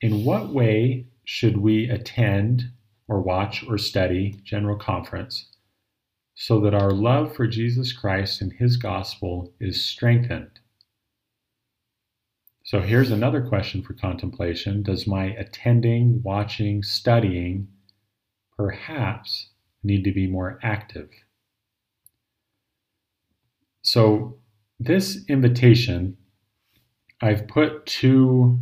in 0.00 0.24
what 0.24 0.52
way 0.52 1.06
should 1.24 1.58
we 1.58 1.88
attend 1.88 2.70
or 3.06 3.20
watch 3.20 3.64
or 3.68 3.78
study 3.78 4.40
General 4.42 4.76
Conference 4.76 5.46
so 6.34 6.60
that 6.60 6.74
our 6.74 6.90
love 6.90 7.34
for 7.34 7.46
Jesus 7.46 7.92
Christ 7.92 8.40
and 8.40 8.52
His 8.52 8.76
gospel 8.76 9.52
is 9.60 9.84
strengthened? 9.84 10.60
So 12.64 12.80
here's 12.80 13.10
another 13.10 13.42
question 13.42 13.82
for 13.82 13.94
contemplation 13.94 14.82
Does 14.82 15.06
my 15.06 15.26
attending, 15.26 16.22
watching, 16.22 16.82
studying 16.82 17.68
perhaps 18.56 19.50
need 19.82 20.04
to 20.04 20.12
be 20.12 20.26
more 20.26 20.58
active? 20.62 21.10
So, 23.82 24.38
this 24.78 25.24
invitation, 25.28 26.16
I've 27.22 27.46
put 27.48 27.86
two, 27.86 28.58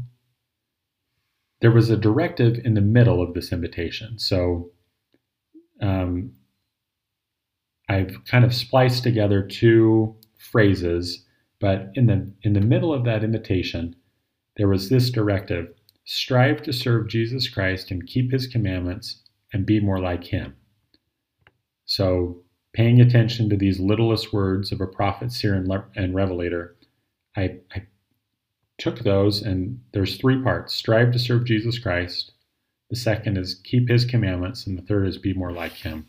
there 1.61 1.71
was 1.71 1.91
a 1.91 1.97
directive 1.97 2.59
in 2.65 2.75
the 2.75 2.81
middle 2.81 3.23
of 3.23 3.35
this 3.35 3.53
invitation. 3.53 4.19
So, 4.19 4.71
um, 5.81 6.33
I've 7.89 8.25
kind 8.27 8.45
of 8.45 8.55
spliced 8.55 9.03
together 9.03 9.43
two 9.43 10.15
phrases, 10.39 11.25
but 11.61 11.91
in 11.95 12.07
the 12.07 12.33
in 12.43 12.53
the 12.53 12.61
middle 12.61 12.93
of 12.93 13.05
that 13.05 13.25
invitation, 13.25 13.97
there 14.57 14.69
was 14.69 14.89
this 14.89 15.11
directive: 15.11 15.69
strive 16.05 16.63
to 16.63 16.73
serve 16.73 17.09
Jesus 17.09 17.49
Christ 17.49 17.91
and 17.91 18.07
keep 18.07 18.31
his 18.33 18.47
commandments 18.47 19.23
and 19.53 19.65
be 19.65 19.81
more 19.81 20.01
like 20.01 20.25
him. 20.25 20.55
So, 21.87 22.43
paying 22.75 23.01
attention 23.01 23.49
to 23.49 23.57
these 23.57 23.81
littlest 23.81 24.33
words 24.33 24.73
of 24.73 24.81
a 24.81 24.87
prophet, 24.87 25.33
seer, 25.33 25.55
and, 25.55 25.73
and 25.97 26.15
revelator, 26.15 26.77
I, 27.35 27.61
I 27.75 27.87
took 28.79 29.01
those, 29.01 29.43
and 29.43 29.81
there's 29.93 30.17
three 30.17 30.41
parts 30.43 30.73
strive 30.73 31.13
to 31.13 31.19
serve 31.19 31.45
Jesus 31.45 31.79
Christ. 31.79 32.33
The 32.91 32.97
second 32.97 33.37
is 33.37 33.61
keep 33.65 33.89
his 33.89 34.05
commandments, 34.05 34.67
and 34.67 34.79
the 34.79 34.83
third 34.83 35.07
is 35.09 35.19
be 35.19 35.35
more 35.35 35.53
like 35.53 35.73
him. 35.73 36.07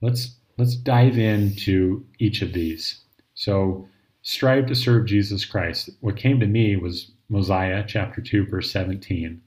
Let's 0.00 0.36
let's 0.58 0.76
dive 0.76 1.18
into 1.18 2.06
each 2.18 2.42
of 2.42 2.52
these. 2.52 3.00
So 3.34 3.88
strive 4.22 4.66
to 4.66 4.74
serve 4.74 5.06
Jesus 5.06 5.44
Christ. 5.44 5.90
What 6.00 6.16
came 6.16 6.38
to 6.40 6.46
me 6.46 6.76
was 6.76 7.12
Mosiah 7.28 7.84
chapter 7.86 8.20
2 8.20 8.46
verse 8.46 8.70
17. 8.70 9.40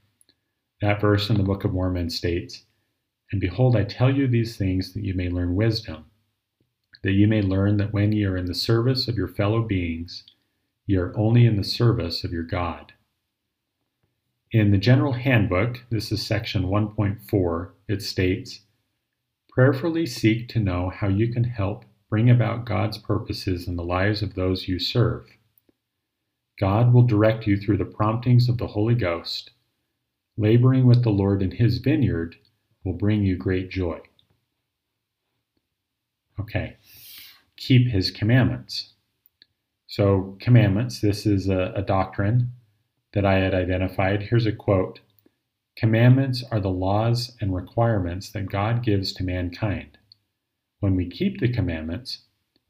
That 0.81 0.99
verse 0.99 1.29
in 1.29 1.37
the 1.37 1.43
Book 1.43 1.63
of 1.63 1.73
Mormon 1.73 2.09
states, 2.09 2.65
"And 3.31 3.39
behold, 3.39 3.75
I 3.75 3.83
tell 3.83 4.13
you 4.13 4.27
these 4.27 4.57
things 4.57 4.93
that 4.93 5.03
you 5.03 5.13
may 5.13 5.29
learn 5.29 5.55
wisdom, 5.55 6.05
that 7.03 7.13
you 7.13 7.27
may 7.27 7.41
learn 7.41 7.77
that 7.77 7.93
when 7.93 8.11
ye 8.11 8.25
are 8.25 8.35
in 8.35 8.45
the 8.45 8.55
service 8.55 9.07
of 9.07 9.15
your 9.15 9.27
fellow 9.27 9.63
beings, 9.63 10.23
ye 10.91 10.97
are 10.97 11.17
only 11.17 11.45
in 11.45 11.55
the 11.55 11.63
service 11.63 12.23
of 12.25 12.33
your 12.33 12.43
God." 12.43 12.93
In 14.51 14.71
the 14.71 14.77
General 14.77 15.13
Handbook, 15.13 15.85
this 15.89 16.11
is 16.11 16.21
section 16.21 16.63
1.4, 16.63 17.73
it 17.87 18.01
states, 18.01 18.65
Prayerfully 19.47 20.05
seek 20.05 20.49
to 20.49 20.59
know 20.59 20.89
how 20.89 21.07
you 21.07 21.31
can 21.31 21.45
help 21.45 21.85
bring 22.09 22.29
about 22.29 22.65
God's 22.65 22.97
purposes 22.97 23.67
in 23.67 23.77
the 23.77 23.83
lives 23.83 24.21
of 24.21 24.35
those 24.35 24.67
you 24.67 24.77
serve. 24.79 25.29
God 26.59 26.93
will 26.93 27.03
direct 27.03 27.47
you 27.47 27.55
through 27.55 27.77
the 27.77 27.85
promptings 27.85 28.49
of 28.49 28.57
the 28.57 28.67
Holy 28.67 28.95
Ghost. 28.95 29.51
Laboring 30.35 30.85
with 30.85 31.03
the 31.03 31.09
Lord 31.09 31.41
in 31.41 31.51
His 31.51 31.77
vineyard 31.77 32.35
will 32.83 32.93
bring 32.93 33.23
you 33.23 33.37
great 33.37 33.69
joy. 33.69 34.01
Okay, 36.37 36.75
keep 37.55 37.87
His 37.87 38.11
commandments. 38.11 38.90
So, 39.91 40.37
commandments, 40.39 41.01
this 41.01 41.25
is 41.25 41.49
a, 41.49 41.73
a 41.75 41.81
doctrine 41.81 42.53
that 43.11 43.25
I 43.25 43.39
had 43.39 43.53
identified. 43.53 44.23
Here's 44.23 44.45
a 44.45 44.53
quote 44.53 45.01
Commandments 45.75 46.45
are 46.49 46.61
the 46.61 46.69
laws 46.69 47.35
and 47.41 47.53
requirements 47.53 48.29
that 48.29 48.49
God 48.49 48.83
gives 48.83 49.11
to 49.11 49.25
mankind. 49.25 49.97
When 50.79 50.95
we 50.95 51.09
keep 51.09 51.41
the 51.41 51.51
commandments, 51.51 52.19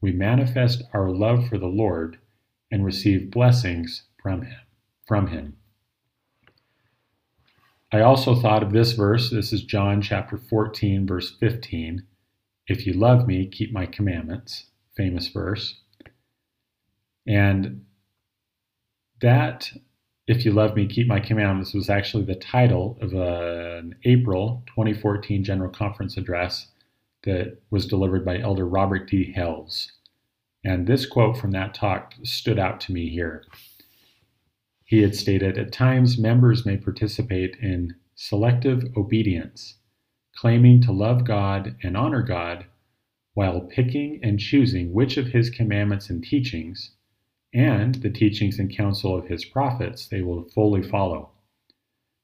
we 0.00 0.10
manifest 0.10 0.82
our 0.92 1.10
love 1.10 1.46
for 1.46 1.58
the 1.58 1.68
Lord 1.68 2.18
and 2.72 2.84
receive 2.84 3.30
blessings 3.30 4.02
from 4.20 4.42
him. 4.42 4.58
From 5.06 5.28
him. 5.28 5.58
I 7.92 8.00
also 8.00 8.34
thought 8.34 8.64
of 8.64 8.72
this 8.72 8.94
verse. 8.94 9.30
This 9.30 9.52
is 9.52 9.62
John 9.62 10.02
chapter 10.02 10.36
14 10.36 11.06
verse 11.06 11.30
15. 11.38 12.02
If 12.66 12.84
you 12.84 12.94
love 12.94 13.28
me, 13.28 13.46
keep 13.46 13.72
my 13.72 13.86
commandments. 13.86 14.70
Famous 14.96 15.28
verse. 15.28 15.81
And 17.26 17.84
that 19.20 19.70
if 20.26 20.44
You 20.44 20.52
Love 20.52 20.76
Me, 20.76 20.86
Keep 20.86 21.06
My 21.06 21.20
Commandments 21.20 21.74
was 21.74 21.90
actually 21.90 22.24
the 22.24 22.34
title 22.34 22.98
of 23.00 23.12
an 23.12 23.96
April 24.04 24.62
2014 24.68 25.44
General 25.44 25.70
Conference 25.70 26.16
address 26.16 26.68
that 27.24 27.60
was 27.70 27.86
delivered 27.86 28.24
by 28.24 28.38
Elder 28.38 28.66
Robert 28.66 29.08
D. 29.08 29.32
Hales. 29.32 29.92
And 30.64 30.86
this 30.86 31.06
quote 31.06 31.36
from 31.36 31.50
that 31.52 31.74
talk 31.74 32.14
stood 32.22 32.58
out 32.58 32.80
to 32.82 32.92
me 32.92 33.08
here. 33.08 33.44
He 34.84 35.02
had 35.02 35.16
stated 35.16 35.58
At 35.58 35.72
times, 35.72 36.18
members 36.18 36.66
may 36.66 36.76
participate 36.76 37.56
in 37.56 37.94
selective 38.14 38.84
obedience, 38.96 39.78
claiming 40.36 40.80
to 40.82 40.92
love 40.92 41.24
God 41.24 41.76
and 41.82 41.96
honor 41.96 42.22
God 42.22 42.66
while 43.34 43.60
picking 43.60 44.20
and 44.22 44.38
choosing 44.38 44.92
which 44.92 45.16
of 45.16 45.28
His 45.28 45.50
commandments 45.50 46.10
and 46.10 46.22
teachings 46.22 46.92
and 47.54 47.96
the 47.96 48.10
teachings 48.10 48.58
and 48.58 48.74
counsel 48.74 49.16
of 49.16 49.28
his 49.28 49.44
prophets 49.44 50.06
they 50.06 50.22
will 50.22 50.44
fully 50.44 50.82
follow. 50.82 51.30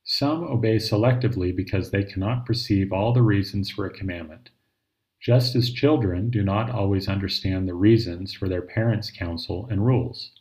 Some 0.04 0.42
obey 0.42 0.76
selectively 0.76 1.54
because 1.54 1.90
they 1.90 2.02
cannot 2.02 2.46
perceive 2.46 2.92
all 2.92 3.12
the 3.12 3.22
reasons 3.22 3.70
for 3.70 3.84
a 3.84 3.92
commandment, 3.92 4.50
just 5.20 5.54
as 5.54 5.70
children 5.70 6.30
do 6.30 6.42
not 6.42 6.70
always 6.70 7.08
understand 7.08 7.68
the 7.68 7.74
reasons 7.74 8.32
for 8.32 8.48
their 8.48 8.62
parents' 8.62 9.10
counsel 9.10 9.68
and 9.70 9.84
rules. 9.84 10.32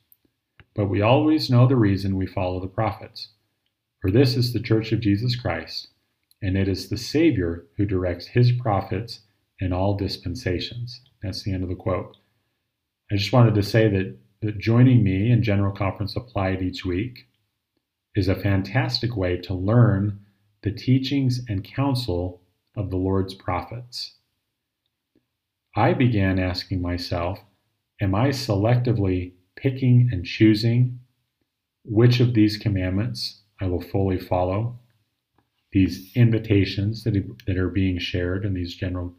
But 0.73 0.87
we 0.87 1.01
always 1.01 1.49
know 1.49 1.67
the 1.67 1.75
reason 1.75 2.15
we 2.15 2.27
follow 2.27 2.61
the 2.61 2.67
prophets. 2.67 3.29
For 3.99 4.11
this 4.11 4.37
is 4.37 4.53
the 4.53 4.61
Church 4.61 4.91
of 4.91 5.01
Jesus 5.01 5.35
Christ, 5.35 5.89
and 6.41 6.55
it 6.55 6.67
is 6.67 6.87
the 6.87 6.97
Savior 6.97 7.65
who 7.75 7.85
directs 7.85 8.27
his 8.27 8.51
prophets 8.53 9.21
in 9.59 9.73
all 9.73 9.97
dispensations. 9.97 11.01
That's 11.21 11.43
the 11.43 11.51
end 11.51 11.63
of 11.63 11.69
the 11.69 11.75
quote. 11.75 12.15
I 13.11 13.15
just 13.15 13.33
wanted 13.33 13.55
to 13.55 13.63
say 13.63 13.89
that 13.89 14.17
that 14.41 14.59
joining 14.59 15.03
me 15.03 15.31
in 15.31 15.41
General 15.41 15.73
Conference 15.73 16.15
Applied 16.15 16.61
each 16.61 16.85
week 16.85 17.27
is 18.15 18.27
a 18.27 18.35
fantastic 18.35 19.15
way 19.15 19.37
to 19.37 19.53
learn 19.53 20.19
the 20.63 20.71
teachings 20.71 21.41
and 21.47 21.63
counsel 21.63 22.41
of 22.75 22.89
the 22.89 22.97
Lord's 22.97 23.33
prophets. 23.33 24.15
I 25.75 25.93
began 25.93 26.39
asking 26.39 26.81
myself, 26.81 27.39
am 28.01 28.15
I 28.15 28.29
selectively 28.29 29.33
picking 29.55 30.09
and 30.11 30.25
choosing 30.25 30.99
which 31.83 32.19
of 32.19 32.33
these 32.33 32.57
commandments 32.57 33.41
I 33.59 33.67
will 33.67 33.81
fully 33.81 34.19
follow? 34.19 34.79
These 35.71 36.11
invitations 36.15 37.03
that, 37.03 37.13
that 37.45 37.57
are 37.57 37.69
being 37.69 37.99
shared 37.99 38.45
in 38.45 38.53
these 38.53 38.75
general 38.75 39.15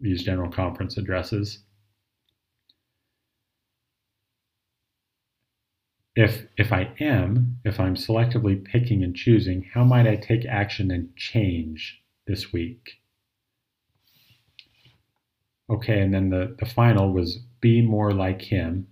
these 0.00 0.22
general 0.22 0.50
conference 0.50 0.96
addresses. 0.96 1.60
If 6.16 6.46
if 6.56 6.72
I 6.72 6.92
am, 7.00 7.58
if 7.64 7.80
I'm 7.80 7.96
selectively 7.96 8.64
picking 8.64 9.02
and 9.02 9.16
choosing, 9.16 9.68
how 9.74 9.84
might 9.84 10.06
I 10.06 10.16
take 10.16 10.44
action 10.44 10.90
and 10.90 11.14
change 11.16 12.02
this 12.26 12.52
week? 12.52 13.00
Okay, 15.68 16.00
and 16.00 16.12
then 16.12 16.30
the, 16.30 16.54
the 16.58 16.66
final 16.66 17.12
was 17.12 17.38
be 17.60 17.80
more 17.80 18.12
like 18.12 18.42
him. 18.42 18.86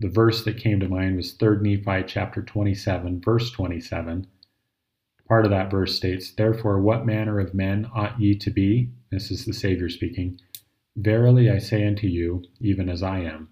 The 0.00 0.08
verse 0.08 0.44
that 0.44 0.58
came 0.58 0.78
to 0.80 0.88
mind 0.88 1.16
was 1.16 1.32
3 1.32 1.58
Nephi 1.60 2.04
chapter 2.06 2.42
27, 2.42 3.20
verse 3.20 3.50
27. 3.50 4.26
Part 5.26 5.44
of 5.44 5.50
that 5.50 5.70
verse 5.70 5.96
states, 5.96 6.30
Therefore, 6.30 6.80
what 6.80 7.06
manner 7.06 7.40
of 7.40 7.54
men 7.54 7.90
ought 7.94 8.20
ye 8.20 8.36
to 8.36 8.50
be? 8.50 8.90
This 9.10 9.30
is 9.30 9.44
the 9.44 9.52
Savior 9.52 9.88
speaking. 9.88 10.38
Verily 10.96 11.50
I 11.50 11.58
say 11.58 11.86
unto 11.86 12.06
you, 12.06 12.44
even 12.60 12.88
as 12.88 13.02
I 13.02 13.20
am. 13.20 13.48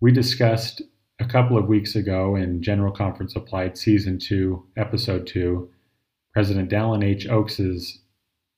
We 0.00 0.12
discussed 0.12 0.80
a 1.20 1.26
couple 1.26 1.58
of 1.58 1.68
weeks 1.68 1.94
ago 1.94 2.34
in 2.34 2.62
General 2.62 2.90
Conference 2.90 3.36
Applied 3.36 3.76
Season 3.76 4.18
2, 4.18 4.64
Episode 4.78 5.26
2, 5.26 5.68
President 6.32 6.70
Dallin 6.70 7.04
H. 7.04 7.28
Oaks's 7.28 8.00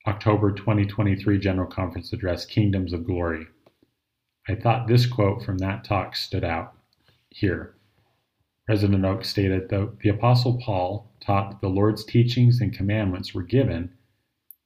October 0.07 0.53
2023 0.53 1.39
General 1.39 1.69
Conference 1.69 2.13
address, 2.13 2.45
Kingdoms 2.45 2.93
of 2.93 3.05
Glory. 3.05 3.47
I 4.47 4.55
thought 4.55 4.87
this 4.87 5.05
quote 5.05 5.43
from 5.43 5.57
that 5.57 5.83
talk 5.83 6.15
stood 6.15 6.45
out 6.45 6.77
here. 7.29 7.75
President 8.65 9.03
Oaks 9.03 9.27
stated 9.27 9.67
that 9.67 9.99
the 9.99 10.09
Apostle 10.09 10.57
Paul 10.63 11.11
taught 11.19 11.51
that 11.51 11.61
the 11.61 11.67
Lord's 11.67 12.05
teachings 12.05 12.61
and 12.61 12.71
commandments 12.71 13.33
were 13.33 13.43
given 13.43 13.91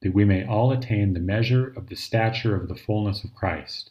that 0.03 0.13
we 0.13 0.23
may 0.23 0.45
all 0.45 0.71
attain 0.71 1.13
the 1.13 1.19
measure 1.19 1.73
of 1.75 1.87
the 1.87 1.95
stature 1.95 2.55
of 2.55 2.67
the 2.67 2.75
fullness 2.75 3.23
of 3.23 3.33
Christ. 3.33 3.89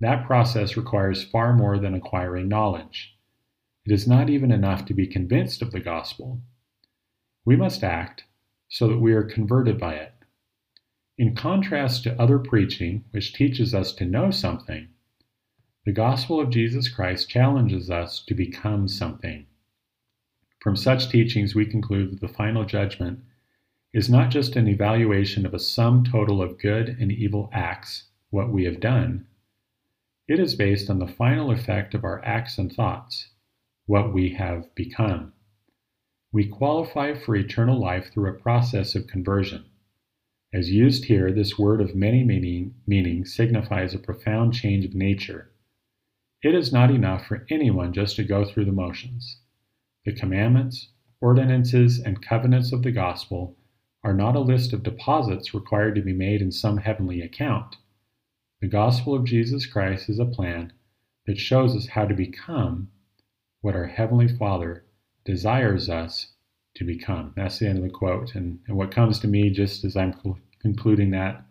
That 0.00 0.26
process 0.26 0.78
requires 0.78 1.22
far 1.22 1.52
more 1.52 1.78
than 1.78 1.94
acquiring 1.94 2.48
knowledge. 2.48 3.14
It 3.84 3.92
is 3.92 4.08
not 4.08 4.30
even 4.30 4.50
enough 4.50 4.86
to 4.86 4.94
be 4.94 5.06
convinced 5.06 5.60
of 5.60 5.72
the 5.72 5.80
gospel. 5.80 6.40
We 7.44 7.56
must 7.56 7.84
act 7.84 8.24
so 8.68 8.88
that 8.88 8.98
we 8.98 9.12
are 9.12 9.22
converted 9.22 9.78
by 9.78 9.94
it. 9.94 10.12
In 11.18 11.34
contrast 11.34 12.04
to 12.04 12.18
other 12.18 12.38
preaching, 12.38 13.04
which 13.10 13.34
teaches 13.34 13.74
us 13.74 13.92
to 13.94 14.06
know 14.06 14.30
something, 14.30 14.88
the 15.84 15.92
gospel 15.92 16.40
of 16.40 16.50
Jesus 16.50 16.88
Christ 16.88 17.28
challenges 17.28 17.90
us 17.90 18.22
to 18.26 18.34
become 18.34 18.88
something. 18.88 19.46
From 20.62 20.76
such 20.76 21.10
teachings, 21.10 21.54
we 21.54 21.66
conclude 21.66 22.12
that 22.12 22.20
the 22.20 22.28
final 22.28 22.64
judgment 22.64 23.20
is 23.92 24.08
not 24.08 24.30
just 24.30 24.56
an 24.56 24.68
evaluation 24.68 25.44
of 25.44 25.52
a 25.52 25.58
sum 25.58 26.04
total 26.04 26.40
of 26.40 26.58
good 26.58 26.88
and 27.00 27.10
evil 27.10 27.50
acts, 27.52 28.04
what 28.30 28.50
we 28.50 28.64
have 28.64 28.80
done, 28.80 29.26
it 30.30 30.38
is 30.38 30.54
based 30.54 30.88
on 30.88 31.00
the 31.00 31.08
final 31.08 31.50
effect 31.50 31.92
of 31.92 32.04
our 32.04 32.24
acts 32.24 32.56
and 32.56 32.72
thoughts, 32.72 33.30
what 33.86 34.14
we 34.14 34.32
have 34.32 34.72
become. 34.76 35.32
We 36.30 36.46
qualify 36.46 37.14
for 37.14 37.34
eternal 37.34 37.80
life 37.80 38.12
through 38.12 38.30
a 38.30 38.38
process 38.38 38.94
of 38.94 39.08
conversion. 39.08 39.64
As 40.54 40.70
used 40.70 41.06
here, 41.06 41.32
this 41.32 41.58
word 41.58 41.80
of 41.80 41.96
many 41.96 42.22
meaning, 42.22 42.76
meanings 42.86 43.34
signifies 43.34 43.92
a 43.92 43.98
profound 43.98 44.54
change 44.54 44.84
of 44.84 44.94
nature. 44.94 45.50
It 46.44 46.54
is 46.54 46.72
not 46.72 46.92
enough 46.92 47.26
for 47.26 47.44
anyone 47.50 47.92
just 47.92 48.14
to 48.14 48.22
go 48.22 48.44
through 48.44 48.66
the 48.66 48.70
motions. 48.70 49.40
The 50.04 50.12
commandments, 50.12 50.92
ordinances, 51.20 51.98
and 51.98 52.22
covenants 52.22 52.72
of 52.72 52.84
the 52.84 52.92
gospel 52.92 53.56
are 54.04 54.14
not 54.14 54.36
a 54.36 54.40
list 54.40 54.72
of 54.72 54.84
deposits 54.84 55.52
required 55.54 55.96
to 55.96 56.02
be 56.02 56.12
made 56.12 56.40
in 56.40 56.52
some 56.52 56.76
heavenly 56.76 57.20
account. 57.20 57.74
The 58.60 58.68
gospel 58.68 59.14
of 59.14 59.24
Jesus 59.24 59.66
Christ 59.66 60.08
is 60.08 60.18
a 60.18 60.26
plan 60.26 60.72
that 61.26 61.38
shows 61.38 61.74
us 61.74 61.86
how 61.86 62.04
to 62.06 62.14
become 62.14 62.90
what 63.62 63.74
our 63.74 63.86
Heavenly 63.86 64.28
Father 64.28 64.84
desires 65.24 65.88
us 65.88 66.32
to 66.74 66.84
become. 66.84 67.32
That's 67.36 67.58
the 67.58 67.68
end 67.68 67.78
of 67.78 67.84
the 67.84 67.90
quote. 67.90 68.34
And, 68.34 68.60
and 68.66 68.76
what 68.76 68.90
comes 68.90 69.18
to 69.20 69.28
me 69.28 69.50
just 69.50 69.84
as 69.84 69.96
I'm 69.96 70.14
concluding 70.60 71.10
that 71.10 71.42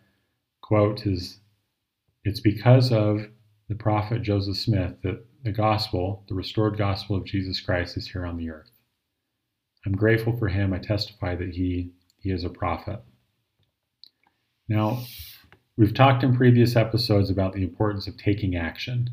quote 0.62 1.08
is 1.08 1.40
it's 2.24 2.40
because 2.40 2.92
of 2.92 3.28
the 3.68 3.76
prophet 3.76 4.22
Joseph 4.22 4.58
Smith 4.58 4.96
that 5.04 5.26
the 5.44 5.52
gospel, 5.52 6.24
the 6.28 6.36
restored 6.36 6.78
gospel 6.78 7.16
of 7.16 7.26
Jesus 7.26 7.60
Christ, 7.60 7.98
is 7.98 8.08
here 8.08 8.26
on 8.26 8.38
the 8.38 8.50
earth. 8.50 8.70
I'm 9.86 9.94
grateful 9.94 10.38
for 10.38 10.50
him. 10.50 10.74
I 10.74 10.80
testify 10.80 11.36
that 11.36 11.50
he, 11.50 11.92
he 12.20 12.30
is 12.32 12.44
a 12.44 12.50
prophet. 12.50 13.02
Now, 14.68 15.04
we've 15.80 15.94
talked 15.94 16.24
in 16.24 16.36
previous 16.36 16.76
episodes 16.76 17.30
about 17.30 17.54
the 17.54 17.64
importance 17.64 18.06
of 18.06 18.18
taking 18.18 18.58
action, 18.58 19.10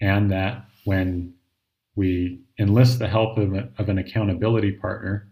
and 0.00 0.30
that 0.30 0.64
when 0.84 1.34
we 1.96 2.40
enlist 2.56 3.00
the 3.00 3.08
help 3.08 3.36
of, 3.36 3.52
a, 3.52 3.68
of 3.76 3.88
an 3.88 3.98
accountability 3.98 4.70
partner 4.70 5.28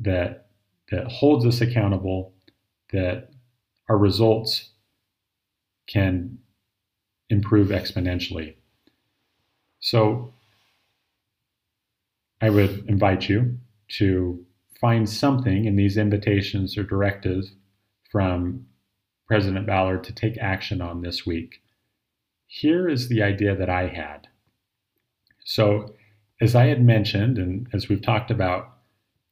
that 0.00 0.46
that 0.90 1.06
holds 1.06 1.44
us 1.46 1.60
accountable, 1.60 2.32
that 2.92 3.28
our 3.88 3.98
results 3.98 4.70
can 5.86 6.38
improve 7.28 7.68
exponentially. 7.68 8.54
So 9.78 10.32
I 12.40 12.50
would 12.50 12.86
invite 12.88 13.28
you 13.28 13.58
to 13.98 14.44
find 14.80 15.08
something 15.08 15.66
in 15.66 15.76
these 15.76 15.96
invitations 15.96 16.76
or 16.76 16.82
directives 16.82 17.52
from 18.10 18.66
President 19.30 19.64
Ballard 19.64 20.02
to 20.02 20.12
take 20.12 20.36
action 20.38 20.80
on 20.80 21.02
this 21.02 21.24
week. 21.24 21.62
Here 22.48 22.88
is 22.88 23.08
the 23.08 23.22
idea 23.22 23.54
that 23.54 23.70
I 23.70 23.86
had. 23.86 24.26
So, 25.44 25.94
as 26.40 26.56
I 26.56 26.66
had 26.66 26.84
mentioned, 26.84 27.38
and 27.38 27.68
as 27.72 27.88
we've 27.88 28.02
talked 28.02 28.32
about, 28.32 28.78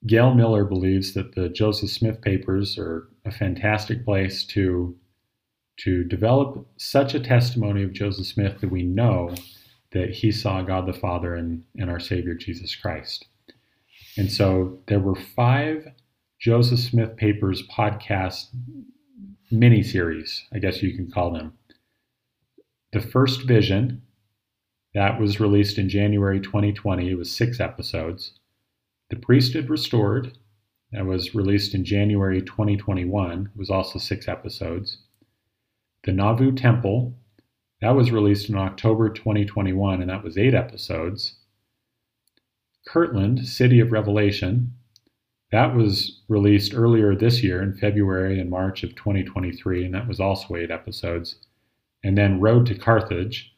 Gail 0.06 0.34
Miller 0.34 0.64
believes 0.64 1.14
that 1.14 1.34
the 1.34 1.48
Joseph 1.48 1.90
Smith 1.90 2.20
papers 2.20 2.78
are 2.78 3.08
a 3.24 3.32
fantastic 3.32 4.04
place 4.04 4.44
to, 4.44 4.96
to 5.78 6.04
develop 6.04 6.64
such 6.76 7.12
a 7.12 7.20
testimony 7.20 7.82
of 7.82 7.92
Joseph 7.92 8.28
Smith 8.28 8.60
that 8.60 8.70
we 8.70 8.84
know 8.84 9.34
that 9.90 10.10
he 10.10 10.30
saw 10.30 10.62
God 10.62 10.86
the 10.86 10.92
Father 10.92 11.34
and, 11.34 11.64
and 11.76 11.90
our 11.90 11.98
Savior 11.98 12.34
Jesus 12.34 12.76
Christ. 12.76 13.26
And 14.16 14.30
so 14.30 14.78
there 14.86 15.00
were 15.00 15.16
five 15.16 15.88
Joseph 16.40 16.78
Smith 16.78 17.16
Papers 17.16 17.66
podcast 17.66 18.44
mini 19.50 19.82
series, 19.82 20.44
I 20.52 20.58
guess 20.58 20.82
you 20.82 20.94
can 20.94 21.10
call 21.10 21.32
them. 21.32 21.54
The 22.92 23.00
first 23.00 23.42
vision, 23.42 24.02
that 24.94 25.20
was 25.20 25.40
released 25.40 25.78
in 25.78 25.88
January 25.88 26.40
2020, 26.40 27.10
it 27.10 27.18
was 27.18 27.30
six 27.30 27.60
episodes. 27.60 28.32
The 29.10 29.16
Priesthood 29.16 29.68
Restored, 29.68 30.36
that 30.92 31.04
was 31.04 31.34
released 31.34 31.74
in 31.74 31.84
January 31.84 32.40
2021, 32.40 33.50
it 33.52 33.58
was 33.58 33.70
also 33.70 33.98
six 33.98 34.26
episodes. 34.26 34.98
The 36.04 36.12
Nauvoo 36.12 36.52
Temple, 36.52 37.14
that 37.80 37.94
was 37.94 38.10
released 38.10 38.48
in 38.48 38.56
October 38.56 39.10
2021, 39.10 40.00
and 40.00 40.10
that 40.10 40.24
was 40.24 40.38
eight 40.38 40.54
episodes. 40.54 41.34
Kirtland, 42.86 43.46
City 43.46 43.80
of 43.80 43.92
Revelation, 43.92 44.74
that 45.50 45.74
was 45.74 46.20
released 46.28 46.74
earlier 46.74 47.14
this 47.14 47.42
year 47.42 47.62
in 47.62 47.74
February 47.74 48.38
and 48.38 48.50
March 48.50 48.82
of 48.82 48.94
2023, 48.94 49.84
and 49.84 49.94
that 49.94 50.06
was 50.06 50.20
also 50.20 50.56
eight 50.56 50.70
episodes. 50.70 51.36
And 52.04 52.16
then 52.16 52.40
Road 52.40 52.66
to 52.66 52.74
Carthage, 52.74 53.54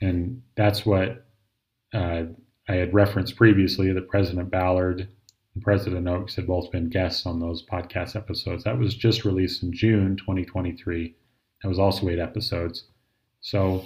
and 0.00 0.42
that's 0.56 0.86
what 0.86 1.26
uh, 1.92 2.24
I 2.68 2.74
had 2.74 2.94
referenced 2.94 3.36
previously 3.36 3.92
that 3.92 4.08
President 4.08 4.50
Ballard 4.50 5.08
and 5.54 5.62
President 5.62 6.08
Oaks 6.08 6.36
had 6.36 6.46
both 6.46 6.70
been 6.70 6.88
guests 6.88 7.26
on 7.26 7.40
those 7.40 7.64
podcast 7.66 8.16
episodes. 8.16 8.64
That 8.64 8.78
was 8.78 8.94
just 8.94 9.24
released 9.24 9.62
in 9.62 9.72
June 9.72 10.16
2023. 10.16 11.14
That 11.62 11.68
was 11.68 11.78
also 11.78 12.08
eight 12.08 12.18
episodes. 12.18 12.84
So 13.40 13.84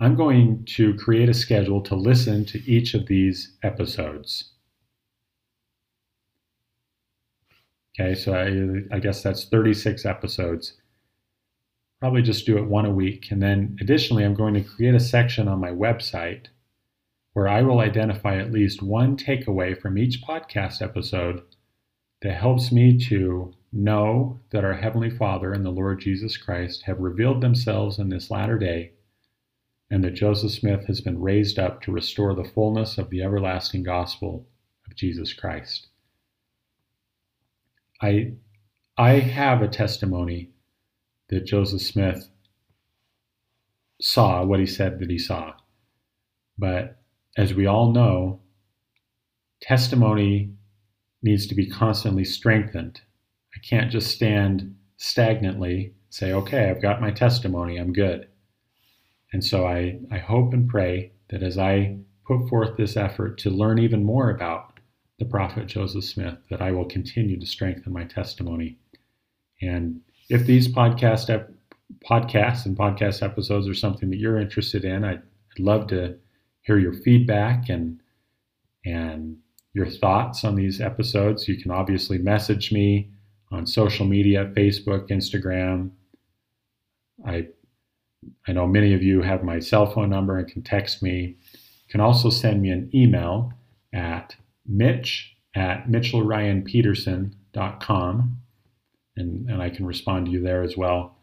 I'm 0.00 0.14
going 0.14 0.64
to 0.76 0.94
create 0.94 1.28
a 1.28 1.34
schedule 1.34 1.80
to 1.82 1.94
listen 1.94 2.44
to 2.46 2.70
each 2.70 2.94
of 2.94 3.06
these 3.06 3.56
episodes. 3.62 4.52
Okay, 7.98 8.14
so 8.14 8.34
I, 8.34 8.94
I, 8.94 8.98
guess 8.98 9.22
that's 9.22 9.46
36 9.46 10.04
episodes. 10.04 10.74
Probably 11.98 12.20
just 12.20 12.44
do 12.44 12.58
it 12.58 12.66
one 12.66 12.84
a 12.84 12.90
week. 12.90 13.30
And 13.30 13.42
then 13.42 13.78
additionally, 13.80 14.22
I'm 14.22 14.34
going 14.34 14.52
to 14.52 14.62
create 14.62 14.94
a 14.94 15.00
section 15.00 15.48
on 15.48 15.60
my 15.60 15.70
website 15.70 16.48
where 17.32 17.48
I 17.48 17.62
will 17.62 17.80
identify 17.80 18.36
at 18.36 18.52
least 18.52 18.82
one 18.82 19.16
takeaway 19.16 19.80
from 19.80 19.96
each 19.96 20.22
podcast 20.22 20.82
episode 20.82 21.42
that 22.20 22.34
helps 22.34 22.70
me 22.70 22.98
to 23.08 23.54
know 23.72 24.40
that 24.50 24.64
our 24.64 24.74
Heavenly 24.74 25.10
Father 25.10 25.52
and 25.52 25.64
the 25.64 25.70
Lord 25.70 26.00
Jesus 26.00 26.36
Christ 26.36 26.82
have 26.82 27.00
revealed 27.00 27.40
themselves 27.40 27.98
in 27.98 28.10
this 28.10 28.30
latter 28.30 28.58
day, 28.58 28.92
and 29.90 30.04
that 30.04 30.14
Joseph 30.14 30.52
Smith 30.52 30.86
has 30.86 31.00
been 31.00 31.20
raised 31.20 31.58
up 31.58 31.80
to 31.82 31.92
restore 31.92 32.34
the 32.34 32.44
fullness 32.44 32.98
of 32.98 33.08
the 33.08 33.22
everlasting 33.22 33.82
gospel 33.82 34.46
of 34.86 34.96
Jesus 34.96 35.32
Christ. 35.32 35.88
I, 38.00 38.34
I 38.98 39.12
have 39.14 39.62
a 39.62 39.68
testimony 39.68 40.50
that 41.28 41.46
Joseph 41.46 41.82
Smith 41.82 42.28
saw 44.00 44.44
what 44.44 44.60
he 44.60 44.66
said 44.66 44.98
that 45.00 45.10
he 45.10 45.18
saw. 45.18 45.54
But 46.58 46.98
as 47.36 47.54
we 47.54 47.66
all 47.66 47.92
know, 47.92 48.40
testimony 49.60 50.52
needs 51.22 51.46
to 51.46 51.54
be 51.54 51.68
constantly 51.68 52.24
strengthened 52.24 53.00
I 53.56 53.58
can't 53.66 53.90
just 53.90 54.10
stand 54.10 54.76
stagnantly, 54.98 55.94
say, 56.10 56.32
okay, 56.32 56.68
I've 56.68 56.82
got 56.82 57.00
my 57.00 57.10
testimony, 57.10 57.78
I'm 57.78 57.92
good. 57.92 58.28
And 59.32 59.42
so 59.42 59.66
I, 59.66 59.98
I 60.10 60.18
hope 60.18 60.52
and 60.52 60.68
pray 60.68 61.12
that 61.30 61.42
as 61.42 61.56
I 61.56 61.96
put 62.26 62.48
forth 62.48 62.76
this 62.76 62.96
effort 62.96 63.38
to 63.38 63.50
learn 63.50 63.78
even 63.78 64.04
more 64.04 64.30
about 64.30 64.75
the 65.18 65.24
prophet 65.24 65.66
Joseph 65.66 66.04
Smith, 66.04 66.36
that 66.50 66.60
I 66.60 66.72
will 66.72 66.84
continue 66.84 67.38
to 67.38 67.46
strengthen 67.46 67.92
my 67.92 68.04
testimony. 68.04 68.76
And 69.62 70.00
if 70.28 70.46
these 70.46 70.68
podcast 70.68 71.30
ep- 71.30 71.52
podcasts 72.08 72.66
and 72.66 72.76
podcast 72.76 73.22
episodes 73.22 73.68
are 73.68 73.74
something 73.74 74.10
that 74.10 74.18
you're 74.18 74.40
interested 74.40 74.84
in, 74.84 75.04
I'd, 75.04 75.22
love 75.58 75.86
to 75.86 76.14
hear 76.60 76.76
your 76.76 76.92
feedback 76.92 77.70
and 77.70 77.98
and 78.84 79.38
your 79.72 79.86
thoughts 79.86 80.44
on 80.44 80.54
these 80.54 80.82
episodes. 80.82 81.48
You 81.48 81.56
can 81.56 81.70
obviously 81.70 82.18
message 82.18 82.72
me 82.72 83.10
on 83.50 83.66
social 83.66 84.04
media 84.04 84.52
Facebook, 84.54 85.08
Instagram. 85.08 85.90
I, 87.26 87.48
I 88.46 88.52
know 88.52 88.66
many 88.66 88.92
of 88.92 89.02
you 89.02 89.22
have 89.22 89.42
my 89.42 89.58
cell 89.58 89.86
phone 89.86 90.10
number 90.10 90.38
and 90.38 90.46
can 90.46 90.62
text 90.62 91.02
me. 91.02 91.36
You 91.52 91.90
can 91.90 92.00
also 92.00 92.30
send 92.30 92.60
me 92.60 92.70
an 92.70 92.90
email 92.94 93.52
at 93.92 94.36
mitch 94.68 95.36
at 95.54 95.88
mitchellryanpeterson.com 95.88 98.40
and, 99.16 99.48
and 99.48 99.62
I 99.62 99.70
can 99.70 99.86
respond 99.86 100.26
to 100.26 100.32
you 100.32 100.42
there 100.42 100.62
as 100.62 100.76
well. 100.76 101.16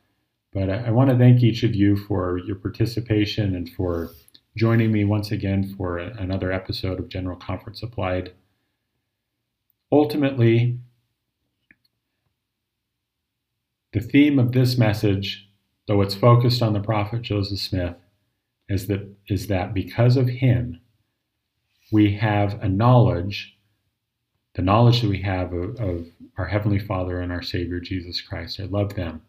But 0.52 0.70
I, 0.70 0.88
I 0.88 0.90
want 0.92 1.10
to 1.10 1.18
thank 1.18 1.44
each 1.44 1.64
of 1.64 1.76
you 1.76 1.96
for 1.96 2.40
your 2.40 2.56
participation 2.56 3.56
and 3.56 3.70
for 3.70 4.10
joining 4.56 4.92
me 4.92 5.04
once 5.04 5.32
again 5.32 5.74
for 5.78 5.98
a, 5.98 6.14
another 6.18 6.52
episode 6.52 7.00
of 7.00 7.10
General 7.10 7.38
Conference 7.38 7.82
Applied. 7.82 8.34
Ultimately, 9.92 10.80
the 13.94 14.00
theme 14.00 14.40
of 14.40 14.52
this 14.52 14.78
message, 14.78 15.50
though 15.88 16.02
it's 16.02 16.16
focused 16.16 16.62
on 16.62 16.74
the 16.74 16.80
prophet 16.80 17.22
Joseph 17.22 17.60
Smith, 17.60 17.96
is 18.70 18.88
that, 18.88 19.08
is 19.28 19.48
that 19.48 19.74
because 19.74 20.18
of 20.18 20.28
him, 20.28 20.80
we 21.94 22.16
have 22.18 22.62
a 22.62 22.68
knowledge, 22.68 23.58
the 24.56 24.62
knowledge 24.62 25.02
that 25.02 25.10
we 25.10 25.22
have 25.22 25.54
of, 25.54 25.80
of 25.80 26.08
our 26.38 26.48
Heavenly 26.48 26.80
Father 26.80 27.22
and 27.22 27.32
our 27.32 27.42
Savior 27.42 27.80
Jesus 27.80 28.20
Christ. 28.22 28.60
I 28.60 28.66
love 28.66 28.96
them. 28.96 29.22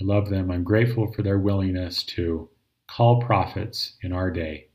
I 0.00 0.04
love 0.04 0.28
them. 0.28 0.50
I'm 0.50 0.64
grateful 0.64 1.12
for 1.12 1.22
their 1.22 1.38
willingness 1.38 2.02
to 2.04 2.48
call 2.88 3.20
prophets 3.20 3.96
in 4.02 4.12
our 4.12 4.30
day. 4.30 4.68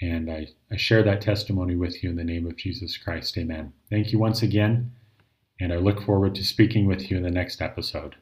And 0.00 0.30
I, 0.30 0.46
I 0.70 0.76
share 0.76 1.02
that 1.02 1.20
testimony 1.20 1.76
with 1.76 2.02
you 2.02 2.10
in 2.10 2.16
the 2.16 2.24
name 2.24 2.46
of 2.46 2.56
Jesus 2.56 2.96
Christ. 2.96 3.36
Amen. 3.36 3.72
Thank 3.90 4.12
you 4.12 4.18
once 4.18 4.42
again 4.42 4.92
and 5.60 5.72
I 5.72 5.76
look 5.76 6.02
forward 6.02 6.34
to 6.36 6.44
speaking 6.44 6.86
with 6.86 7.10
you 7.10 7.16
in 7.16 7.22
the 7.22 7.30
next 7.30 7.60
episode. 7.60 8.16